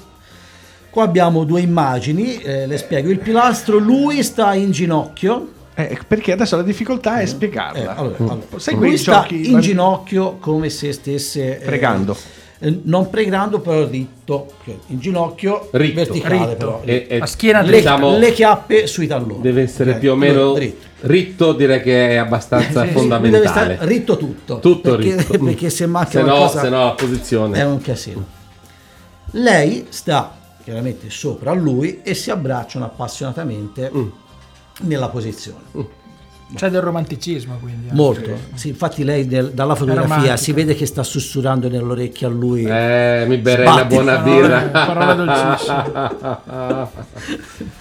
qua 0.89 1.03
abbiamo 1.03 1.43
due 1.43 1.59
immagini, 1.59 2.37
eh, 2.37 2.65
le 2.67 2.77
spiego. 2.77 3.09
Il 3.09 3.19
pilastro, 3.19 3.77
lui 3.79 4.23
sta 4.23 4.53
in 4.53 4.71
ginocchio. 4.71 5.49
Eh, 5.75 5.99
perché 6.07 6.31
adesso 6.31 6.55
la 6.55 6.63
difficoltà 6.63 7.19
è 7.19 7.25
spiegarla. 7.25 7.79
Eh, 7.79 7.85
allora, 7.99 8.15
allora, 8.17 8.39
Sai 8.55 8.75
lui 8.75 8.97
sta 8.97 9.19
giochi 9.27 9.51
in 9.51 9.59
ginocchio 9.59 10.37
come 10.39 10.69
se 10.69 10.93
stesse 10.93 11.59
eh, 11.59 11.65
Pregando. 11.65 12.15
eh, 12.59 12.79
non 12.83 13.09
pregando 13.09 13.59
però 13.59 13.85
ritto 13.85 14.53
cioè, 14.63 14.73
in 14.87 14.99
ginocchio 14.99 15.67
Ritto. 15.71 15.95
verticale 15.95 16.37
Ritto. 16.37 16.55
però 16.55 16.81
E- 16.85 17.07
e- 17.09 17.17
A 17.19 17.25
schiena 17.25 17.59
le, 17.61 17.75
diciamo- 17.75 18.17
le 18.17 18.31
chiappe 18.31 18.87
sui 18.87 19.05
talloni 19.07 19.41
Deve 19.41 19.63
essere 19.63 19.95
più 19.95 20.13
o 20.13 20.15
meno 20.15 20.53
dritto. 20.53 20.93
Ritto, 21.05 21.53
direi 21.53 21.81
che 21.81 22.09
è 22.11 22.15
abbastanza 22.15 22.85
Sì, 22.85 22.91
fondamentale. 22.91 23.43
deve 23.43 23.47
stare 23.47 23.77
ritto 23.81 24.17
tutto 24.17 24.59
Tutto 24.59 24.95
perché, 24.95 25.15
ritto. 25.15 25.37
perché 25.43 25.69
se 25.69 25.85
manca 25.85 26.09
Se 26.11 26.21
no, 26.21 26.25
qualcosa 26.35 26.61
se 26.61 26.69
no 26.69 26.83
la 26.85 26.91
posizione. 26.91 27.57
è 27.59 27.65
un 27.65 27.81
casino 27.81 28.25
lei 29.31 29.85
sta 29.89 30.33
chiaramente 30.63 31.09
sopra 31.09 31.51
a 31.51 31.53
lui 31.53 31.99
e 32.03 32.13
si 32.13 32.31
abbracciano 32.31 32.85
appassionatamente 32.85 33.91
Mm. 33.93 34.07
nella 34.81 35.09
posizione 35.09 35.59
C'è 36.55 36.69
del 36.69 36.81
romanticismo 36.81 37.57
quindi. 37.59 37.85
anche. 37.89 37.95
Molto, 37.95 38.29
sì, 38.53 38.69
infatti 38.69 39.03
lei 39.03 39.25
nel- 39.25 39.51
dalla 39.51 39.75
fotografia 39.75 40.37
si 40.37 40.53
vede 40.53 40.75
che 40.75 40.85
sta 40.85 41.03
sussurrando 41.03 41.67
nell'orecchio 41.67 42.27
a 42.27 42.31
lui. 42.31 42.63
Eh, 42.65 43.25
mi 43.27 43.37
berrei 43.37 43.67
una 43.67 43.85
buona 43.85 44.17
birra. 44.17 44.69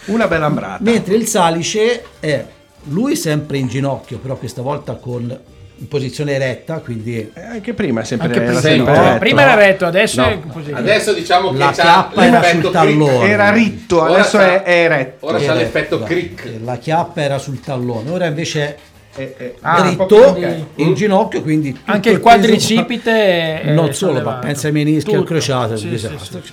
Una 0.06 0.26
bella 0.28 0.46
ambrata. 0.46 0.78
Mentre 0.82 1.14
il 1.14 1.26
salice 1.26 2.04
è 2.20 2.44
lui 2.84 3.16
sempre 3.16 3.58
in 3.58 3.68
ginocchio, 3.68 4.18
però 4.18 4.36
questa 4.36 4.62
volta 4.62 4.94
con 4.94 5.38
in 5.76 5.88
posizione 5.88 6.34
eretta, 6.34 6.78
quindi 6.78 7.32
anche 7.34 7.74
prima 7.74 8.02
è 8.02 8.04
sempre 8.04 8.28
Anche 8.28 8.38
era 8.38 8.46
prima. 8.46 8.60
sempre 8.60 8.96
No, 8.96 9.02
retto. 9.02 9.18
Prima 9.18 9.42
era 9.42 9.54
retto, 9.54 9.86
adesso 9.86 10.20
No, 10.20 10.28
è 10.28 10.38
così. 10.52 10.70
Adesso 10.72 11.12
diciamo 11.12 11.50
che 11.50 11.58
La 11.58 11.72
chiappa 11.72 12.24
era 12.24 12.42
sul 12.44 12.70
tallone. 12.70 13.28
Era 13.28 13.50
ritto, 13.50 14.00
Ora 14.02 14.12
adesso 14.14 14.38
c'ha- 14.38 14.62
è, 14.62 14.62
è 14.62 14.84
eretto. 14.84 15.26
Ora 15.26 15.38
c'ha 15.38 15.44
Era- 15.44 15.54
l'effetto 15.54 15.96
esatto. 15.96 16.10
crick. 16.10 16.48
La 16.62 16.76
chiappa 16.78 17.22
era 17.22 17.38
sul 17.38 17.58
tallone, 17.60 18.08
ora 18.10 18.26
invece 18.26 18.76
è 19.16 19.54
Ah, 19.62 19.82
dritto 19.82 20.36
in 20.76 20.94
ginocchio, 20.94 21.42
quindi 21.42 21.76
Anche 21.86 22.10
il 22.10 22.20
quadricipite 22.20 23.62
è 23.62 23.72
non 23.72 23.92
solo, 23.94 24.20
ma 24.22 24.34
pensa 24.34 24.68
ai 24.68 24.72
menischi 24.72 25.12
al 25.14 25.24
crociato, 25.24 25.76
Sì, 25.76 25.86
un 25.88 25.96
sì, 25.98 26.06
disastro. 26.08 26.40
sì. 26.44 26.52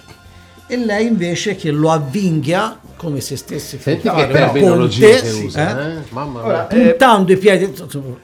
E 0.74 0.78
lei 0.78 1.05
invece 1.05 1.57
che 1.57 1.69
lo 1.69 1.91
avvinghia 1.91 2.78
come 2.95 3.19
se 3.19 3.36
stesse 3.36 3.80
Senti 3.80 4.07
fare 4.07 4.28
che 4.28 4.32
una 4.32 4.45
terminologia 4.51 5.07
ponte, 5.07 5.22
che 5.22 5.43
usa, 5.43 5.69
eh? 5.69 5.91
eh? 5.91 5.97
Mamma 6.09 6.39
mia. 6.39 6.47
Ora, 6.47 6.67
eh, 6.67 6.80
puntando 6.89 7.32
i 7.34 7.38
piedi 7.38 7.74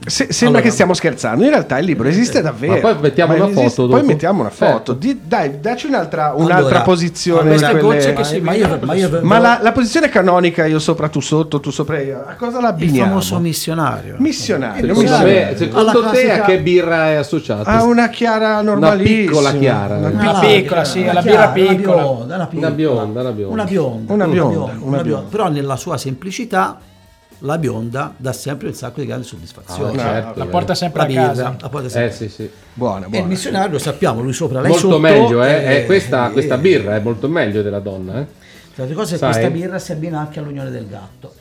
se- 0.05 0.27
sembra 0.31 0.47
allora, 0.47 0.61
che 0.61 0.69
stiamo 0.69 0.93
scherzando, 0.93 1.43
in 1.43 1.49
realtà 1.49 1.79
il 1.79 1.85
libro 1.85 2.07
esiste 2.07 2.41
davvero. 2.43 2.73
Ma 2.73 2.79
poi 2.79 2.95
mettiamo 3.01 3.33
una 3.33 3.45
esiste- 3.45 3.69
foto 3.69 3.87
Poi 3.87 3.95
dopo. 3.99 4.05
mettiamo 4.11 4.39
una 4.41 4.49
foto. 4.51 4.71
Certo. 4.71 4.93
Di- 4.93 5.19
dai, 5.25 5.59
dacci 5.59 5.87
un'altra, 5.87 6.33
un'altra 6.35 6.57
Allora, 6.57 6.81
posizione. 6.81 7.49
queste 7.49 7.73
di 7.73 7.79
quelle- 7.79 7.95
gocce 7.95 8.13
che 8.13 8.23
si 8.23 8.39
ma 8.39 8.53
io, 8.53 8.79
ma 8.83 8.93
io 8.93 9.19
Ma 9.23 9.39
la, 9.39 9.59
la 9.63 9.71
posizione 9.71 10.09
canonica, 10.09 10.65
io 10.67 10.77
sopra, 10.79 11.09
tu 11.09 11.21
sotto, 11.21 11.59
tu 11.59 11.71
sopra 11.71 11.99
io, 11.99 12.23
a 12.25 12.35
cosa 12.35 12.57
il 12.57 12.63
l'abbiniamo? 12.63 13.07
famoso 13.09 13.39
missionario 13.39 14.15
Missionario. 14.19 14.85
Missionario. 14.93 15.33
me, 15.33 15.53
secondo 15.57 15.89
Alla 15.99 16.09
te 16.11 16.31
a 16.31 16.41
che 16.41 16.59
birra 16.59 17.09
è 17.09 17.15
associato? 17.15 17.67
Ha 17.67 17.83
una 17.83 18.09
chiara 18.09 18.61
normalissima. 18.61 19.17
piccola 19.31 19.53
chiara. 19.53 19.95
Una 19.95 20.07
Una 20.09 20.21
Una 20.29 20.39
piccola- 20.39 20.85
sì, 20.85 20.99
una 21.01 21.13
la 21.13 21.21
chiara, 21.23 21.47
birra 21.47 21.73
piccola. 21.73 22.35
Una 22.51 22.69
bionda, 22.71 23.21
una, 23.21 23.31
piccola. 23.31 23.53
Una 23.53 23.63
bionda, 23.65 24.13
una 24.13 24.27
bionda. 24.27 24.27
Una 24.27 24.27
bionda, 24.27 24.27
Una 24.27 24.27
bionda, 24.27 24.85
una 24.85 25.01
bionda. 25.03 25.27
Però 25.29 25.49
nella 25.49 25.75
sua 25.75 25.97
semplicità 25.97 26.79
la 27.41 27.57
bionda 27.57 28.13
dà 28.17 28.33
sempre 28.33 28.67
un 28.67 28.73
sacco 28.73 28.99
di 28.99 29.05
grande 29.05 29.25
soddisfazione. 29.25 30.01
Ah, 30.01 30.03
certo, 30.05 30.39
La 30.39 30.45
eh. 30.45 30.47
porta 30.47 30.73
sempre 30.75 30.99
La 30.99 31.03
a 31.05 31.07
birra, 31.07 31.27
casa. 31.27 31.55
la 31.59 31.69
porta 31.69 31.88
Eh 31.88 31.89
sempre. 31.89 32.11
sì, 32.15 32.29
sì. 32.29 32.49
Buona, 32.73 33.01
E 33.01 33.03
il 33.05 33.09
buona. 33.11 33.25
missionario 33.27 33.71
lo 33.73 33.79
sappiamo, 33.79 34.21
lui 34.21 34.33
sopra, 34.33 34.59
lei 34.61 34.69
Molto 34.71 34.88
sotto. 34.88 34.99
meglio, 34.99 35.43
eh? 35.43 35.51
eh, 35.65 35.75
Eh, 35.81 35.85
questa, 35.85 36.29
eh, 36.29 36.31
questa 36.31 36.57
birra 36.57 36.95
è 36.95 36.99
molto 36.99 37.27
meglio 37.27 37.61
della 37.61 37.79
donna, 37.79 38.19
eh? 38.21 38.25
Tra 38.73 38.85
le 38.85 38.93
cose, 38.93 39.17
Sai? 39.17 39.31
questa 39.31 39.49
birra 39.49 39.79
si 39.79 39.91
abbina 39.91 40.19
anche 40.19 40.39
all'unione 40.39 40.69
del 40.69 40.88
gatto. 40.88 41.33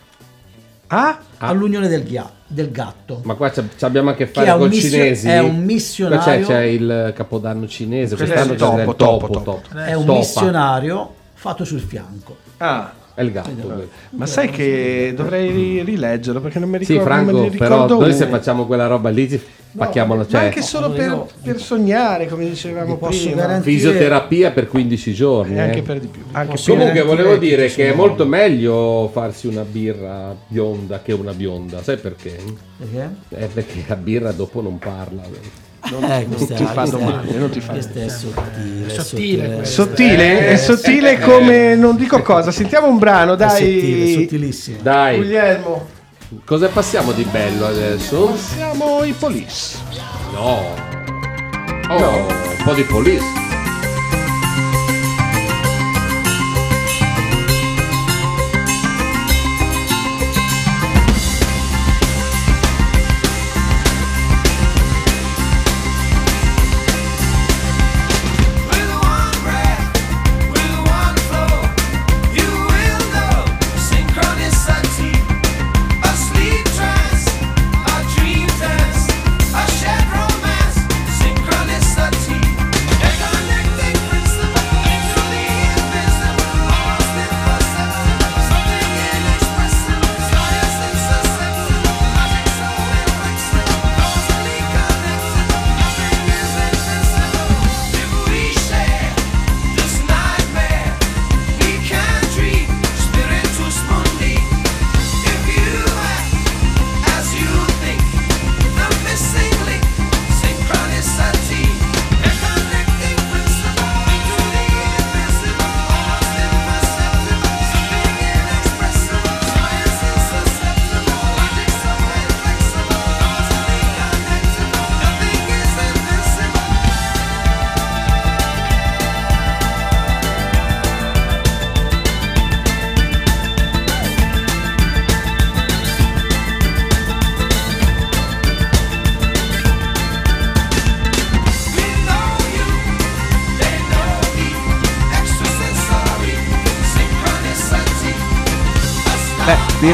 Ah? 0.89 1.19
All'unione 1.39 1.89
del, 1.89 2.03
ghia- 2.05 2.31
del 2.47 2.71
gatto. 2.71 3.21
Ma 3.25 3.35
qua 3.35 3.53
abbiamo 3.81 4.11
a 4.11 4.15
che 4.15 4.27
Che 4.27 4.33
fare 4.33 4.51
un 4.53 4.59
con 4.61 4.69
missio- 4.69 4.91
cinesi. 4.91 5.29
è 5.29 5.39
un 5.41 5.55
Qua 5.55 5.65
missionario- 5.65 6.47
C'è, 6.47 6.53
c'è 6.53 6.63
il 6.63 7.13
capodanno 7.15 7.67
cinese, 7.67 8.15
Questo 8.17 8.35
quest'anno 8.35 8.55
è 8.55 8.57
c'è 8.57 8.81
il 8.83 8.87
topo, 8.87 8.95
topo, 8.95 9.27
topo. 9.41 9.63
topo. 9.69 9.79
È 9.79 9.95
un 9.95 10.05
Topa. 10.05 10.19
missionario 10.19 11.15
fatto 11.35 11.65
sul 11.65 11.81
fianco. 11.81 12.37
Ah, 12.59 12.93
È 13.17 13.23
il 13.23 13.33
gatto. 13.33 13.51
quello. 13.51 13.89
ma 14.11 14.27
sai 14.27 14.51
che 14.51 15.15
dovrei 15.17 15.51
ri- 15.51 15.83
rileggerlo 15.83 16.39
perché 16.43 16.59
non 16.59 16.69
mi 16.69 16.77
ricordo. 16.77 17.01
Sì, 17.01 17.09
Franco, 17.09 17.41
ne 17.41 17.51
però 17.51 17.85
ricordo 17.85 18.01
noi 18.01 18.13
se 18.13 18.27
facciamo 18.27 18.67
quella 18.67 18.87
roba 18.87 19.09
lì 19.09 19.27
ci 19.27 19.41
pacchiamola, 19.75 20.23
Ma 20.23 20.29
cioè 20.29 20.45
anche 20.45 20.61
solo 20.61 20.91
per, 20.91 21.27
per 21.43 21.59
sognare, 21.59 22.27
come 22.27 22.47
dicevamo 22.47 22.99
posso 22.99 23.31
prima. 23.31 23.61
fisioterapia 23.63 24.51
per 24.51 24.69
15 24.69 25.15
giorni. 25.15 25.57
E 25.57 25.61
anche 25.61 25.79
eh. 25.79 25.83
per 25.83 26.01
di 26.01 26.09
più. 26.09 26.23
Anche 26.33 26.61
Comunque 26.67 27.03
volevo 27.03 27.37
dire 27.37 27.69
che 27.69 27.91
è 27.91 27.95
molto 27.95 28.27
meglio 28.27 29.09
farsi 29.11 29.47
una 29.47 29.63
birra 29.63 30.37
bionda 30.47 31.01
che 31.01 31.15
una 31.15 31.33
bionda, 31.33 31.83
sai 31.83 31.97
perché? 31.97 32.39
Perché? 32.77 33.15
Eh, 33.31 33.47
perché 33.47 33.85
la 33.87 33.97
birra 33.97 34.33
dopo 34.33 34.61
non 34.61 34.79
parla. 34.79 35.23
Eh, 35.89 36.27
questa 36.27 36.55
ti 36.55 36.65
fa 36.65 36.85
domande, 36.85 37.33
non 37.39 37.51
ti 37.51 37.61
fa 37.61 37.73
Questa 37.73 38.01
è 38.01 38.09
sottile. 38.09 38.89
Sottile 38.91 39.55
questa. 39.57 39.83
Sottile, 39.83 40.39
Eh, 40.39 40.49
è 40.53 40.57
sottile 40.57 41.19
come 41.21 41.75
non 41.77 41.97
dico 41.97 42.21
cosa. 42.23 42.51
Sentiamo 42.51 42.89
un 42.89 42.99
brano, 42.99 43.35
È 43.37 43.49
sottile, 43.49 43.99
dai. 44.05 44.13
sottilissimo. 44.23 44.79
Dai, 44.83 45.17
Guglielmo, 45.17 45.87
cosa 46.45 46.69
passiamo 46.69 47.13
di 47.13 47.25
bello 47.25 47.67
adesso? 47.67 48.37
siamo 48.37 49.05
i 49.05 49.13
police. 49.13 49.77
No. 50.33 50.75
Oh, 51.89 52.27
un 52.27 52.63
po' 52.65 52.73
di 52.75 52.83
police. 52.83 53.46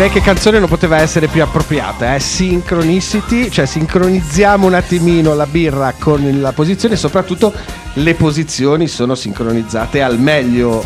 Direi 0.03 0.11
che 0.11 0.20
canzone 0.20 0.59
non 0.59 0.68
poteva 0.68 0.98
essere 0.98 1.28
più 1.28 1.42
appropriata, 1.42 2.16
eh? 2.16 2.18
Synchronicity, 2.18 3.48
cioè 3.50 3.66
sincronizziamo 3.66 4.66
un 4.66 4.74
attimino 4.74 5.32
la 5.34 5.46
birra 5.46 5.94
con 5.96 6.40
la 6.40 6.50
posizione 6.50 6.94
e 6.94 6.96
soprattutto 6.96 7.53
le 7.94 8.14
posizioni 8.14 8.88
sono 8.88 9.14
sincronizzate 9.14 10.03
al 10.03 10.18
meglio. 10.18 10.84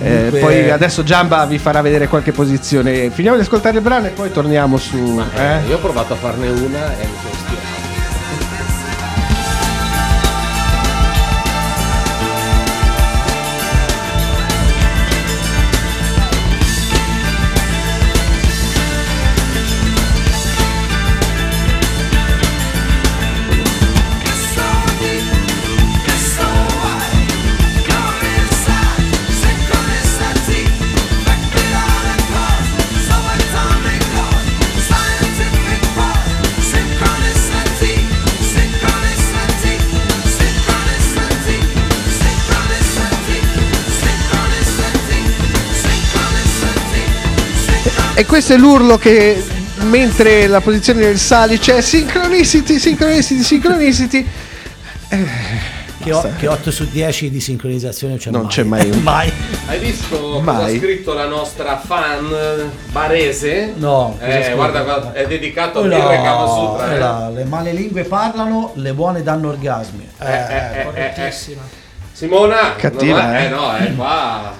Eh, 0.00 0.36
poi 0.40 0.70
adesso 0.70 1.04
Giamba 1.04 1.44
vi 1.46 1.58
farà 1.58 1.82
vedere 1.82 2.08
qualche 2.08 2.32
posizione. 2.32 3.10
Finiamo 3.10 3.36
di 3.36 3.42
ascoltare 3.44 3.76
il 3.76 3.82
brano 3.82 4.06
e 4.06 4.10
poi 4.10 4.32
torniamo 4.32 4.76
su. 4.76 5.22
eh? 5.36 5.60
Io 5.68 5.76
ho 5.76 5.80
provato 5.80 6.14
a 6.14 6.16
farne 6.16 6.48
una 6.48 6.98
e 6.98 7.04
mi 7.04 7.12
sono 7.22 7.37
E 48.18 48.26
questo 48.26 48.52
è 48.54 48.56
l'urlo 48.56 48.98
che 48.98 49.40
mentre 49.82 50.48
la 50.48 50.60
posizione 50.60 50.98
del 51.02 51.18
salice 51.18 51.76
è 51.76 51.80
synchronicity, 51.80 52.76
synchronicity, 52.76 53.42
synchronicity. 53.44 54.26
Che, 56.02 56.12
o- 56.12 56.32
che 56.36 56.48
8 56.48 56.70
su 56.72 56.88
10 56.90 57.30
di 57.30 57.40
sincronizzazione 57.40 58.14
non 58.14 58.20
c'è 58.20 58.30
Non 58.30 58.40
mai. 58.42 58.50
c'è 58.50 58.62
mai 58.64 58.90
un- 58.90 59.02
mai. 59.02 59.32
Hai 59.66 59.78
visto 59.78 60.18
cosa 60.18 60.40
Mai. 60.40 60.74
ha 60.76 60.78
scritto 60.80 61.12
la 61.12 61.26
nostra 61.26 61.78
fan 61.78 62.28
eh, 62.32 62.70
barese? 62.90 63.74
No, 63.76 64.16
Eh, 64.20 64.52
guarda, 64.52 64.82
qua, 64.82 65.12
è 65.12 65.24
dedicato 65.28 65.78
a 65.78 65.82
Oh, 65.82 65.84
Birra 65.84 66.12
e 66.12 66.16
no, 66.16 66.22
Kamasutra. 66.24 66.92
eh 66.92 67.30
eh. 67.30 67.34
le 67.34 67.44
male 67.44 67.72
lingue 67.72 68.02
parlano, 68.02 68.72
le 68.74 68.92
buone 68.94 69.22
danno 69.22 69.48
orgasmi. 69.50 70.08
Eh, 70.20 70.26
eh, 70.26 70.80
eh, 70.80 70.84
correttissima. 70.86 71.60
Simona, 72.12 72.74
Cattiva, 72.74 73.22
ha- 73.26 73.38
eh? 73.38 73.48
no, 73.48 73.76
eh, 73.76 73.94
qua 73.94 74.52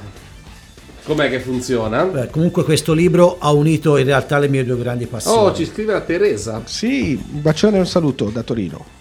com'è 1.09 1.29
che 1.31 1.41
funziona? 1.41 2.05
Beh, 2.05 2.29
comunque 2.29 2.63
questo 2.63 2.93
libro 2.93 3.37
ha 3.41 3.51
unito 3.51 3.97
in 3.97 4.05
realtà 4.05 4.39
le 4.39 4.49
mie 4.49 4.65
due 4.65 4.77
grandi 4.79 5.07
passioni. 5.07 5.39
Oh, 5.39 5.55
ci 5.55 5.65
scrive 5.65 5.93
la 5.95 6.03
Teresa. 6.03 6.61
Sì, 6.67 7.19
un 7.33 7.41
bacione 7.43 7.79
e 7.79 7.81
un 7.81 7.87
saluto 7.87 8.27
da 8.27 8.43
Torino. 8.43 8.97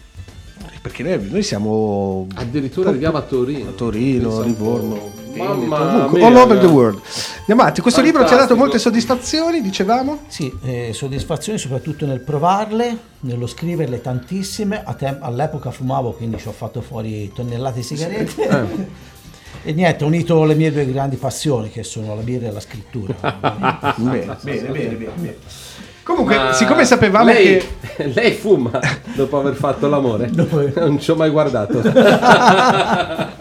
Perché 0.81 1.03
noi, 1.03 1.27
noi 1.29 1.43
siamo 1.43 2.27
Addirittura 2.35 2.89
arriviamo 2.89 3.17
a 3.17 3.21
Torino. 3.21 3.69
a 3.69 3.73
Torino, 3.73 4.41
Livorno, 4.41 5.11
Mamma 5.35 6.07
mia, 6.09 6.25
all 6.25 6.35
over 6.35 6.57
the 6.59 6.65
world. 6.65 7.01
Andiamo 7.39 7.61
avanti, 7.61 7.81
questo 7.81 8.01
libro 8.01 8.21
ti 8.23 8.33
ha 8.33 8.37
dato 8.37 8.55
Fantastico. 8.55 8.59
molte 8.63 8.79
soddisfazioni, 8.79 9.61
dicevamo? 9.61 10.19
Sì, 10.27 10.51
eh, 10.63 10.91
soddisfazioni 10.93 11.57
soprattutto 11.59 12.05
nel 12.05 12.21
provarle, 12.21 12.97
nello 13.21 13.47
scriverle 13.47 13.99
tantissime. 13.99 14.81
A 14.83 14.93
tem- 14.93 15.17
all'epoca 15.19 15.71
fumavo, 15.71 16.13
quindi 16.13 16.37
ci 16.37 16.47
ho 16.47 16.51
fatto 16.53 16.79
fuori 16.79 17.31
tonnellate 17.35 17.79
di 17.79 17.83
sigarette. 17.83 18.47
Eh. 18.47 19.05
E 19.63 19.73
niente, 19.73 20.03
ho 20.03 20.07
unito 20.07 20.43
le 20.43 20.55
mie 20.55 20.71
due 20.71 20.85
grandi 20.85 21.17
passioni, 21.17 21.69
che 21.69 21.83
sono 21.83 22.15
la 22.15 22.21
birra 22.21 22.47
e 22.47 22.51
la 22.51 22.59
scrittura. 22.59 23.13
bene, 23.97 24.37
bene, 24.41 24.69
bene, 24.69 24.69
bene, 24.69 24.95
bene. 24.95 25.35
Comunque, 26.03 26.37
Ma 26.37 26.53
siccome 26.53 26.85
sapevamo 26.85 27.25
lei, 27.25 27.61
che 27.97 28.05
lei 28.15 28.31
fuma 28.31 28.79
dopo 29.13 29.39
aver 29.39 29.55
fatto 29.55 29.89
l'amore? 29.89 30.29
Non 30.29 31.01
ci 31.01 31.11
ho 31.11 31.15
mai 31.15 31.29
guardato. 31.29 31.81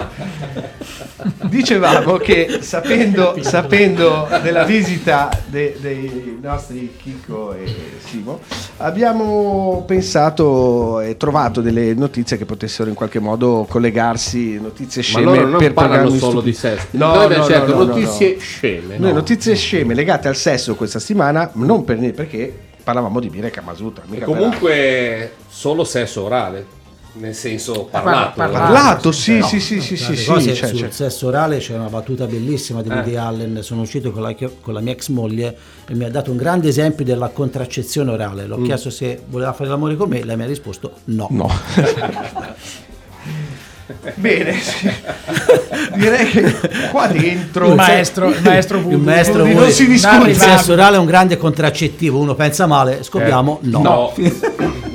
dicevamo 1.48 2.16
che 2.16 2.58
sapendo, 2.60 3.36
sapendo 3.42 4.28
della 4.42 4.64
visita 4.64 5.30
de- 5.46 5.76
dei 5.80 6.38
nostri 6.40 6.94
Chico 7.02 7.52
e 7.54 7.72
Simo, 8.04 8.40
abbiamo 8.78 9.84
pensato 9.86 11.00
e 11.00 11.16
trovato 11.16 11.60
delle 11.60 11.94
notizie 11.94 12.36
che 12.36 12.44
potessero 12.44 12.88
in 12.88 12.94
qualche 12.94 13.18
modo 13.18 13.66
collegarsi, 13.68 14.60
notizie 14.60 15.02
Ma 15.02 15.08
sceme 15.08 15.24
loro 15.24 15.46
non 15.46 15.58
per 15.58 15.72
parlano 15.72 16.08
solo 16.10 16.40
stupidi. 16.40 16.50
di 16.50 16.56
sesso. 16.56 16.86
No, 16.90 17.14
Noi 17.14 17.24
abbiamo 17.24 17.42
no, 17.42 17.48
certo 17.48 17.74
no, 17.74 17.78
no, 17.78 17.84
notizie 17.94 18.34
no. 18.34 18.40
sceme. 18.40 18.96
Noi 18.98 19.08
no. 19.08 19.14
notizie 19.14 19.54
sceme 19.54 19.94
legate 19.94 20.28
al 20.28 20.36
sesso 20.36 20.74
questa 20.74 20.98
settimana, 20.98 21.50
non 21.54 21.84
per 21.84 21.98
niente 21.98 22.16
perché 22.16 22.52
parlavamo 22.82 23.18
di 23.18 23.28
Bire 23.28 23.50
Kamasutra. 23.50 24.04
E 24.10 24.20
comunque 24.20 25.32
solo 25.48 25.82
sesso 25.82 26.22
orale, 26.22 26.64
nel 27.18 27.34
senso 27.34 27.88
parlato. 27.90 28.40
altro. 28.40 28.58
parlato, 28.60 29.12
sì, 29.12 29.40
sì, 29.42 29.58
sì, 29.60 29.80
sì, 29.80 29.94
Tra 29.96 30.14
sì, 30.14 30.24
cose, 30.24 30.50
sì, 30.50 30.54
cioè, 30.56 30.68
sul 30.68 30.78
cioè. 30.78 30.90
sesso 30.90 31.26
orale 31.26 31.58
c'è 31.58 31.74
una 31.74 31.88
battuta 31.88 32.26
bellissima 32.26 32.82
di 32.82 32.88
Eh. 32.88 32.92
Woody 32.94 33.16
Allen. 33.16 33.58
Sono 33.62 33.82
uscito 33.82 34.10
con 34.12 34.22
la, 34.22 34.34
con 34.60 34.74
la 34.74 34.80
mia 34.80 34.92
ex 34.92 35.08
moglie 35.08 35.56
e 35.88 35.94
mi 35.94 36.04
ha 36.04 36.10
dato 36.10 36.30
un 36.30 36.36
grande 36.36 36.68
esempio 36.68 37.04
della 37.04 37.28
contraccezione 37.28 38.10
orale. 38.10 38.46
L'ho 38.46 38.58
Mm. 38.58 38.64
chiesto 38.64 38.90
se 38.90 39.20
voleva 39.28 39.52
fare 39.52 39.68
l'amore 39.70 39.96
con 39.96 40.08
me, 40.08 40.24
lei 40.24 40.36
mi 40.36 40.42
ha 40.42 40.46
risposto 40.46 40.92
no. 41.04 41.28
No. 41.30 41.50
Bene, 44.16 44.52
sì. 44.60 44.90
direi 45.94 46.26
che 46.28 46.52
qua 46.90 47.06
dentro 47.06 47.68
Il 47.68 47.74
maestro, 47.76 48.30
il 48.30 48.40
maestro 48.42 48.78
Il 48.78 48.98
maestro 48.98 49.44
non 49.46 49.70
si 49.70 49.86
discute. 49.86 50.30
Il 50.30 50.36
sesso 50.36 50.72
orale 50.72 50.96
è 50.96 50.98
un 50.98 51.06
grande 51.06 51.36
contraccettivo, 51.36 52.18
uno 52.18 52.34
pensa 52.34 52.66
male, 52.66 53.04
scopriamo 53.04 53.60
Eh, 53.62 53.66
no. 53.68 53.80
no. 53.82 54.12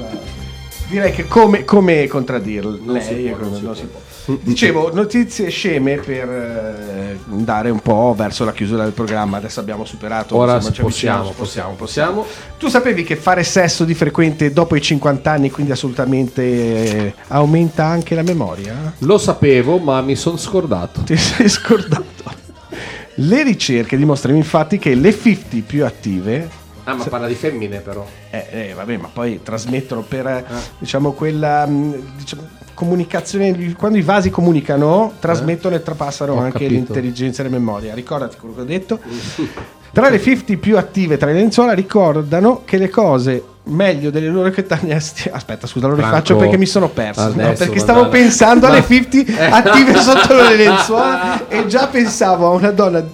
direi 0.91 1.11
che 1.11 1.27
come, 1.27 1.63
come 1.63 2.05
contraddirlo 2.05 2.79
lei 2.85 3.01
si 3.01 3.13
può, 3.13 3.37
non 3.37 3.55
si 3.55 3.63
non 3.63 3.75
si 3.75 3.85
può. 3.85 3.99
Dicevo, 4.41 4.93
notizie 4.93 5.49
sceme 5.49 5.95
per 5.95 6.29
eh, 6.29 7.17
andare 7.31 7.71
un 7.71 7.79
po' 7.79 8.13
verso 8.15 8.45
la 8.45 8.53
chiusura 8.53 8.83
del 8.83 8.91
programma. 8.91 9.37
Adesso 9.37 9.59
abbiamo 9.59 9.83
superato. 9.83 10.35
Ora 10.35 10.55
insomma, 10.55 10.73
ci 10.73 10.81
possiamo, 10.81 11.31
possiamo, 11.31 11.73
possiamo. 11.73 12.25
Tu 12.57 12.67
sapevi 12.67 13.03
che 13.03 13.15
fare 13.15 13.43
sesso 13.43 13.83
di 13.83 13.95
frequente 13.95 14.53
dopo 14.53 14.75
i 14.75 14.81
50 14.81 15.31
anni, 15.31 15.49
quindi 15.49 15.71
assolutamente 15.71 16.43
eh, 16.43 17.13
aumenta 17.29 17.85
anche 17.85 18.13
la 18.13 18.21
memoria? 18.21 18.93
Lo 18.99 19.17
sapevo, 19.17 19.79
ma 19.79 20.01
mi 20.01 20.15
sono 20.15 20.37
scordato. 20.37 21.01
Ti 21.01 21.17
sei 21.17 21.49
scordato. 21.49 22.39
Le 23.15 23.43
ricerche 23.43 23.97
dimostrano 23.97 24.37
infatti 24.37 24.77
che 24.77 24.93
le 24.93 25.11
50 25.11 25.63
più 25.65 25.85
attive 25.85 26.59
Ah, 26.83 26.95
ma 26.95 27.03
parla 27.05 27.27
di 27.27 27.35
femmine 27.35 27.79
però. 27.79 28.05
Eh, 28.29 28.47
eh, 28.51 28.73
vabbè, 28.73 28.97
ma 28.97 29.09
poi 29.11 29.41
trasmettono 29.43 30.01
per 30.01 30.25
eh, 30.27 30.45
diciamo 30.79 31.11
quella 31.11 31.65
mh, 31.65 32.13
diciamo, 32.17 32.47
comunicazione. 32.73 33.73
Quando 33.77 33.97
i 33.97 34.01
vasi 34.01 34.29
comunicano, 34.29 35.13
trasmettono 35.19 35.75
e 35.75 35.83
trapassano 35.83 36.33
Ho 36.33 36.37
anche 36.39 36.51
capito. 36.53 36.73
l'intelligenza 36.73 37.41
e 37.41 37.45
la 37.45 37.51
memoria. 37.51 37.93
Ricordati 37.93 38.37
quello 38.37 38.55
che 38.55 38.61
ho 38.61 38.65
detto. 38.65 38.99
Tra 39.93 40.09
le 40.09 40.19
50 40.21 40.55
più 40.57 40.77
attive 40.77 41.17
tra 41.17 41.27
le 41.27 41.33
lenzuola 41.33 41.73
ricordano 41.73 42.61
che 42.63 42.77
le 42.77 42.89
cose 42.89 43.43
meglio 43.63 44.09
delle 44.09 44.27
loro 44.29 44.49
coetanee 44.49 44.95
aspetta 45.31 45.67
scusa 45.67 45.87
lo 45.87 45.95
rifaccio 45.95 46.35
perché 46.35 46.57
mi 46.57 46.65
sono 46.65 46.89
perso 46.89 47.27
no, 47.27 47.31
adesso 47.33 47.65
perché 47.65 47.77
stavo 47.79 48.01
mandare- 48.03 48.21
pensando 48.23 48.65
alle 48.67 48.79
Ma- 48.79 48.85
50 48.89 49.51
attive 49.55 49.95
sotto 49.99 50.33
le 50.33 50.55
lenzuola 50.55 51.47
e 51.47 51.67
già 51.67 51.87
pensavo 51.87 52.47
a 52.47 52.51
una 52.51 52.71
donna 52.71 53.05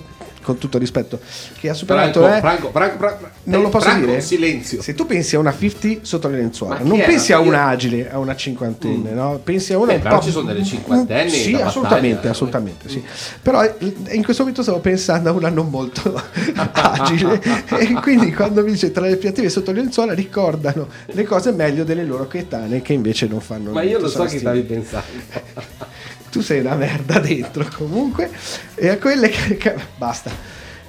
con 0.47 0.57
tutto 0.57 0.77
rispetto 0.77 1.19
che 1.59 1.69
ha 1.69 1.73
superato 1.73 2.21
Franco, 2.21 2.37
eh, 2.37 2.39
Franco, 2.39 2.71
Franco, 2.71 2.97
Franco, 2.97 3.29
non 3.43 3.63
lo 3.63 3.67
posso 3.67 3.93
dire? 3.95 4.21
silenzio. 4.21 4.81
Se 4.81 4.93
tu 4.95 5.05
pensi 5.05 5.35
a 5.35 5.39
una 5.39 5.53
50 5.53 6.05
sotto 6.05 6.29
le 6.29 6.37
lenzuola, 6.37 6.79
non 6.83 6.99
pensi 6.99 7.33
a 7.33 7.39
una 7.39 7.65
agile, 7.65 8.09
a 8.09 8.17
una 8.17 8.33
cinquantenne, 8.33 9.11
no? 9.11 9.41
Pensi 9.43 9.73
a 9.73 9.77
una 9.77 9.91
Eh, 9.91 9.95
un 9.95 10.01
però 10.01 10.21
ci 10.21 10.31
sono 10.31 10.47
delle 10.47 10.63
cinquantenni 10.63 11.29
Sì, 11.29 11.53
assolutamente, 11.55 12.13
battaglia, 12.13 12.31
assolutamente, 12.31 12.87
sì. 12.87 13.03
Però 13.41 13.61
eh, 13.61 13.75
in 14.11 14.23
questo 14.23 14.43
momento 14.43 14.61
stavo 14.63 14.79
pensando 14.79 15.27
a 15.27 15.33
una 15.33 15.49
non 15.49 15.69
molto 15.69 16.13
agile 16.71 17.41
e 17.67 17.93
quindi 18.01 18.33
quando 18.33 18.63
mi 18.63 18.71
dice 18.71 18.91
tra 18.91 19.05
le 19.05 19.17
più 19.17 19.27
attive 19.27 19.49
sotto 19.49 19.73
le 19.73 19.81
lenzuola 19.81 20.13
ricordano 20.13 20.87
le 21.07 21.23
cose 21.23 21.51
meglio 21.51 21.83
delle 21.83 22.05
loro 22.05 22.25
coetanee 22.25 22.81
che 22.81 22.93
invece 22.93 23.27
non 23.27 23.41
fanno 23.41 23.71
Ma 23.71 23.81
io 23.81 23.99
lo 23.99 24.07
so 24.07 24.23
che 24.23 24.39
stavi 24.39 24.61
pensando. 24.61 25.05
Tu 26.38 26.43
sei 26.43 26.59
una 26.59 26.75
merda 26.75 27.17
dentro 27.17 27.65
comunque 27.75 28.29
e 28.75 28.89
a 28.89 28.97
quelle 28.99 29.27
che, 29.29 29.57
che- 29.57 29.73
basta 29.97 30.29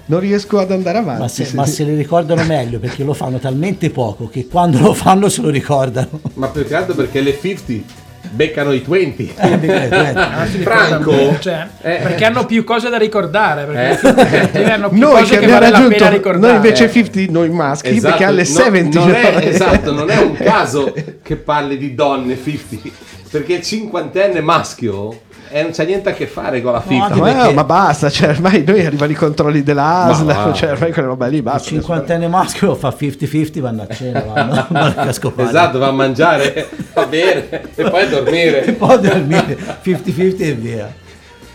non 0.06 0.20
riesco 0.20 0.58
ad 0.58 0.70
andare 0.72 0.98
avanti 0.98 1.20
Ma 1.22 1.28
se, 1.28 1.44
se- 1.46 1.54
ma 1.56 1.64
se 1.66 1.84
le 1.84 1.94
ricordano 1.94 2.42
meglio 2.44 2.78
perché 2.78 3.02
lo 3.02 3.14
fanno 3.14 3.38
talmente 3.38 3.88
poco 3.88 4.28
che 4.28 4.46
quando 4.46 4.78
lo 4.78 4.92
fanno 4.92 5.28
se 5.30 5.40
lo 5.42 5.48
ricordano. 5.48 6.20
Ma 6.34 6.48
più 6.48 6.66
che 6.66 6.74
altro 6.74 6.94
perché 6.94 7.20
le 7.22 7.32
50 7.40 8.06
beccano 8.30 8.72
i 8.72 8.82
20. 8.86 9.34
Eh, 9.38 9.56
beccano 9.56 9.84
i 9.84 9.88
20. 9.88 10.18
Ah, 10.18 10.46
si 10.46 10.58
Franco, 10.58 11.10
ricordano, 11.12 11.38
cioè, 11.40 11.66
eh, 11.80 11.98
perché 12.02 12.24
hanno 12.26 12.44
più 12.46 12.64
cose 12.64 12.88
da 12.90 12.96
ricordare, 12.98 13.64
perché 13.64 14.62
Eh. 14.64 14.70
hanno 14.70 14.88
più 14.90 14.98
noi 14.98 15.20
cose 15.20 15.38
che 15.38 15.46
vale 15.46 15.70
la 15.70 15.70
raggiunto 15.70 15.96
pena 15.96 16.08
ricordare. 16.10 16.46
noi 16.46 16.54
invece 16.56 16.90
50 16.90 17.32
noi 17.32 17.48
maschi 17.50 17.88
Esatto, 17.88 18.08
perché 18.08 18.24
alle 18.24 18.42
no, 18.42 18.48
70 18.48 18.98
non 19.00 19.14
è, 19.14 19.46
esatto, 19.46 19.92
non 19.92 20.10
è 20.10 20.16
un 20.18 20.34
caso 20.42 20.94
che 21.22 21.36
parli 21.36 21.78
di 21.78 21.94
donne 21.94 22.36
50 22.42 23.06
perché 23.30 23.52
il 23.54 23.62
cinquantenne 23.62 24.40
maschio 24.40 25.20
E 25.50 25.62
non 25.62 25.70
c'è 25.70 25.84
niente 25.86 26.10
a 26.10 26.12
che 26.12 26.26
fare 26.26 26.60
con 26.60 26.72
la 26.72 26.80
FIFA. 26.80 27.04
anche 27.06 27.20
Ma, 27.20 27.32
perché- 27.32 27.52
ma 27.54 27.64
basta, 27.64 28.10
cioè, 28.10 28.28
ormai 28.30 28.64
noi 28.66 28.84
arrivano 28.84 29.12
i 29.12 29.14
controlli 29.14 29.62
dell'ASL, 29.62 30.24
va. 30.24 30.52
cioè, 30.52 30.70
ormai 30.72 30.92
quella 30.92 31.08
roba 31.08 31.26
lì 31.26 31.36
Il 31.36 31.42
basta. 31.42 31.68
cinquantenne 31.68 32.28
maschio 32.28 32.74
fa 32.74 32.88
50-50, 32.98 33.60
vanno 33.60 33.86
a 33.88 33.94
cena, 33.94 34.20
vanno, 34.20 34.66
vanno 34.70 34.94
a 34.96 35.12
scopare. 35.14 35.48
Esatto, 35.48 35.78
va 35.78 35.88
a 35.88 35.92
mangiare, 35.92 36.68
va 36.94 37.06
bene 37.06 37.48
e 37.74 37.82
poi 37.90 38.00
a 38.00 38.04
E 38.04 38.08
dormire. 38.08 38.72
poi 38.72 39.00
dormire 39.00 39.56
50-50 39.82 40.40
e 40.40 40.52
via. 40.52 40.92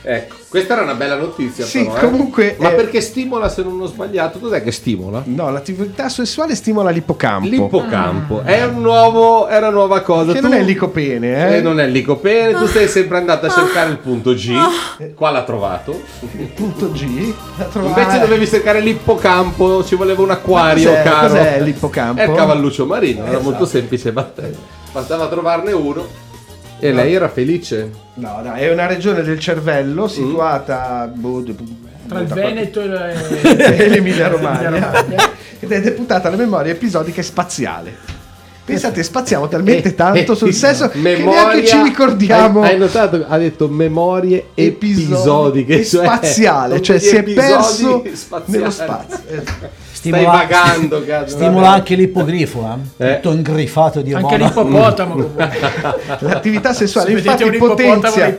Ecco, 0.06 0.36
questa 0.54 0.74
era 0.74 0.84
una 0.84 0.94
bella 0.94 1.16
notizia. 1.16 1.66
Sì, 1.66 1.84
però, 1.84 1.96
eh. 1.98 2.00
comunque, 2.02 2.56
Ma 2.60 2.70
eh, 2.70 2.76
perché 2.76 3.02
stimola 3.02 3.50
se 3.50 3.64
non 3.64 3.82
ho 3.82 3.88
sbagliato? 3.88 4.38
Cos'è 4.38 4.62
che 4.62 4.72
stimola? 4.72 5.24
No, 5.26 5.50
l'attività 5.50 6.10
sessuale 6.10 6.54
stimola 6.54 6.92
l'ippocampo. 6.92 7.48
L'ippocampo 7.48 8.42
è, 8.44 8.64
un 8.64 8.80
nuovo, 8.82 9.48
è 9.48 9.58
una 9.58 9.72
nuova 9.72 10.02
cosa. 10.02 10.32
Che 10.32 10.40
Tu- 10.40 10.48
non 10.48 10.54
è 10.56 10.60
il 10.60 10.66
licopene, 10.66 11.48
eh? 11.50 11.58
Eh, 11.58 11.62
non 11.62 11.80
è 11.80 11.86
il 11.86 11.92
licopene, 11.92 12.54
tu 12.54 12.68
sei 12.68 12.88
sempre 12.88 13.18
andato 13.18 13.48
a 13.48 13.50
cercare 13.50 13.90
il 13.90 13.98
punto 13.98 14.36
G. 14.36 14.54
Qua 15.16 15.32
l'ha 15.32 15.42
trovato. 15.44 16.00
Il 16.20 16.46
punto 16.54 16.92
G. 16.92 17.34
trovare- 17.72 18.02
Invece 18.02 18.20
dovevi 18.20 18.48
cercare 18.48 18.80
l'ippocampo, 18.80 19.84
ci 19.84 19.96
voleva 19.96 20.22
un 20.22 20.30
acquario 20.30 20.90
cos'è- 20.92 21.02
caro. 21.04 21.28
cos'è 21.30 21.62
l'ippocampo? 21.62 22.22
È 22.22 22.26
il 22.26 22.36
cavalluccio 22.36 22.86
marino, 22.86 23.22
era 23.22 23.30
Esatto. 23.32 23.44
molto 23.44 23.66
semplice. 23.66 24.12
basta- 24.12 24.44
Bastava 24.92 25.28
trovarne 25.28 25.72
uno. 25.72 26.06
E 26.88 26.92
lei 26.94 27.14
era 27.14 27.30
felice. 27.30 27.90
No, 28.16 28.42
no, 28.44 28.54
è 28.54 28.72
una 28.72 28.86
regione 28.88 29.22
del 29.24 29.36
Mm. 29.36 29.40
cervello 29.40 30.08
situata 30.08 31.10
boh, 31.14 31.40
d- 31.42 31.56
Tra 32.08 32.20
il 32.20 32.28
Veneto 32.28 32.82
e 32.82 33.14
e 33.78 33.88
l'Emilia 33.90 34.28
Romagna 34.28 34.92
ed 35.60 35.72
è 35.72 35.82
deputata 35.82 36.28
alla 36.28 36.38
memoria 36.38 36.72
episodica 36.74 37.22
e 37.22 37.24
spaziale. 37.24 38.12
Pensate, 38.66 39.04
spaziamo 39.04 39.48
talmente 39.50 39.94
tanto 39.94 40.36
sul 40.36 40.54
sesso 40.54 40.88
che 40.90 40.98
neanche 41.00 41.66
ci 41.66 41.82
ricordiamo 41.82 42.62
Hai, 42.62 42.72
hai 42.72 42.78
notato? 42.78 43.26
Ha 43.28 43.38
detto 43.38 43.68
memorie 43.68 44.48
episodiche. 44.54 45.80
e 45.80 45.86
cioè, 45.86 46.06
spaziale, 46.06 46.70
sono 46.76 46.84
cioè 46.86 47.00
si 47.00 47.16
è 47.16 47.24
perso 47.24 48.04
spaziali. 48.14 48.52
nello 48.58 48.70
spazio. 48.72 49.20
Eh, 49.94 50.10
Stai 50.10 50.26
vagando, 50.26 51.04
cazzo. 51.06 51.36
Stimola 51.36 51.68
vabbè. 51.68 51.78
anche 51.78 51.96
l'ippogrifo, 51.96 52.80
eh? 52.98 53.06
Eh. 53.12 53.16
tutto 53.22 53.36
ingrifato 53.36 54.02
di 54.02 54.14
Anche 54.14 54.26
omona. 54.36 54.46
l'ippopotamo 54.46 55.14
comunque. 55.14 55.50
L'attività 56.20 56.74
sessuale 56.74 57.12
Se 57.12 57.18
infatti 57.30 57.58
potenzia 57.58 58.36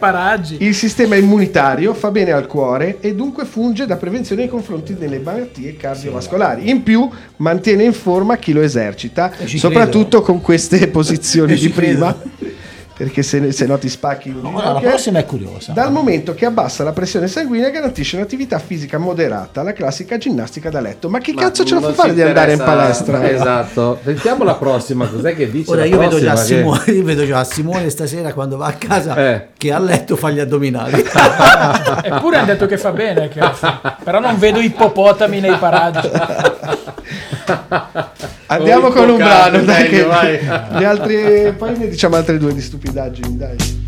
il 0.59 0.74
sistema 0.74 1.14
immunitario, 1.16 1.94
fa 1.94 2.11
bene 2.11 2.32
al 2.32 2.46
cuore 2.46 2.98
e 3.00 3.14
dunque 3.14 3.44
funge 3.44 3.86
da 3.86 3.96
prevenzione 3.96 4.42
nei 4.42 4.50
confronti 4.50 4.94
delle 4.96 5.20
malattie 5.20 5.76
cardiovascolari. 5.76 6.68
In 6.68 6.82
più 6.82 7.09
mantiene 7.36 7.84
in 7.84 7.92
forma 7.92 8.36
chi 8.36 8.52
lo 8.52 8.61
esercita, 8.61 9.30
ci 9.44 9.57
soprattutto 9.59 10.20
con 10.22 10.40
queste 10.40 10.88
posizioni 10.88 11.55
di 11.55 11.68
prima. 11.70 12.14
credo. 12.14 12.62
Perché 12.97 13.24
se, 13.24 13.51
se 13.51 13.66
no 13.66 13.76
ti 13.76 13.88
spacchi 13.88 14.28
un 14.28 14.55
Ora 14.55 14.74
la 14.74 14.78
prossima 14.78 15.18
è 15.18 15.26
curiosa. 15.26 15.72
Dal 15.72 15.90
momento 15.90 16.32
che 16.34 16.47
abbassa 16.47 16.84
la 16.84 16.92
pressione 16.92 17.26
sanguigna 17.26 17.68
garantisce 17.70 18.14
un'attività 18.16 18.61
fisica 18.61 18.99
moderata, 18.99 19.64
la 19.64 19.72
classica 19.72 20.16
ginnastica 20.16 20.70
da 20.70 20.80
letto. 20.80 21.11
Ma 21.11 21.18
che 21.18 21.32
Ma 21.32 21.40
cazzo 21.42 21.64
ce 21.64 21.74
la 21.74 21.80
fa 21.80 21.92
fare 21.92 22.14
di 22.14 22.22
andare 22.22 22.53
in 22.53 22.59
palestra? 22.59 23.28
Esatto. 23.28 23.99
Sentiamo 24.05 24.45
la 24.45 24.55
prossima, 24.55 25.09
cos'è 25.09 25.34
che 25.34 25.51
dice? 25.51 25.72
Ora 25.72 25.80
la 25.80 25.86
io 25.86 25.99
vedo, 25.99 26.18
che- 26.18 26.36
Simone, 26.36 26.84
io 26.92 27.03
vedo 27.03 27.26
già 27.26 27.42
Simone 27.42 27.90
stasera 27.90 28.32
quando 28.32 28.57
va 28.59 28.66
a 28.66 28.74
casa 28.74 29.16
Eh. 29.16 29.49
che 29.59 29.72
a 29.72 29.80
letto 29.80 30.14
fa 30.14 30.30
gli 30.30 30.38
addominali. 30.38 31.03
Eppure 32.05 32.36
hanno 32.36 32.47
detto 32.47 32.66
che 32.66 32.78
fa 32.78 32.92
bene, 32.92 33.26
che- 33.26 33.40
però 34.05 34.20
non 34.20 34.38
vedo 34.38 34.61
ippopotami 34.61 35.40
nei 35.40 35.57
paraggi. 35.59 36.11
Andiamo 38.46 38.88
con 38.90 39.08
un 39.08 39.16
brano, 39.16 39.62
dai, 39.62 39.82
meglio, 39.82 39.96
che 39.96 40.04
vai. 40.04 40.38
le 40.78 40.84
altre, 40.84 41.54
poi 41.56 41.78
ne 41.78 41.88
diciamo 41.88 42.16
altre 42.16 42.38
due 42.38 42.52
di 42.52 42.60
stupidaggini, 42.60 43.36
dai. 43.36 43.84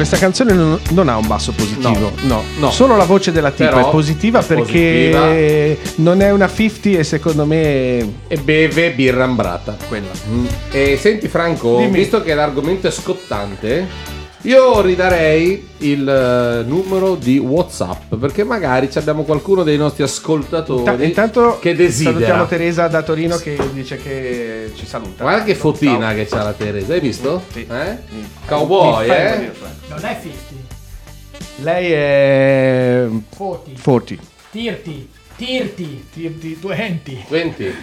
Questa, 0.00 0.16
canzone 0.16 0.54
non, 0.54 0.80
non 0.90 1.08
ha 1.08 1.16
un 1.16 1.26
basso 1.26 1.52
positivo. 1.52 2.12
No, 2.22 2.42
no. 2.58 2.70
Solo 2.70 2.96
la 2.96 3.04
voce 3.04 3.32
della 3.32 3.50
tipa 3.50 3.70
Però 3.70 3.88
è 3.88 3.90
positiva 3.90 4.40
è 4.40 4.44
perché 4.44 5.78
non 5.96 6.22
è 6.22 6.30
una 6.30 6.48
50 6.48 6.98
e 6.98 7.04
secondo 7.04 7.44
me. 7.44 7.98
E 8.26 8.36
beve 8.42 8.92
birra 8.92 9.24
ambrata. 9.24 9.76
Quella. 9.88 10.10
Mm. 10.28 10.46
E 10.70 10.96
senti 10.96 11.28
Franco, 11.28 11.76
Dimmi. 11.78 11.98
visto 11.98 12.22
che 12.22 12.34
l'argomento 12.34 12.86
è 12.86 12.90
scottante, 12.90 13.86
io 14.42 14.80
ridarei 14.80 15.68
il 15.78 16.08
eh, 16.08 16.62
numero 16.66 17.14
di 17.14 17.38
WhatsApp 17.38 18.14
perché 18.14 18.42
magari 18.42 18.90
ci 18.90 18.96
abbiamo 18.96 19.24
qualcuno 19.24 19.62
dei 19.62 19.76
nostri 19.76 20.02
ascoltatori 20.02 20.90
Inta- 20.90 21.02
intanto 21.04 21.58
che 21.60 21.74
salutiamo 21.74 22.14
desidera. 22.16 22.46
Teresa 22.46 22.88
da 22.88 23.02
Torino 23.02 23.36
che 23.36 23.58
dice 23.72 23.96
che 23.98 24.72
ci 24.74 24.86
saluta. 24.86 25.24
Guarda 25.24 25.44
che 25.44 25.54
fotina 25.54 26.08
Ciao. 26.08 26.14
che 26.14 26.26
c'ha 26.26 26.42
la 26.42 26.52
Teresa, 26.52 26.94
hai 26.94 27.00
visto? 27.00 27.42
Sì. 27.52 27.66
Eh? 27.70 27.96
Mi 28.10 28.28
Cowboy, 28.46 29.08
eh? 29.08 29.50
Non 29.88 30.04
è 30.04 30.18
50. 30.22 30.78
Lei 31.56 31.92
è 31.92 33.08
40. 33.36 33.80
40. 33.82 34.22
Tirti. 34.50 35.08
Tirti. 35.36 36.06
Tirti 36.12 36.58
20. 36.60 37.24
20. 37.28 37.74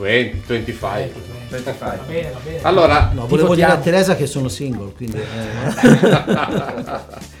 20, 0.00 0.42
25. 0.46 1.12
Va 1.48 2.02
bene, 2.06 2.30
va 2.32 2.38
bene. 2.42 2.58
Allora, 2.62 3.10
No, 3.12 3.26
volevo 3.26 3.54
dire 3.54 3.66
a. 3.66 3.76
Teresa 3.76 4.16
che 4.16 4.26
sono 4.26 4.48
single, 4.48 4.92
quindi... 4.96 5.18
eh. 5.18 5.28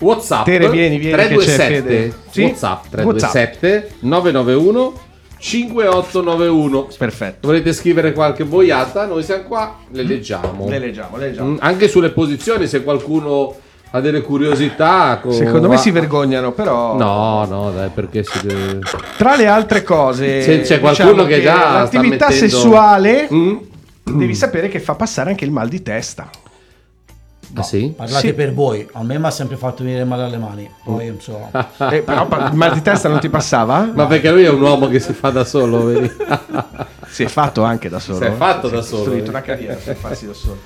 WhatsApp 0.00 0.46
Tere, 0.46 0.70
vieni, 0.70 0.96
vieni, 0.96 1.14
che 1.14 1.36
c'è 1.36 1.56
327 1.56 1.74
Fede. 1.82 2.14
Sì? 2.30 2.42
WhatsApp 2.42 2.84
327 2.90 3.90
991 4.00 5.08
5891 5.38 6.88
Perfetto. 6.98 7.46
Volete 7.48 7.72
scrivere 7.72 8.12
qualche 8.12 8.44
boiata? 8.44 9.06
Noi 9.06 9.22
siamo 9.22 9.42
qua, 9.44 9.76
le 9.90 10.02
leggiamo. 10.02 10.68
Le 10.68 10.78
leggiamo, 10.78 11.16
le 11.18 11.28
leggiamo. 11.28 11.50
Mm, 11.50 11.56
Anche 11.60 11.88
sulle 11.88 12.10
posizioni, 12.10 12.66
se 12.66 12.82
qualcuno 12.82 13.54
ha 13.92 14.00
delle 14.00 14.20
curiosità. 14.22 15.18
co- 15.20 15.32
Secondo 15.32 15.68
me 15.68 15.74
va- 15.74 15.80
si 15.80 15.90
vergognano, 15.90 16.52
però. 16.52 16.96
No, 16.96 17.44
no, 17.46 17.70
dai, 17.72 17.88
perché 17.92 18.22
si 18.24 18.46
deve... 18.46 18.78
Tra 19.16 19.36
le 19.36 19.46
altre 19.46 19.82
cose, 19.82 20.40
C'è- 20.40 20.60
c'è 20.62 20.80
qualcuno 20.80 21.10
diciamo 21.24 21.28
che 21.28 21.42
già 21.42 21.56
sta 21.56 21.72
l'attività 21.72 22.28
mettendo- 22.28 22.34
sessuale 22.34 23.28
Mm? 23.32 23.56
devi 24.12 24.34
sapere 24.34 24.68
che 24.68 24.80
fa 24.80 24.94
passare 24.94 25.30
anche 25.30 25.44
il 25.44 25.50
mal 25.50 25.68
di 25.68 25.82
testa. 25.82 26.28
Ah 27.54 27.62
sì? 27.62 27.92
Parlate 27.96 28.28
Sì. 28.28 28.32
per 28.34 28.54
voi, 28.54 28.86
a 28.92 29.02
me 29.02 29.18
mi 29.18 29.26
ha 29.26 29.30
sempre 29.30 29.56
fatto 29.56 29.82
venire 29.82 30.04
male 30.04 30.22
alle 30.24 30.38
mani, 30.38 30.70
poi 30.84 31.06
non 31.08 31.20
so... 31.20 31.50
Eh, 31.90 32.02
però 32.02 32.26
il 32.48 32.54
mal 32.54 32.72
di 32.72 32.82
testa 32.82 33.08
non 33.08 33.18
ti 33.20 33.28
passava? 33.28 33.90
Ma 33.92 34.06
perché 34.06 34.30
lui 34.30 34.44
è 34.44 34.48
un 34.50 34.60
uomo 34.60 34.88
che 34.88 35.00
si 35.00 35.12
fa 35.12 35.30
da 35.30 35.44
solo, 35.44 35.84
vedi? 35.86 36.10
Si 37.10 37.24
è 37.24 37.26
fatto 37.26 37.64
anche 37.64 37.88
da 37.88 37.98
solo. 37.98 38.18
Si 38.18 38.24
è 38.24 38.30
fatto 38.30 38.68
Si 38.68 38.74
da 38.74 38.78
è 38.78 38.82
solo, 38.84 38.96
costruito 39.02 39.26
eh. 39.26 39.30
una 39.30 39.40
carriera 39.40 39.74
per 39.74 39.96
farsi 39.96 40.26
da 40.28 40.32
solo. 40.32 40.58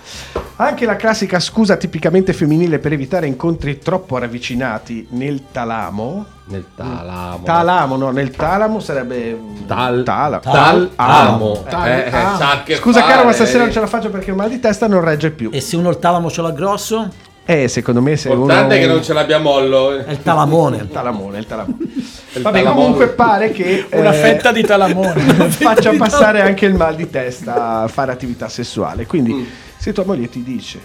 Anche 0.56 0.84
la 0.84 0.96
classica 0.96 1.40
scusa 1.40 1.76
tipicamente 1.76 2.34
femminile 2.34 2.78
per 2.78 2.92
evitare 2.92 3.26
incontri 3.26 3.78
troppo 3.78 4.18
ravvicinati 4.18 5.06
nel 5.12 5.44
talamo. 5.50 6.26
Nel 6.46 6.66
talamo. 6.76 7.42
Talamo, 7.42 7.96
no, 7.96 8.10
nel 8.10 8.30
talamo 8.30 8.78
sarebbe 8.78 9.38
Tal- 9.66 10.02
tala- 10.04 10.38
tal- 10.40 10.90
amo. 10.96 11.64
Tal- 11.66 11.88
Eh, 11.88 12.04
eh, 12.04 12.14
amo. 12.16 12.36
c'ha 12.38 12.50
a 12.50 12.62
che 12.62 12.76
Scusa 12.76 13.00
fare, 13.00 13.12
caro, 13.12 13.24
ma 13.24 13.32
stasera 13.32 13.64
non 13.64 13.72
ce 13.72 13.80
la 13.80 13.86
faccio 13.86 14.10
perché 14.10 14.30
ho 14.30 14.34
mal 14.34 14.50
di 14.50 14.60
testa 14.60 14.86
non 14.86 15.00
regge 15.02 15.30
più. 15.30 15.48
E 15.52 15.60
se 15.62 15.76
uno 15.76 15.88
il 15.88 15.98
talamo 15.98 16.30
ce 16.30 16.42
l'ha 16.42 16.50
grosso? 16.50 17.08
Eh, 17.46 17.68
secondo 17.68 18.00
me 18.02 18.16
se 18.16 18.28
uno 18.28 18.38
L'importante 18.40 18.76
è 18.76 18.80
che 18.80 18.86
non 18.86 19.02
ce 19.02 19.12
l'abbia 19.14 19.38
mollo. 19.38 19.96
È 20.04 20.10
il 20.10 20.22
talamone. 20.22 20.76
il 20.76 20.88
talamone, 20.90 21.38
il 21.38 21.46
talamone. 21.46 21.76
Il 22.34 22.42
Vabbè, 22.42 22.58
talamone. 22.62 22.82
comunque 22.82 23.08
pare 23.08 23.50
che 23.52 23.86
Una 23.92 24.10
eh, 24.12 24.14
fetta 24.14 24.50
di 24.52 24.62
talamone. 24.64 25.20
faccia 25.48 25.92
passare 25.96 26.40
anche 26.42 26.66
il 26.66 26.74
mal 26.74 26.94
di 26.96 27.08
testa 27.08 27.82
a 27.82 27.88
fare 27.88 28.10
attività 28.12 28.48
sessuale. 28.48 29.06
Quindi, 29.06 29.48
se 29.76 29.92
tua 29.92 30.04
moglie 30.04 30.28
ti 30.28 30.42
dice: 30.42 30.80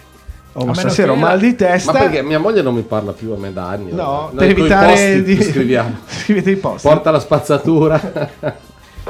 Oh, 0.53 0.65
ma 0.65 0.73
stasera 0.73 1.11
ho 1.11 1.15
mal 1.15 1.39
di 1.39 1.55
testa, 1.55 1.91
Ma 1.93 1.99
perché 1.99 2.21
mia 2.23 2.39
moglie 2.39 2.61
non 2.61 2.73
mi 2.73 2.81
parla 2.81 3.11
più 3.13 3.31
a 3.31 3.37
me 3.37 3.53
da 3.53 3.67
anni? 3.69 3.91
no, 3.91 4.31
per 4.35 4.49
evitare 4.49 5.21
di 5.23 5.41
scriviamo. 5.41 5.97
scrivete 6.09 6.49
i 6.51 6.55
post. 6.55 6.81
Porta 6.87 7.11
la 7.11 7.19
spazzatura. 7.19 7.99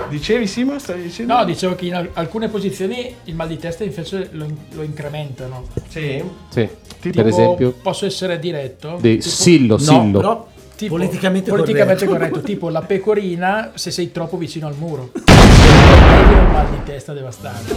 Dicevi 0.10 0.48
Simo? 0.48 0.78
Stavi 0.80 1.02
dicendo? 1.04 1.34
No, 1.36 1.44
dicevo 1.46 1.76
che 1.76 1.86
in 1.86 1.96
al- 1.96 2.10
alcune 2.14 2.48
posizioni 2.48 3.14
il 3.26 3.36
mal 3.36 3.48
di 3.48 3.58
testa 3.58 3.84
invece 3.84 4.30
lo, 4.32 4.44
in- 4.46 4.56
lo 4.72 4.82
incrementano. 4.84 5.66
Sì. 5.88 6.24
Sì, 6.50 6.70
Tipo, 7.00 7.16
per 7.18 7.28
esempio. 7.28 7.74
Posso 7.82 8.06
essere 8.06 8.38
diretto? 8.40 8.98
Di 9.00 9.18
Tipo- 9.18 9.30
Sillo, 9.30 9.78
Sillo. 9.78 10.20
Però 10.20 10.48
tipo- 10.76 10.96
politicamente, 10.96 11.50
politicamente 11.50 12.06
corretto. 12.06 12.30
corretto. 12.30 12.46
tipo 12.46 12.70
la 12.70 12.82
pecorina 12.82 13.72
se 13.76 13.92
sei 13.92 14.12
troppo 14.12 14.38
vicino 14.38 14.68
al 14.68 14.76
muro. 14.78 15.12
Un 15.20 16.52
mal 16.52 16.70
di 16.70 16.84
testa 16.86 17.14
devastante. 17.14 17.76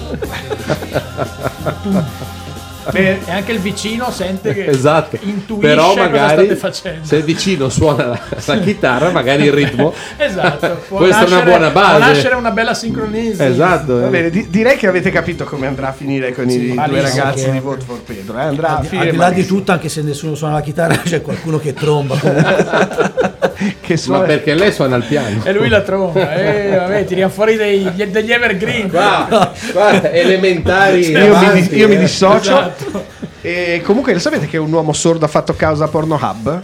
Beh, 2.90 3.18
E 3.26 3.30
anche 3.30 3.52
il 3.52 3.58
vicino 3.60 4.10
sente 4.10 4.52
che 4.52 4.66
Esatto, 4.66 5.16
intuisce 5.22 5.66
però 5.68 5.88
cosa 5.88 6.00
magari 6.02 6.44
state 6.46 6.56
facendo. 6.56 7.06
se 7.06 7.22
vicino 7.22 7.68
suona 7.68 8.06
la, 8.06 8.20
la 8.44 8.58
chitarra, 8.58 9.10
magari 9.10 9.44
il 9.44 9.52
ritmo. 9.52 9.92
Esatto, 10.16 10.82
può 10.88 10.98
Questa 10.98 11.22
è 11.22 11.26
una 11.26 11.36
nascere- 11.36 11.50
buona 11.50 11.70
base. 11.70 11.96
Può 11.98 12.06
nascere 12.06 12.34
una 12.34 12.50
bella 12.50 12.74
sincronismo. 12.74 13.44
Esatto. 13.44 13.98
Va 14.00 14.06
eh. 14.06 14.10
bene, 14.10 14.30
di- 14.30 14.46
direi 14.50 14.76
che 14.76 14.86
avete 14.86 15.10
capito 15.10 15.44
come 15.44 15.66
andrà 15.66 15.88
a 15.88 15.92
finire 15.92 16.32
con 16.34 16.48
i 16.48 16.74
due 16.74 17.00
ragazzi 17.00 17.50
di 17.50 17.58
Vote 17.60 17.84
for 17.84 18.00
Pedro. 18.02 18.38
eh, 18.38 18.42
Andrà 18.42 18.68
a 18.68 18.76
Al 18.76 18.80
di, 18.82 18.88
finire 18.88 19.06
al 19.08 19.12
di 19.14 19.18
là 19.20 19.30
di 19.30 19.46
tutto, 19.46 19.72
anche 19.72 19.88
se 19.88 20.02
nessuno 20.02 20.34
suona 20.34 20.54
la 20.54 20.60
chitarra, 20.62 20.96
c'è 20.98 21.20
qualcuno 21.22 21.58
che 21.58 21.72
tromba. 21.74 22.18
che 23.80 23.92
Ma 23.94 23.96
suona- 23.96 24.24
perché 24.24 24.54
lei 24.54 24.72
suona 24.72 24.96
il 24.96 25.04
piano? 25.04 25.40
E 25.44 25.52
lui 25.52 25.68
la 25.68 25.80
tromba. 25.82 26.34
Eh, 26.34 26.76
vabbè, 26.76 27.04
tiriamo 27.04 27.32
fuori 27.32 27.56
dei- 27.56 27.90
degli 28.10 28.32
evergreen. 28.32 28.90
Qua, 28.90 29.52
guarda, 29.72 30.10
elementari. 30.10 31.10
io, 31.10 31.18
mi, 31.18 31.26
avanti, 31.26 31.76
io 31.76 31.88
mi 31.88 31.94
eh. 31.94 31.98
dissocio. 31.98 32.50
Esatto. 32.50 33.04
E 33.40 33.82
comunque 33.84 34.12
lo 34.12 34.18
sapete 34.20 34.46
che 34.46 34.56
un 34.56 34.72
uomo 34.72 34.92
sordo 34.92 35.24
ha 35.24 35.28
fatto 35.28 35.54
causa 35.54 35.84
a 35.84 35.88
Pornohub? 35.88 36.60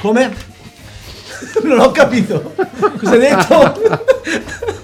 Come? 0.00 0.56
Non 1.62 1.78
ho 1.78 1.90
capito. 1.92 2.54
Cosa 2.98 3.12
hai 3.12 3.18
detto? 3.20 3.80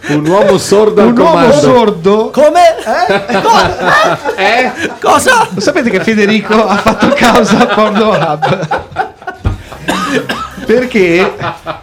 Un 0.08 0.26
uomo 0.28 0.56
sordo 0.58 1.02
Un 1.02 1.16
uomo 1.18 1.30
comando. 1.30 1.58
sordo. 1.60 2.30
Come? 2.30 2.60
Eh? 2.78 3.40
Co- 3.40 4.32
Eh? 4.36 4.72
Cosa? 5.00 5.48
Lo 5.52 5.60
sapete 5.60 5.90
che 5.90 6.00
Federico 6.04 6.64
ha 6.66 6.76
fatto 6.76 7.08
causa 7.16 7.58
a 7.58 7.66
Pornohub? 7.74 8.68
Perché 10.64 11.34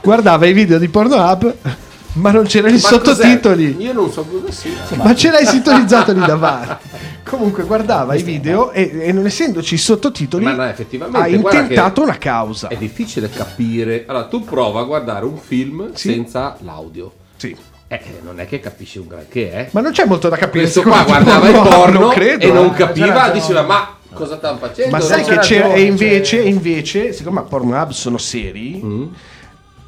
guardava 0.02 0.46
i 0.46 0.54
video 0.54 0.78
di 0.78 0.88
Pornohub, 0.88 1.56
ma 2.14 2.32
non 2.32 2.44
c'erano 2.46 2.76
i 2.76 2.80
Ma 2.82 2.88
sottotitoli. 2.88 3.74
cos'è? 3.76 3.86
Io 3.86 3.94
non 3.94 4.12
so 4.12 4.24
cosa 4.26 4.52
sia. 4.52 4.72
Ma 4.96 5.16
ce 5.16 5.32
l'hai 5.32 5.46
sintonizzato 5.46 6.12
lì 6.14 6.20
davanti. 6.20 6.90
Comunque 7.24 7.64
guardava 7.64 8.16
i 8.16 8.24
video 8.24 8.72
e, 8.72 8.92
e 9.04 9.12
non 9.14 9.26
essendoci 9.26 9.76
i 9.76 9.78
sottotitoli 9.78 10.44
Ma 10.44 10.54
no, 10.54 10.64
effettivamente, 10.66 11.20
ha 11.20 11.28
intentato 11.28 12.02
una 12.02 12.18
causa. 12.18 12.68
È 12.68 12.76
difficile 12.76 13.30
capire. 13.30 14.04
Allora, 14.08 14.26
tu 14.26 14.44
prova 14.44 14.82
a 14.82 14.84
guardare 14.84 15.24
un 15.26 15.38
film 15.38 15.92
Sì. 15.94 16.10
senza 16.10 16.58
l'audio. 16.62 17.14
Sì. 17.38 17.56
Eh, 17.88 18.02
non 18.24 18.40
è 18.40 18.48
che 18.48 18.60
capisci 18.60 18.98
un 19.00 19.08
granché, 19.08 19.52
eh. 19.52 19.68
Ma 19.72 19.82
non 19.82 19.92
c'è 19.92 20.06
molto 20.06 20.30
da 20.30 20.38
capire. 20.38 20.64
Questo 20.64 20.82
qua 20.82 21.04
guardava 21.04 21.48
il 21.48 21.56
no, 21.56 21.62
porno 21.64 22.00
non 22.00 22.10
credo, 22.10 22.46
e 22.46 22.52
non 22.52 22.68
eh. 22.68 22.74
capiva, 22.74 23.30
diceva 23.30 23.62
ma 23.64 23.96
cosa 24.14 24.38
stanno 24.38 24.58
facendo? 24.58 24.92
Ma 24.96 25.02
sai 25.02 25.24
che 25.24 25.38
c'è 25.38 25.74
e 25.74 25.82
invece, 25.82 26.24
cioè- 26.38 26.46
e 26.46 26.48
invece, 26.50 27.14
siccome 27.14 27.40
a 27.40 27.44
Pornhub 27.44 27.92
sono 27.92 28.18
seri, 28.18 28.82
Mm. 28.84 29.06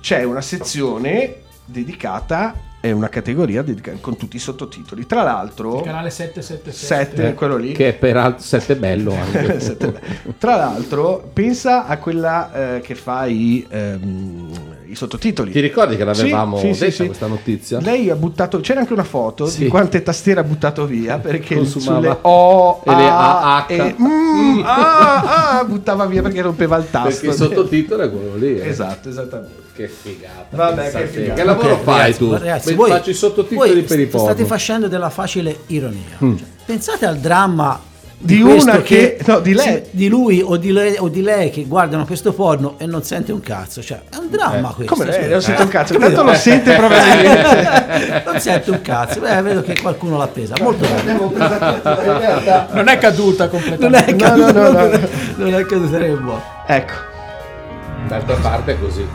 c'è 0.01 0.23
una 0.23 0.41
sezione 0.41 1.41
dedicata 1.65 2.53
è 2.83 2.91
una 2.91 3.07
categoria 3.07 3.61
dedicata 3.61 3.97
con 4.01 4.17
tutti 4.17 4.35
i 4.35 4.39
sottotitoli. 4.39 5.05
Tra 5.05 5.23
l'altro, 5.23 5.77
Il 5.77 5.83
canale 5.83 6.09
777. 6.09 7.15
7, 7.15 7.33
quello 7.33 7.55
lì. 7.55 7.71
Che 7.71 7.87
è 7.87 7.93
peraltro 7.93 8.43
7 8.43 8.75
bello 8.75 9.13
anche. 9.15 9.61
Sette- 9.61 10.01
Tra 10.37 10.57
l'altro, 10.57 11.29
pensa 11.31 11.85
a 11.85 11.97
quella 11.97 12.75
eh, 12.75 12.81
che 12.81 12.95
fa 12.95 13.25
i, 13.25 13.65
ehm, 13.69 14.49
i 14.87 14.95
sottotitoli. 14.95 15.51
Ti 15.53 15.61
ricordi 15.61 15.95
che 15.95 16.03
l'avevamo 16.03 16.57
Sì, 16.57 16.73
sì, 16.73 16.79
detta 16.79 16.85
sì, 16.85 16.91
sì. 16.91 17.05
questa 17.05 17.27
notizia? 17.27 17.79
Lei 17.79 18.09
ha 18.09 18.15
buttato, 18.15 18.59
c'era 18.59 18.81
anche 18.81 18.91
una 18.91 19.05
foto 19.05 19.45
Sì. 19.45 19.59
di 19.63 19.67
quante 19.69 20.03
tastiere 20.03 20.41
ha 20.41 20.43
buttato 20.43 20.85
via 20.85 21.19
perché 21.19 21.55
Consumava. 21.55 21.99
sulle 22.01 22.17
O, 22.23 22.81
E 22.83 22.95
le 22.95 23.07
A, 23.07 23.55
AH. 23.59 23.65
e 23.69 23.95
mm, 23.97 24.61
ah, 24.65 25.59
ah, 25.59 25.63
buttava 25.63 26.05
via 26.05 26.21
perché 26.21 26.41
rompeva 26.41 26.75
il 26.75 26.89
tasto. 26.89 27.07
Perché 27.11 27.27
il 27.27 27.33
sottotitolo 27.33 28.03
è 28.03 28.11
quello 28.11 28.35
lì. 28.35 28.59
eh. 28.59 28.67
Esatto, 28.67 29.07
esattamente. 29.07 29.61
Che 29.75 29.87
figata. 29.87 30.45
Vabbè, 30.49 30.91
che 30.91 30.99
te. 30.99 31.07
figata. 31.07 31.33
Che 31.33 31.43
lavoro 31.43 31.73
Ok, 31.73 31.81
fai 31.83 31.97
ragazzi, 31.97 32.17
tu? 32.19 32.31
ragazzi, 32.31 32.69
Beh, 32.69 32.75
voi- 32.75 32.89
faccio 32.91 33.09
i 33.09 33.13
sottotitoli 33.13 33.71
voi 33.73 33.81
per 33.83 33.99
i 33.99 34.03
st- 34.03 34.09
State 34.09 34.27
poveri. 34.27 34.45
facendo 34.47 34.87
della 34.87 35.09
facile 35.09 35.57
ironia. 35.67 36.17
Mm. 36.23 36.35
Cioè, 36.37 36.45
pensate 36.65 37.05
al 37.07 37.17
dramma 37.17 37.79
Di 38.19 38.39
questo 38.39 38.69
una 38.69 38.81
che- 38.83 39.17
no, 39.25 39.39
di 39.39 39.53
lei. 39.55 39.65
sì, 39.65 39.81
di 39.89 40.07
lui 40.09 40.41
o 40.45 40.57
di, 40.57 40.71
lei, 40.71 40.95
o 40.99 41.09
di 41.09 41.23
lei 41.23 41.49
che 41.49 41.63
guardano 41.65 42.05
questo 42.05 42.33
porno 42.33 42.75
e 42.77 42.85
non 42.85 43.01
sente 43.01 43.31
un 43.31 43.39
cazzo. 43.41 43.81
Cioè, 43.81 44.01
è 44.11 44.15
un 44.17 44.27
dramma 44.29 44.69
Eh. 44.69 44.73
questo. 44.75 44.93
Come 44.93 45.05
lei? 45.05 45.19
cioè. 45.21 45.27
Non 45.31 45.41
sente 45.41 45.61
un 45.63 45.67
cazzo. 45.69 45.93
Intanto 45.95 46.23
lo 46.23 46.33
sente 46.35 46.75
probabilmente. 46.75 48.23
non 48.31 48.39
sente 48.39 48.69
un 48.69 48.81
cazzo. 48.83 49.19
Beh, 49.21 49.41
vedo 49.41 49.61
che 49.63 49.75
qualcuno 49.81 50.17
l'ha 50.19 50.27
presa. 50.27 50.53
Molto 50.61 50.87
bene. 50.87 51.17
Non 52.73 52.87
è 52.87 52.97
caduta 52.99 53.45
Non 53.45 53.59
completamente. 53.59 54.05
è 54.05 54.11
No, 54.13 54.17
caduta, 54.17 54.51
no, 54.51 54.71
no, 54.71 54.87
no. 54.87 54.99
non 55.37 55.53
è 55.55 55.65
caduta, 55.65 55.97
è 55.97 56.09
buono. 56.11 56.43
ecco. 56.67 56.93
D'altra 58.07 58.35
parte 58.35 58.71
è 58.73 58.79
così. 58.79 59.05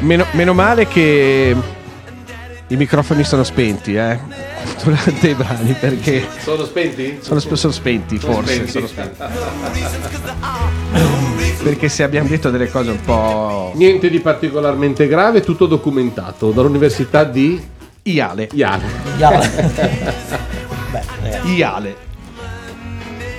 Meno, 0.00 0.26
meno 0.32 0.54
male 0.54 0.86
che 0.86 1.54
i 2.66 2.76
microfoni 2.76 3.24
sono 3.24 3.42
spenti, 3.42 3.94
eh, 3.96 4.18
durante 4.84 5.28
i 5.28 5.34
brani, 5.34 5.72
perché 5.72 6.26
Sono 6.42 6.64
spenti? 6.64 7.18
sono, 7.20 7.40
sp- 7.40 7.54
sono 7.54 7.72
spenti, 7.72 8.18
forse. 8.18 8.66
sono 8.68 8.86
spenti. 8.86 9.18
Perché 11.62 11.88
se 11.88 12.02
abbiamo 12.02 12.28
detto 12.28 12.50
delle 12.50 12.70
cose 12.70 12.90
un 12.90 13.00
po'... 13.00 13.72
Niente 13.74 14.08
di 14.08 14.20
particolarmente 14.20 15.06
grave, 15.08 15.40
tutto 15.42 15.66
documentato 15.66 16.50
dall'università 16.52 17.24
di 17.24 17.60
Iale. 18.02 18.48
Iale. 18.52 18.84
Beh, 20.90 21.02
ragazzi, 21.22 21.54
Iale. 21.54 21.96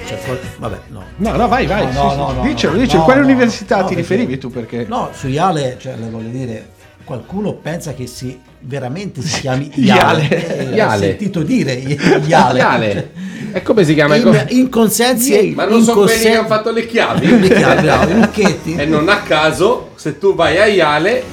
cioè, 0.07 0.19
vabbè, 0.57 0.79
no. 1.21 1.35
No, 1.37 1.47
vai, 1.47 1.65
vai. 1.67 1.85
No, 1.93 2.09
sì, 2.09 2.17
no, 2.17 2.29
sì. 2.29 2.35
no, 2.35 2.41
dicelo, 2.41 2.77
dicelo. 2.77 3.03
Quale 3.03 3.21
università 3.21 3.83
ti 3.83 3.95
riferivi 3.95 4.37
tu? 4.37 4.49
Perché... 4.49 4.85
No, 4.87 5.09
su 5.13 5.27
Iale, 5.27 5.77
cioè, 5.79 5.95
le 5.95 6.09
voglio 6.09 6.29
dire, 6.29 6.69
qualcuno 7.03 7.53
pensa 7.53 7.93
che 7.93 8.07
si 8.07 8.39
veramente 8.59 9.21
si 9.21 9.41
chiami 9.41 9.71
Iale. 9.75 10.23
Iale. 10.23 10.69
Eh, 10.69 10.75
Iale. 10.75 11.05
Ho 11.05 11.09
sentito 11.09 11.43
dire 11.43 11.73
Iale. 12.25 12.59
Iale. 12.59 13.11
E 13.53 13.61
come 13.61 13.83
si 13.83 13.93
chiama? 13.93 14.15
In, 14.15 14.45
in 14.49 14.69
consensi 14.69 15.53
Ma 15.55 15.65
non 15.65 15.83
sono 15.83 16.03
quelli 16.03 16.21
che 16.21 16.35
hanno 16.35 16.47
fatto 16.47 16.71
le 16.71 16.85
chiavi? 16.85 17.39
Le 17.39 17.47
chiavi, 17.49 17.81
bravo, 17.81 18.11
i 18.11 18.19
lucchetti. 18.19 18.75
e 18.79 18.85
non 18.85 19.09
a 19.09 19.21
caso, 19.21 19.91
se 19.95 20.17
tu 20.17 20.33
vai 20.35 20.57
a 20.57 20.65
Iale, 20.65 21.23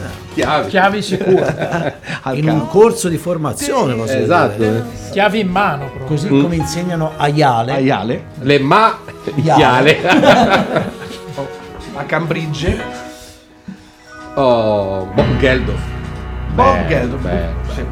chiavi. 0.42 0.68
Chiavi 0.68 1.02
sicure. 1.02 1.96
in 2.34 2.48
un 2.48 2.66
corso 2.68 3.08
di 3.08 3.16
formazione, 3.16 3.94
posso 3.94 4.12
Esatto. 4.16 4.56
dire. 4.56 4.84
Chiavi 5.10 5.40
in 5.40 5.48
mano 5.48 5.86
proprio. 5.86 6.06
Così 6.06 6.28
Mm. 6.32 6.42
come 6.42 6.56
insegnano 6.56 7.12
a 7.16 7.26
Iale. 7.28 7.72
A 7.72 7.78
Iale. 7.78 8.24
Le 8.40 8.58
ma 8.58 8.98
Iale. 9.34 9.90
Iale. 9.90 10.96
A 11.94 12.04
Cambridge. 12.04 12.80
oh, 14.34 15.04
Bob 15.14 15.36
Geldof. 15.38 15.80
Bob 16.54 16.86
Geldof. 16.86 17.20
Sì. 17.74 17.84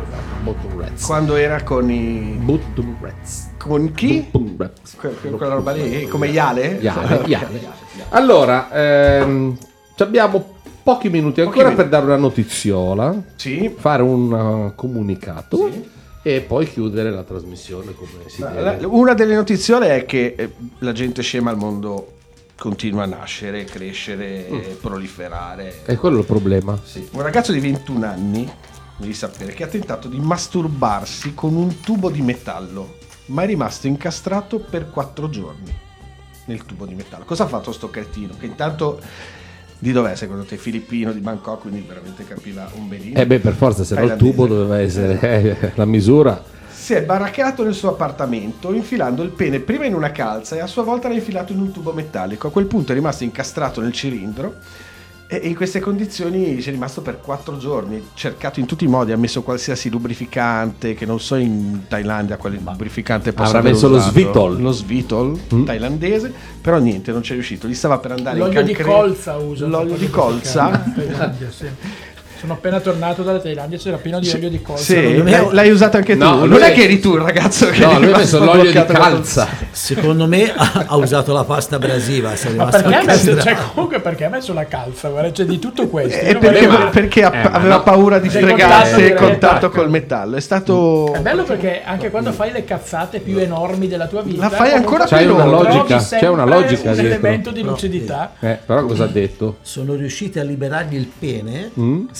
Bottom 0.43 0.81
Rats. 0.81 1.05
Quando 1.07 1.35
era 1.35 1.63
con 1.65 1.91
i... 1.91 2.37
Bottom 2.41 2.97
Rats. 3.01 3.51
Con 3.59 3.93
chi? 3.95 4.29
Bottom 4.31 4.55
Rats. 4.57 4.95
Que- 4.97 5.17
que- 5.21 5.31
Quella 5.31 5.55
roba 5.55 5.73
lì, 5.73 6.07
come 6.07 6.29
Iale? 6.29 6.79
Iale, 6.81 7.23
Iale. 7.27 7.61
Allora, 8.11 8.71
ehm, 8.73 9.57
ci 9.97 10.03
abbiamo 10.05 10.55
pochi 10.87 11.09
minuti 11.09 11.41
ancora 11.41 11.65
minuti. 11.71 11.77
per 11.83 11.89
dare 11.89 12.05
una 12.05 12.17
notiziola, 12.17 13.21
Sì. 13.35 13.75
fare 13.77 14.03
un 14.05 14.31
uh, 14.31 14.73
comunicato 14.77 15.69
e 16.23 16.43
poi 16.43 16.69
chiudere 16.71 17.11
la 17.11 17.25
trasmissione 17.25 17.93
come 17.93 18.29
si 18.29 18.41
deve. 18.41 18.85
Una 18.85 19.13
delle 19.15 19.35
notiziole 19.35 19.97
è 19.97 20.05
che 20.05 20.35
eh, 20.39 20.53
la 20.79 20.93
gente 20.93 21.23
scema 21.23 21.51
al 21.51 21.57
mondo 21.57 22.13
continua 22.57 23.03
a 23.03 23.07
nascere, 23.07 23.65
crescere, 23.65 24.47
Mm. 24.49 24.61
proliferare. 24.81 25.83
E 25.87 25.97
quello 25.97 26.19
è 26.19 26.21
il 26.21 26.27
problema. 26.27 26.79
Sì. 26.85 27.05
Un 27.11 27.23
ragazzo 27.23 27.51
di 27.51 27.59
21 27.59 28.07
anni, 28.07 28.49
devi 28.97 29.13
sapere, 29.13 29.53
che 29.55 29.65
ha 29.65 29.69
tentato 29.69 30.07
di 30.07 30.21
masturbarsi 30.21 31.35
con 31.35 31.57
un 31.57 31.81
tubo 31.81 32.11
di 32.11 32.23
metallo, 32.23 32.99
ma 33.27 33.43
è 33.43 33.47
rimasto 33.47 33.89
incastrato 33.89 34.61
per 34.61 34.89
4 34.89 35.29
giorni 35.31 35.75
nel 36.45 36.65
tubo 36.65 36.87
di 36.87 36.95
metallo. 36.95 37.25
Cosa 37.25 37.43
ha 37.43 37.49
fatto 37.49 37.73
sto 37.73 37.91
cretino? 37.91 38.35
Che 38.39 38.47
intanto 38.47 39.01
di 39.87 39.93
dov'è 39.93 40.17
secondo 40.17 40.43
te? 40.43 40.57
Filippino 40.57 41.13
di 41.13 41.21
Bangkok, 41.21 41.61
quindi 41.61 41.85
veramente 41.87 42.25
capiva 42.25 42.69
un 42.75 42.89
benino. 42.89 43.19
Eh 43.19 43.25
beh, 43.25 43.39
per 43.39 43.55
forza, 43.55 43.85
se 43.85 43.95
no 43.95 44.03
il 44.03 44.17
tubo 44.17 44.49
doveva 44.49 44.81
essere 44.81 45.21
eh, 45.21 45.73
la 45.77 45.85
misura. 45.85 46.43
Si 46.69 46.93
è 46.93 47.03
baraccato 47.03 47.63
nel 47.63 47.75
suo 47.75 47.91
appartamento 47.91 48.73
infilando 48.73 49.23
il 49.23 49.31
pene 49.31 49.61
prima 49.61 49.85
in 49.87 49.95
una 49.95 50.11
calza 50.11 50.57
e 50.57 50.61
a 50.61 50.67
sua 50.67 50.83
volta 50.83 51.07
l'ha 51.09 51.15
infilato 51.15 51.53
in 51.53 51.61
un 51.61 51.71
tubo 51.71 51.93
metallico. 51.93 52.49
A 52.49 52.51
quel 52.51 52.67
punto 52.67 52.91
è 52.91 52.95
rimasto 52.97 53.23
incastrato 53.23 53.81
nel 53.81 53.93
cilindro 53.93 54.55
e 55.29 55.37
in 55.39 55.57
queste 55.57 55.81
condizioni 55.81 56.61
ci 56.63 56.69
è 56.69 56.73
rimasto 56.73 57.03
per 57.03 57.21
quattro 57.21 57.57
giorni. 57.59 58.01
Cercato 58.15 58.61
in 58.61 58.67
tutti 58.67 58.85
i 58.85 58.87
modi, 58.87 59.11
ha 59.13 59.17
messo 59.17 59.43
qualsiasi 59.43 59.91
lubrificante, 59.91 60.95
che 60.95 61.05
non 61.05 61.19
so 61.19 61.35
in 61.35 61.83
Thailandia 61.89 62.37
quale 62.37 62.61
lubrificante 62.65 63.33
possa 63.33 63.49
Avrà 63.49 63.59
aver 63.61 63.73
messo 63.73 63.89
lo. 63.89 63.99
Svitol. 63.99 64.61
Lo 64.61 64.71
Svitol 64.71 65.39
Mm. 65.53 65.65
thailandese, 65.65 66.33
però 66.61 66.79
niente, 66.79 67.11
non 67.13 67.23
c'è 67.23 67.33
riuscito. 67.33 67.67
Gli 67.67 67.75
stava 67.75 67.99
per 67.99 68.13
andare 68.13 68.39
L'olio 68.39 68.61
in 68.61 68.67
di 68.67 68.73
cancre- 68.73 68.95
colza 68.95 69.37
usa. 69.37 69.67
L'olio 69.67 69.97
di 69.97 70.09
colza. 70.11 70.85
Sono 72.39 72.53
appena 72.53 72.81
tornato 72.81 73.23
dalla 73.23 73.39
Thailandia, 73.39 73.79
c'era 73.79 73.97
pieno 73.97 74.21
di 74.21 74.31
olio 74.31 74.49
di 74.51 74.61
colza. 74.63 74.83
Sì, 74.85 74.95
me- 74.97 75.31
l'hai, 75.31 75.49
l'hai 75.53 75.71
usato 75.71 75.97
anche 75.97 76.13
tu. 76.17 76.23
No, 76.23 76.35
non 76.41 76.49
lui- 76.49 76.61
è 76.61 76.73
che 76.73 76.83
eri 76.85 77.01
tu 77.01 77.15
il 77.15 77.23
ragazzo 77.23 77.69
che 77.71 77.79
No, 77.81 77.93
è 77.93 77.99
lui 77.99 78.13
ha 78.13 78.17
messo 78.19 78.45
l'olio 78.45 78.71
di 78.71 78.85
calza. 78.87 79.49
Secondo 79.71 80.27
me 80.27 80.53
ha, 80.55 80.85
ha 80.87 80.97
usato 80.97 81.33
la 81.33 81.45
pasta 81.45 81.77
abrasiva. 81.77 82.33
È 82.33 82.49
Ma 82.51 82.67
perché 82.67 82.95
ha 82.95 83.03
messo, 83.05 83.41
cioè, 83.41 83.57
comunque 83.75 84.01
perché 84.01 84.25
ha 84.25 84.29
messo 84.29 84.53
la 84.53 84.67
calza? 84.67 85.09
Guarda, 85.09 85.31
c'è 85.31 85.45
di 85.45 85.59
tutto 85.59 85.87
questo. 85.89 86.19
Eh, 86.25 86.37
perché, 86.37 86.67
volevo- 86.67 86.91
perché 86.91 87.23
ha- 87.25 87.33
Eh, 87.35 87.49
aveva 87.53 87.77
no. 87.77 87.83
paura 87.83 88.19
di 88.19 88.29
fregarsi 88.29 88.91
contatto 88.93 89.01
il 89.05 89.15
contatto 89.15 89.71
col 89.71 89.91
metallo. 89.91 90.37
È 90.37 90.41
stato. 90.41 91.13
È 91.15 91.21
bello 91.21 91.45
perché 91.45 91.83
anche 91.85 92.11
quando 92.11 92.33
fai 92.33 92.53
le 92.53 92.65
cazzate 92.65 93.21
più 93.21 93.39
enormi 93.39 93.89
della 93.89 94.07
tua 94.07 94.23
vita, 94.23 94.43
La 94.43 94.51
fai 94.51 94.73
ancora 94.73 95.05
più 95.05 95.17
una 95.35 95.45
lunga. 95.45 95.71
logica, 95.73 95.97
c'è 95.99 96.29
una 96.29 96.45
logica 96.45 96.91
un 96.93 96.99
elemento 96.99 97.51
di 97.51 97.63
lucidità. 97.63 98.33
Eh, 98.41 98.59
però 98.65 98.85
cosa 98.85 99.05
ha 99.05 99.09
detto? 99.09 99.57
Sono 99.63 99.95
riusciti 99.95 100.39
a 100.39 100.43
liberargli 100.43 100.95
il 100.97 101.11
pene, 101.19 101.71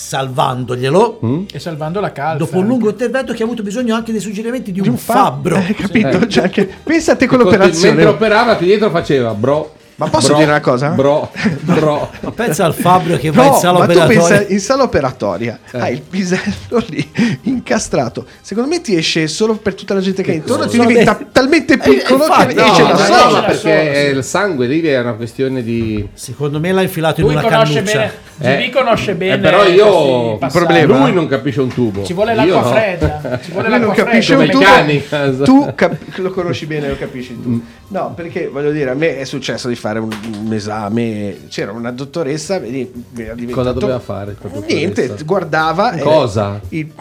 Mm? 0.07 0.09
salvandoglielo. 0.09 1.19
E 1.51 1.59
salvando 1.59 1.99
la 1.99 2.11
calza. 2.11 2.37
Dopo 2.37 2.57
un 2.57 2.67
lungo 2.67 2.89
intervento 2.89 3.33
che 3.33 3.41
ha 3.43 3.45
avuto 3.45 3.63
bisogno 3.63 3.93
anche 3.93 4.11
dei 4.11 4.21
suggerimenti 4.21 4.71
di 4.71 4.79
un, 4.79 4.97
fabbro. 4.97 5.57
Hai 5.57 5.73
capito? 5.75 6.19
Eh. 6.21 6.29
Cioè, 6.29 6.43
anche- 6.45 6.69
pensate 6.83 7.25
con 7.27 7.39
Conti- 7.39 7.53
l'operazione. 7.55 7.95
Mentre 7.95 8.13
operava, 8.13 8.55
qui 8.55 8.65
dietro 8.67 8.89
faceva 8.89 9.33
bro. 9.33 9.75
Ma 9.97 10.07
posso 10.09 10.27
bro, 10.27 10.37
dire 10.37 10.49
una 10.51 10.59
cosa? 10.61 10.89
Bro, 10.89 11.31
bro. 11.61 12.09
Ma 12.21 12.31
pensa 12.31 12.65
al 12.65 12.73
fabbro 12.75 13.17
che 13.17 13.31
va 13.31 13.45
No, 13.45 13.53
in 13.53 13.59
sala 13.59 13.79
ma 13.79 13.85
tu 13.85 13.91
operatoria. 13.97 14.37
pensa 14.37 14.53
in 14.53 14.59
sala 14.59 14.83
operatoria 14.83 15.59
Eh. 15.71 15.79
hai 15.79 15.93
il 15.93 16.01
pisello 16.01 16.83
lì 16.89 17.11
incastrato. 17.43 18.25
Secondo 18.41 18.69
me 18.69 18.81
ti 18.81 18.95
esce 18.95 19.27
solo 19.27 19.55
per 19.55 19.73
tutta 19.73 19.93
la 19.95 19.99
gente 19.99 20.21
che 20.21 20.31
è 20.31 20.35
intorno, 20.35 20.67
ti 20.67 20.79
diventa 20.79 21.17
talmente 21.31 21.77
piccolo 21.77 22.25
infatti, 22.25 22.53
che 22.53 22.61
no, 22.61 22.67
esce 22.71 22.83
da 22.83 22.95
solo. 22.97 23.35
no, 23.39 23.45
perché 23.45 24.11
il 24.15 24.23
sangue 24.23 24.67
lì 24.67 24.81
è 24.81 24.99
una 24.99 25.13
questione 25.13 25.63
di. 25.63 26.07
Secondo 26.13 26.59
me 26.59 26.71
l'ha 26.71 26.81
infilato 26.83 27.21
in 27.21 27.27
Lui 27.27 27.35
una 27.35 27.43
conosce 27.43 27.73
cannuccia. 27.83 28.11
bene, 28.37 28.65
GB 28.67 28.73
conosce 28.73 29.15
bene. 29.15 29.33
Eh, 29.33 29.39
però 29.39 29.65
io. 29.65 30.37
passaggi. 30.37 30.65
problema- 30.65 30.97
Lui 30.99 31.13
non 31.13 31.27
capisce 31.27 31.61
un 31.61 31.69
tubo. 31.73 32.03
Ci 32.03 32.13
vuole 32.13 32.33
Io 32.33 32.37
l'acqua 32.37 32.61
no. 32.61 32.67
fredda. 32.71 33.39
Ci 33.43 33.51
vuole 33.51 33.69
Lui 33.69 33.79
non 33.79 33.87
l'acqua 33.87 34.03
capisce 34.05 34.35
fredda. 34.35 34.57
un 34.57 35.35
tubo, 35.37 35.43
tu 35.43 35.71
cap- 35.75 35.95
lo 36.17 36.29
conosci 36.31 36.65
bene, 36.67 36.87
lo 36.89 36.97
capisci 36.97 37.33
Mm. 37.33 37.41
tu. 37.41 37.61
No, 37.89 38.11
perché 38.15 38.47
voglio 38.51 38.71
dire, 38.71 38.89
a 38.91 38.93
me 38.93 39.17
è 39.17 39.23
successo 39.23 39.67
di 39.69 39.75
fare 39.75 39.86
un, 39.95 40.09
un 40.45 40.53
esame. 40.53 41.47
C'era 41.47 41.71
una 41.71 41.91
dottoressa, 41.91 42.59
diventato- 42.59 43.51
Cosa 43.51 43.71
doveva 43.71 43.99
fare? 43.99 44.35
Niente, 44.67 45.15
guardava 45.25 45.93
eh, 45.93 46.01
Cosa? 46.01 46.59
il, 46.69 46.91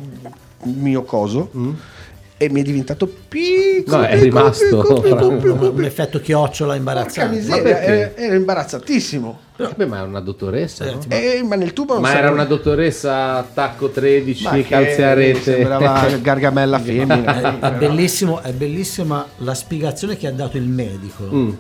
il 0.65 0.77
mio 0.77 1.03
coso 1.03 1.51
e 2.39 2.51
mi 2.51 2.61
è 2.61 2.63
diventato 2.63 3.11
piccolo. 3.29 3.97
No, 3.97 4.03
è 4.05 4.21
rimasto. 4.21 4.65
piccolo, 4.65 5.01
piccolo, 5.01 5.29
Un, 5.29 5.37
piccolo, 5.39 5.71
un 5.71 5.85
effetto 5.85 6.21
chiocciola 6.21 6.75
imbarazzante. 6.75 7.37
miseria, 7.37 7.63
perché? 7.63 7.85
era, 7.87 8.17
era 8.17 8.35
imbarazzatissimo. 8.35 9.39
Vabbè, 9.57 9.87
ma 9.87 10.01
è 10.01 10.03
una 10.03 10.21
dottoressa. 10.21 10.85
no? 10.85 11.01
Eh, 11.09 11.43
ma 11.43 11.57
nel 11.57 11.73
tubo 11.73 11.95
non 11.95 12.03
Ma 12.03 12.15
era 12.15 12.31
una 12.31 12.45
dottoressa 12.45 13.37
attacco 13.39 13.89
13, 13.89 14.45
Ma 14.45 14.61
calze 14.63 15.03
a 15.03 15.15
rete. 15.15 15.41
Sembrava 15.41 16.09
gargamella 16.21 16.79
femmina. 16.79 17.59
È, 17.59 17.73
bellissimo, 17.73 18.43
è 18.43 18.53
bellissima 18.53 19.27
la 19.39 19.55
spiegazione 19.55 20.19
che 20.19 20.27
ha 20.27 20.33
dato 20.33 20.59
il 20.59 20.69
medico. 20.69 21.25
Mm. 21.33 21.51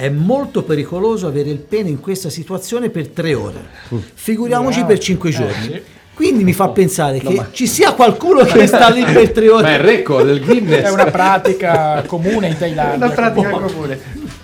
È 0.00 0.08
molto 0.08 0.62
pericoloso 0.62 1.26
avere 1.26 1.50
il 1.50 1.58
pene 1.58 1.90
in 1.90 2.00
questa 2.00 2.30
situazione 2.30 2.88
per 2.88 3.08
tre 3.08 3.34
ore. 3.34 3.60
Mm. 3.94 3.98
Figuriamoci 4.14 4.78
Wow. 4.78 4.88
per 4.88 4.98
cinque 4.98 5.28
Eh, 5.28 5.32
giorni. 5.32 5.62
sì. 5.62 5.82
Quindi 6.14 6.42
mi 6.42 6.54
fa 6.54 6.68
pensare 6.68 7.18
che 7.18 7.44
ci 7.52 7.66
sia 7.66 7.92
qualcuno 7.92 8.42
che 8.44 8.66
sta 8.66 8.88
lì 8.88 9.02
per 9.04 9.30
tre 9.30 9.50
ore. 9.50 9.62
Ma 9.62 9.70
è 9.70 9.74
il 9.74 9.80
record 9.80 10.24
del 10.26 10.40
Guinness. 10.42 10.84
È 10.84 10.90
una 10.90 11.04
pratica 11.10 12.02
comune 12.06 12.48
in 12.48 12.56
Thailandia. 12.56 12.96
una 13.06 13.14
pratica 13.14 13.48
comunque. 13.50 13.72
comune. 13.74 14.00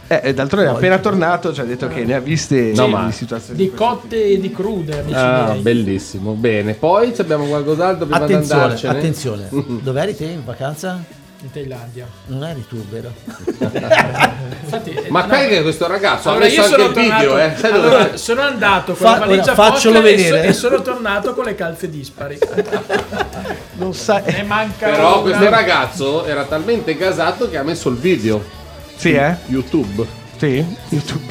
Eh, 0.09 0.21
e 0.25 0.35
d'altronde 0.35 0.69
è 0.69 0.73
appena 0.73 0.99
tornato, 0.99 1.53
ci 1.55 1.61
ha 1.61 1.65
detto 1.65 1.89
che 1.89 2.05
ne 2.05 2.15
ha 2.15 2.21
viste 2.21 2.73
No, 2.75 2.85
di 2.87 2.93
ma- 2.93 3.11
situazioni. 3.11 3.59
Di 3.59 3.73
cotte 3.75 4.25
e 4.25 4.39
di 4.39 4.53
crude, 4.53 4.99
amici 5.01 5.15
Ah, 5.19 5.49
miei. 5.53 5.61
bellissimo. 5.63 6.33
Bene, 6.33 6.75
poi 6.75 7.15
abbiamo 7.17 7.47
qualcos'altro 7.47 8.05
prima 8.07 8.27
di 8.27 8.33
Attenzione, 8.35 8.75
attenzione. 8.75 9.49
Dov'eri 9.83 10.15
te 10.15 10.25
in 10.25 10.45
vacanza? 10.45 11.03
In 11.43 11.51
Thailandia. 11.53 12.07
Non 12.27 12.45
eri 12.45 12.67
tu, 12.67 12.83
vero? 12.89 13.13
Infatti, 14.63 14.97
Ma 15.09 15.27
no. 15.27 15.37
che 15.47 15.63
questo 15.63 15.87
ragazzo 15.87 16.31
Allora, 16.31 16.47
ha 16.47 16.49
messo 16.49 16.61
io 16.61 16.65
anche 16.65 16.77
sono 16.77 16.89
il 16.89 16.95
video, 16.95 17.29
tornato, 17.31 17.67
eh? 17.67 17.71
Allora, 17.71 18.17
sono 18.17 18.41
andato 18.41 18.95
con 18.95 19.07
Fa- 19.07 19.19
la 19.19 19.27
valigia 19.27 19.53
ora, 19.53 19.55
faccelo 19.55 19.99
e, 19.99 20.03
vedere. 20.03 20.43
e 20.45 20.53
sono 20.55 20.81
tornato 20.83 21.35
con 21.35 21.45
le 21.45 21.55
calze 21.55 21.91
dispari. 21.91 22.39
Non 23.77 23.93
sai. 23.93 24.23
Ne 24.33 24.43
manca 24.45 24.89
Però 24.89 25.21
una. 25.21 25.31
questo 25.31 25.51
ragazzo 25.51 26.25
era 26.25 26.45
talmente 26.45 26.97
gasato 26.97 27.51
che 27.51 27.59
ha 27.59 27.63
messo 27.63 27.91
il 27.91 27.97
video. 27.97 28.43
Sì, 28.97 29.13
eh? 29.13 29.37
YouTube. 29.47 30.07
Sì, 30.39 30.65
YouTube. 30.91 31.25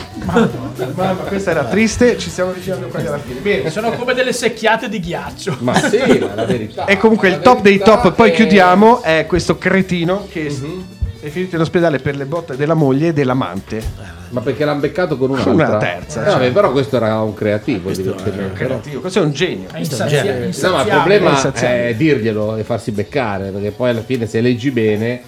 Mamma, 0.95 1.13
questa 1.27 1.51
era 1.51 1.65
triste, 1.65 2.17
ci 2.17 2.29
stiamo 2.29 2.49
avvicinando 2.51 2.87
quasi 2.87 3.05
alla 3.05 3.19
fine. 3.19 3.39
Bene. 3.39 3.69
Sono 3.69 3.91
come 3.91 4.13
delle 4.15 4.33
secchiate 4.33 4.89
di 4.89 4.99
ghiaccio. 4.99 5.57
Ma 5.59 5.75
sì, 5.77 5.97
ma 5.97 6.31
è 6.31 6.35
la 6.35 6.45
verità. 6.45 6.85
E 6.85 6.97
comunque 6.97 7.29
il 7.29 7.39
top 7.39 7.61
dei 7.61 7.77
top, 7.79 8.13
poi 8.13 8.31
è- 8.31 8.33
chiudiamo, 8.33 9.01
è 9.03 9.25
questo 9.27 9.57
cretino 9.59 10.25
che 10.29 10.49
Mhm. 10.49 10.85
è 11.21 11.27
finito 11.29 11.55
in 11.55 11.61
ospedale 11.61 11.99
per 11.99 12.15
le 12.15 12.25
botte 12.25 12.55
della 12.55 12.73
moglie 12.73 13.09
e 13.09 13.13
dell'amante. 13.13 14.13
Ma 14.29 14.41
perché 14.41 14.65
l'hanno 14.65 14.79
beccato 14.79 15.17
con 15.17 15.29
un'altra? 15.29 15.53
Una 15.53 15.77
terza, 15.77 16.21
Eh, 16.23 16.25
vabbè, 16.25 16.43
cioè. 16.45 16.51
però 16.51 16.71
questo 16.71 16.95
era 16.95 17.21
un 17.21 17.33
creativo, 17.35 17.91
evidentemente. 17.91 18.53
Creativo, 18.53 18.99
questo 19.01 19.19
è 19.19 19.21
un 19.21 19.31
genio. 19.31 19.67
È 19.71 19.77
insazia- 19.77 20.07
genere. 20.23 20.31
No, 20.31 20.39
ma 20.39 20.41
il 20.41 20.47
insaziabile. 20.47 20.95
problema 20.95 21.29
Insaziabile. 21.29 21.87
è 21.89 21.95
dirglielo 21.95 22.55
e 22.57 22.63
farsi 22.63 22.91
beccare, 22.91 23.49
perché 23.51 23.69
poi 23.69 23.91
alla 23.91 24.01
fine 24.01 24.25
se 24.25 24.41
leggi 24.41 24.71
bene, 24.71 25.21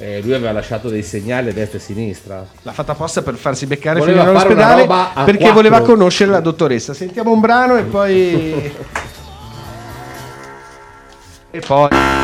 eh, 0.00 0.22
lui 0.22 0.32
aveva 0.32 0.52
lasciato 0.52 0.88
dei 0.88 1.02
segnali 1.02 1.50
a 1.50 1.52
destra 1.52 1.76
e 1.78 1.80
a 1.80 1.84
sinistra. 1.84 2.46
L'ha 2.62 2.72
fatta 2.72 2.92
apposta 2.92 3.20
per 3.20 3.34
farsi 3.34 3.66
beccare 3.66 3.98
Voleva 3.98 4.20
fino 4.20 4.30
all'ospedale 4.30 4.86
perché 4.86 5.36
quattro. 5.36 5.52
voleva 5.52 5.82
conoscere 5.82 6.30
la 6.30 6.40
dottoressa. 6.40 6.94
Sentiamo 6.94 7.32
un 7.32 7.40
brano 7.40 7.76
e 7.76 7.82
poi. 7.82 8.72
e 11.52 11.60
poi. 11.60 12.19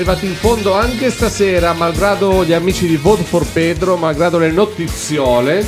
Arrivati 0.00 0.24
in 0.24 0.34
fondo 0.34 0.72
anche 0.72 1.10
stasera, 1.10 1.74
malgrado 1.74 2.42
gli 2.42 2.54
amici 2.54 2.86
di 2.86 2.96
Vote 2.96 3.22
for 3.22 3.44
Pedro, 3.46 3.96
malgrado 3.96 4.38
le 4.38 4.50
notiziole. 4.50 5.66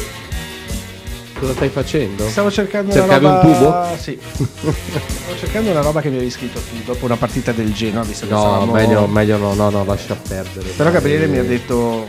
Cosa 1.39 1.53
stai 1.53 1.69
facendo? 1.69 2.27
Stavo 2.31 2.51
cercando 2.51 2.93
Cercavi 2.93 3.25
una 3.27 3.41
roba... 3.43 3.47
un 3.47 3.55
tubo? 3.55 3.97
Sì. 4.01 4.19
Stavo 4.23 5.37
cercando 5.39 5.71
una 5.73 5.83
roba 5.83 6.01
che 6.01 6.09
mi 6.09 6.17
avevi 6.17 6.31
scritto 6.31 6.61
tu 6.61 6.77
dopo 6.83 7.05
una 7.05 7.17
partita 7.17 7.53
del 7.53 7.75
Genoa, 7.75 8.05
visto 8.05 8.27
che 8.27 8.33
No, 8.33 8.39
stavamo- 8.41 8.73
meglio, 8.73 9.07
meglio 9.07 9.37
no, 9.37 9.53
no, 9.53 9.69
no, 9.69 9.85
lascia 9.85 10.15
perdere. 10.15 10.71
Però 10.71 10.91
Gabriele 10.91 11.27
mi 11.27 11.37
ha 11.37 11.43
Eh, 11.43 11.47
detto 11.47 12.07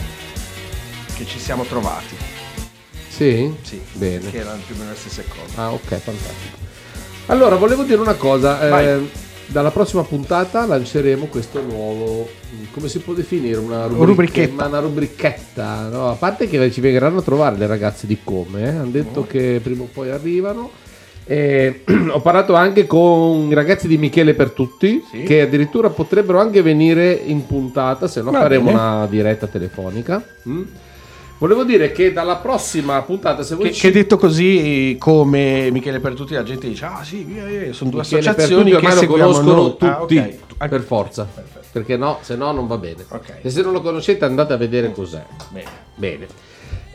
che 1.17 1.25
ci 1.25 1.39
siamo 1.39 1.63
trovati. 1.63 2.15
Sì? 3.09 3.53
Sì. 3.63 3.81
Bene. 3.91 4.31
Che 4.31 4.37
erano 4.37 4.61
più 4.65 4.75
o 4.75 4.77
meno 4.77 4.91
le 4.91 4.97
stesse 4.97 5.25
cose. 5.27 5.51
Ah, 5.55 5.71
ok, 5.73 5.87
fantastico. 5.87 6.57
Allora, 7.25 7.55
volevo 7.57 7.83
dire 7.83 7.99
una 7.99 8.13
cosa. 8.15 8.61
eh. 8.81 9.21
Dalla 9.53 9.69
prossima 9.71 10.01
puntata 10.03 10.65
lanceremo 10.65 11.27
questo 11.27 11.61
nuovo. 11.61 12.27
Come 12.73 12.87
si 12.89 12.97
può 12.99 13.13
definire? 13.13 13.57
Una 13.59 13.85
Rubrichetta. 13.85 14.65
Una 14.65 14.79
rubrichetta. 14.79 15.87
no? 15.89 16.09
A 16.09 16.15
parte 16.15 16.47
che 16.47 16.71
ci 16.71 16.81
verranno 16.81 17.19
a 17.19 17.21
trovare 17.21 17.55
le 17.57 17.67
ragazze 17.67 18.07
di 18.07 18.17
come. 18.23 18.63
eh, 18.63 18.67
Hanno 18.69 18.89
detto 18.89 19.19
Oh. 19.21 19.27
che 19.27 19.59
prima 19.63 19.83
o 19.83 19.89
poi 19.93 20.09
arrivano. 20.09 20.71
E 21.25 21.83
ho 22.11 22.19
parlato 22.19 22.55
anche 22.55 22.87
con 22.87 23.47
i 23.49 23.53
ragazzi 23.53 23.87
di 23.87 23.97
Michele 23.99 24.33
per 24.33 24.49
tutti. 24.51 25.01
Sì. 25.11 25.21
Che 25.23 25.41
addirittura 25.41 25.89
potrebbero 25.91 26.39
anche 26.39 26.63
venire 26.63 27.11
in 27.13 27.45
puntata. 27.45 28.07
Se 28.07 28.21
no, 28.23 28.31
Va 28.31 28.39
faremo 28.39 28.65
bene. 28.65 28.77
una 28.77 29.07
diretta 29.07 29.45
telefonica. 29.47 30.21
Mm? 30.49 30.61
Volevo 31.43 31.65
dire 31.65 31.91
che 31.91 32.13
dalla 32.13 32.37
prossima 32.37 33.01
puntata, 33.01 33.43
se 33.43 33.55
voi 33.55 33.65
Che, 33.67 33.73
ci- 33.73 33.81
che 33.81 33.91
detto 33.91 34.15
così, 34.15 34.95
come 34.97 35.69
Michele 35.71 35.99
per 35.99 36.13
tutti, 36.13 36.33
la 36.35 36.43
gente 36.43 36.69
dice: 36.69 36.85
Ah, 36.85 37.03
sì, 37.03 37.25
via, 37.25 37.43
via", 37.43 37.73
sono 37.73 37.89
due 37.89 37.99
Michele 37.99 38.21
associazioni 38.21 38.71
tutti 38.71 38.85
che 38.85 38.95
lo 38.95 39.05
conoscono 39.07 39.53
noi. 39.53 39.69
tutti 39.71 39.85
Ah, 39.85 40.01
ok. 40.03 40.67
per 40.69 40.81
forza 40.83 41.27
perché 41.69 41.97
no 41.97 42.19
se 42.21 42.37
no 42.37 42.53
non 42.53 42.65
va 42.67 42.77
bene 42.77 43.03
Ok. 43.09 43.39
e 43.41 43.49
se 43.49 43.61
non 43.61 43.73
lo 43.73 43.81
conoscete 43.81 44.23
andate 44.23 44.53
a 44.53 44.55
vedere 44.57 44.93
cos'è 44.93 45.21
Bene. 45.49 45.67
bene 45.95 46.27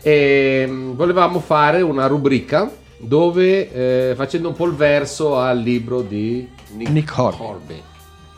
Ehm, 0.01 0.95
volevamo 0.97 1.41
fare 1.41 1.83
una 1.83 2.07
rubrica 2.07 2.71
dove 2.97 3.71
eh, 4.11 4.15
facendo 4.15 4.49
un 4.49 4.55
po' 4.55 4.65
il 4.65 4.73
verso 4.75 5.37
al 5.37 5.59
libro 5.59 6.01
di 6.01 6.49
Nick, 6.75 6.91
Nick. 6.91 7.19
Horby, 7.19 7.83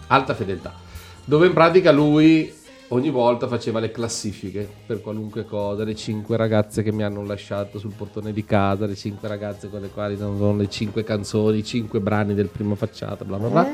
alta 0.09 0.35
fedeltà 0.35 0.75
dove 1.25 1.47
in 1.47 1.53
pratica 1.53 1.93
lui 1.93 2.53
ogni 2.93 3.11
volta 3.11 3.47
faceva 3.47 3.81
le 3.81 3.91
classifiche 3.91 4.69
per 4.87 5.01
qualunque 5.01 5.45
cosa, 5.45 5.85
le 5.85 5.95
cinque 5.95 6.37
ragazze 6.37 6.83
che 6.83 6.93
mi 6.93 7.03
hanno 7.03 7.25
lasciato 7.25 7.79
sul 7.79 7.93
portone 7.97 8.33
di 8.33 8.45
casa, 8.45 8.87
le 8.87 8.95
cinque 8.95 9.29
ragazze 9.29 9.69
con 9.69 9.81
le 9.81 9.89
quali 9.89 10.17
sono 10.17 10.57
le 10.57 10.69
cinque 10.69 11.05
canzoni, 11.05 11.59
i 11.59 11.65
cinque 11.65 12.01
brani 12.01 12.35
del 12.35 12.49
primo 12.49 12.75
facciata, 12.75 13.25
bla 13.25 13.39
bla 13.39 13.49
bla. 13.49 13.69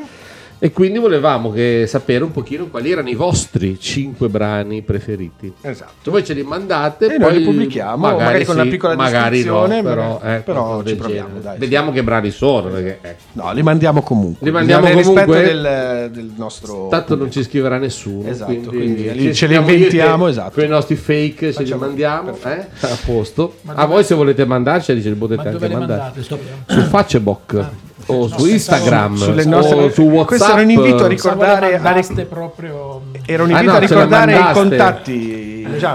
E 0.58 0.72
quindi 0.72 0.98
volevamo 0.98 1.52
che 1.52 1.84
sapere 1.86 2.24
un 2.24 2.30
pochino 2.32 2.66
quali 2.68 2.90
erano 2.90 3.10
i 3.10 3.14
vostri 3.14 3.78
cinque 3.78 4.28
brani 4.28 4.80
preferiti. 4.82 5.52
Esatto. 5.60 6.10
Voi 6.10 6.24
ce 6.24 6.32
li 6.32 6.42
mandate 6.42 7.04
E 7.06 7.08
poi 7.08 7.18
noi 7.18 7.38
li 7.38 7.44
pubblichiamo, 7.44 7.96
magari 7.96 8.44
con 8.46 8.54
una 8.58 8.64
piccola 8.66 8.94
magari 8.96 9.44
no, 9.44 9.66
descrizione, 9.66 9.82
però, 9.82 10.12
magari- 10.14 10.36
eh, 10.36 10.40
però 10.40 10.82
ci 10.82 10.94
proviamo, 10.96 11.38
dai. 11.40 11.58
Vediamo 11.58 11.92
che 11.92 12.02
brani 12.02 12.30
sono. 12.30 12.70
Perché, 12.70 12.98
eh. 13.02 13.16
No, 13.32 13.52
li 13.52 13.62
mandiamo 13.62 14.00
comunque. 14.00 14.46
Li 14.46 14.50
mandiamo 14.52 14.86
Nel 14.86 15.02
comunque. 15.02 15.24
rispetto 15.34 15.52
del, 15.52 16.10
del 16.12 16.32
nostro. 16.36 16.88
Tanto 16.88 17.16
non 17.16 17.30
ci 17.30 17.42
scriverà 17.42 17.76
nessuno. 17.76 18.28
Esatto, 18.28 18.52
quindi, 18.52 19.04
quindi 19.04 19.22
ci 19.28 19.34
ce 19.34 19.46
li 19.48 19.56
inventiamo, 19.56 20.28
esatto. 20.28 20.52
Con 20.54 20.64
i 20.64 20.68
nostri 20.68 20.96
fake 20.96 21.52
ce 21.52 21.62
li 21.64 21.74
mandiamo. 21.74 22.34
Eh? 22.44 22.66
A 22.80 22.98
posto. 23.04 23.56
Ma 23.62 23.74
A 23.74 23.84
voi 23.84 24.04
se 24.04 24.14
volete 24.14 24.46
mandarci, 24.46 25.00
ce 25.02 25.10
li 25.10 25.10
Ma 25.10 25.16
potete 25.26 25.50
dove 25.50 25.64
anche 25.66 25.76
mandare. 25.76 26.00
mandate? 26.00 26.22
Su 26.66 26.80
Facebook. 26.88 27.66
O 28.06 28.28
su 28.28 28.46
Instagram. 28.46 29.16
sulle 29.16 29.42
o 29.42 29.48
nostre- 29.48 29.92
su 29.92 30.02
WhatsApp. 30.02 30.26
questo 30.26 30.52
era 30.52 30.60
un 30.62 30.70
invito 30.70 31.04
a 31.04 31.08
ricordare- 31.08 31.74
a 31.74 32.24
proprio 32.26 33.02
Era 33.26 33.42
un 33.42 33.50
Ah, 33.50 33.52
invito 33.54 33.70
no, 33.72 33.76
a 33.76 33.80
ricordare 33.80 34.38
i 34.38 34.52
contatti. 34.52 35.44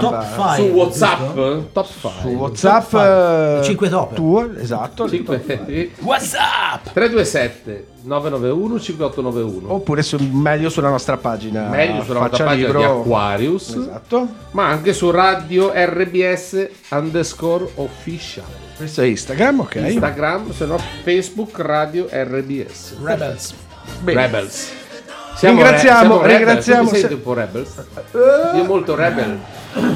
Top 0.00 0.24
five, 0.34 0.56
Su 0.56 0.74
WhatsApp. 0.74 1.18
Top 1.72 1.86
5. 1.86 2.10
Su 2.20 2.28
WhatsApp 2.28 2.88
five. 2.88 3.58
eh, 3.58 3.64
Cinque 3.64 3.88
top. 3.88 4.14
tuo, 4.14 4.50
esatto. 4.58 5.04
WhatsApp 6.00 6.88
327 6.92 7.86
991 8.02 8.80
5891. 8.80 9.72
Oppure 9.72 10.02
su- 10.02 10.18
meglio 10.30 10.68
sulla 10.68 10.88
nostra 10.90 11.16
pagina. 11.16 11.68
Meglio 11.68 12.02
sulla 12.02 12.20
nostra 12.20 12.36
Faccia 12.38 12.44
pagina 12.44 12.66
libro. 12.66 12.78
di 12.78 12.84
Aquarius. 13.10 13.68
Esatto. 13.74 14.28
Ma 14.52 14.68
anche 14.68 14.92
su 14.92 15.10
radio 15.10 15.72
RBS 15.74 16.68
underscore 16.90 17.68
official. 17.76 18.44
Questo 18.76 19.02
è 19.02 19.06
Instagram, 19.06 19.60
ok. 19.60 19.74
Instagram, 19.76 20.52
se 20.52 20.66
no 20.66 20.78
Facebook 21.02 21.58
Radio 21.58 22.08
RBS. 22.10 22.96
Rebels. 23.02 23.54
Bene. 24.00 24.20
Rebels. 24.22 24.68
Ringraziamo- 25.40 25.62
re- 25.70 25.78
siamo 25.78 26.16
rebels. 26.20 26.36
ringraziamo- 26.38 26.90
ti 26.90 26.96
senti 26.98 27.14
un 27.14 27.22
po' 27.22 27.32
Rebels? 27.34 27.84
Io 28.56 28.64
molto 28.64 28.94
Rebel. 28.94 29.38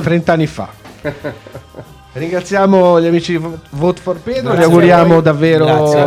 30 0.02 0.32
anni 0.32 0.46
fa. 0.46 0.68
Ringraziamo 2.16 2.98
gli 2.98 3.06
amici 3.06 3.38
di 3.38 3.46
Vote 3.70 4.00
for 4.00 4.18
Pedro, 4.20 4.44
Grazie 4.52 4.60
gli 4.60 4.64
auguriamo 4.64 5.02
a 5.02 5.14
voi. 5.14 5.22
davvero 5.22 5.64
Grazie. 5.66 6.00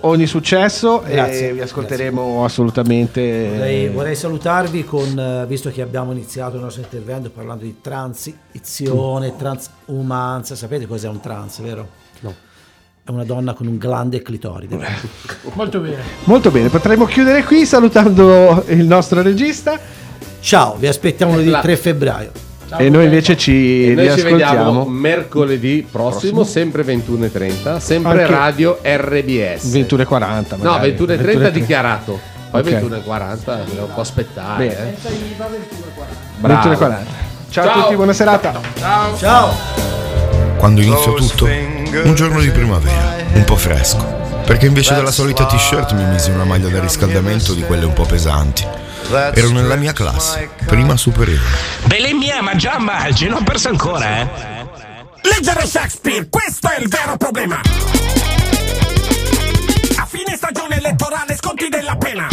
Ogni 0.00 0.26
successo 0.26 1.02
Grazie. 1.06 1.48
e 1.48 1.52
vi 1.54 1.60
ascolteremo 1.62 2.44
assolutamente. 2.44 3.48
Vorrei, 3.48 3.88
vorrei 3.88 4.14
salutarvi 4.14 4.84
con, 4.84 5.18
eh, 5.18 5.46
visto 5.46 5.70
che 5.70 5.80
abbiamo 5.80 6.12
iniziato 6.12 6.56
il 6.56 6.62
nostro 6.62 6.82
intervento 6.82 7.30
parlando 7.30 7.64
di 7.64 7.76
transizione, 7.80 9.36
transumanza, 9.36 10.54
sapete 10.54 10.86
cos'è 10.86 11.08
un 11.08 11.20
trans, 11.20 11.60
vero? 11.60 11.88
No. 12.20 12.34
È 13.02 13.10
una 13.10 13.24
donna 13.24 13.54
con 13.54 13.66
un 13.66 13.78
glande 13.78 14.20
clitoride. 14.20 14.76
Molto 15.54 15.80
bene. 15.80 16.02
Molto 16.24 16.50
bene, 16.50 16.68
potremmo 16.68 17.06
chiudere 17.06 17.42
qui 17.44 17.64
salutando 17.64 18.64
il 18.68 18.84
nostro 18.84 19.22
regista 19.22 19.80
Ciao, 20.40 20.76
vi 20.76 20.86
aspettiamo 20.86 21.32
lunedì 21.32 21.50
La- 21.50 21.60
3 21.60 21.76
febbraio. 21.76 22.30
Ciao, 22.68 22.78
e 22.80 22.90
noi 22.90 23.04
invece 23.04 23.36
ci 23.36 23.90
E 23.90 23.94
noi 23.94 24.10
ci 24.14 24.20
vediamo 24.22 24.84
mercoledì 24.84 25.86
prossimo, 25.90 26.42
Prossimo. 26.42 26.44
sempre 26.44 26.82
21.30, 26.84 27.78
sempre 27.78 28.10
Anche- 28.22 28.26
radio 28.26 28.78
RBS. 28.82 29.64
21.40 29.72 30.56
No, 30.56 30.70
magari. 30.72 30.92
21.30 30.92 31.48
dichiarato. 31.50 32.20
Poi 32.50 32.60
Ok. 32.60 32.66
21.40 32.68 33.64
dobbiamo 33.64 33.86
un 33.86 33.94
po' 33.94 34.00
aspettare. 34.00 34.66
Bene. 34.66 34.72
eh. 34.92 34.96
Senza 35.00 35.08
IVA 35.08 35.46
21,40. 35.46 36.40
Bravo. 36.40 36.68
21.40 36.68 36.96
Ciao, 37.50 37.64
Ciao. 37.64 37.78
a 37.78 37.82
tutti, 37.82 37.94
buona 37.94 38.12
serata. 38.12 38.60
Ciao! 39.18 39.48
Quando 40.58 40.80
iniziò 40.82 41.14
tutto? 41.14 41.44
Un 41.44 42.12
giorno 42.14 42.40
di 42.40 42.50
primavera, 42.50 43.16
un 43.32 43.44
po' 43.44 43.56
fresco. 43.56 44.16
Perché 44.44 44.66
invece 44.66 44.94
della 44.94 45.10
solita 45.10 45.46
t-shirt 45.46 45.92
mi 45.94 46.04
misi 46.04 46.30
una 46.30 46.44
maglia 46.44 46.68
da 46.68 46.80
riscaldamento 46.80 47.52
di 47.54 47.62
quelle 47.62 47.84
un 47.86 47.92
po' 47.92 48.04
pesanti. 48.04 48.64
Ero 49.06 49.50
nella 49.50 49.76
mia 49.76 49.92
classe, 49.92 50.50
prima 50.66 50.96
superiore. 50.96 51.42
Belle 51.84 52.12
mie, 52.12 52.40
ma 52.40 52.54
Giamba, 52.56 53.06
il 53.06 53.14
gino 53.14 53.36
ha 53.36 53.42
perso 53.42 53.68
ancora, 53.68 54.20
eh? 54.20 54.28
Leggere 55.22 55.66
Shakespeare, 55.66 56.28
questo 56.28 56.68
è 56.68 56.80
il 56.80 56.88
vero 56.88 57.16
problema. 57.16 57.60
A 59.96 60.06
fine 60.06 60.36
stagione 60.36 60.76
elettorale 60.76 61.36
sconti 61.36 61.68
della 61.68 61.96
pena. 61.96 62.28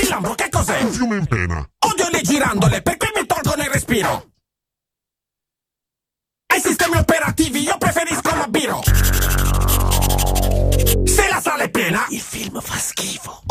Il 0.00 0.08
Lambro 0.08 0.34
che 0.34 0.48
cos'è? 0.50 0.80
Un 0.80 0.92
fiume 0.92 1.16
in 1.16 1.26
pena. 1.26 1.68
Odio 1.78 2.08
le 2.10 2.20
girandole 2.22 2.80
perché 2.82 3.10
mi 3.14 3.26
tolgono 3.26 3.62
il 3.62 3.70
respiro. 3.70 4.26
Ai 6.46 6.60
sistemi 6.60 6.96
operativi 6.96 7.62
io 7.62 7.76
preferisco 7.76 8.34
la 8.36 8.46
biro. 8.48 8.82
Se 11.04 11.28
la 11.28 11.40
sala 11.40 11.64
è 11.64 11.70
piena, 11.70 12.06
il 12.10 12.20
film 12.20 12.60
fa 12.60 12.76
schifo. 12.78 13.42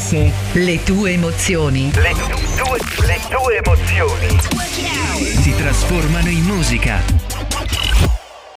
diverse. 0.00 0.32
Le 0.52 0.82
tue 0.82 1.12
emozioni. 1.12 1.90
Le, 1.94 2.14
tue, 2.56 2.78
le 3.06 3.20
tue 3.28 3.56
emozioni. 3.62 4.40
Si 5.42 5.54
trasformano 5.54 6.28
in 6.28 6.44
musica. 6.44 7.09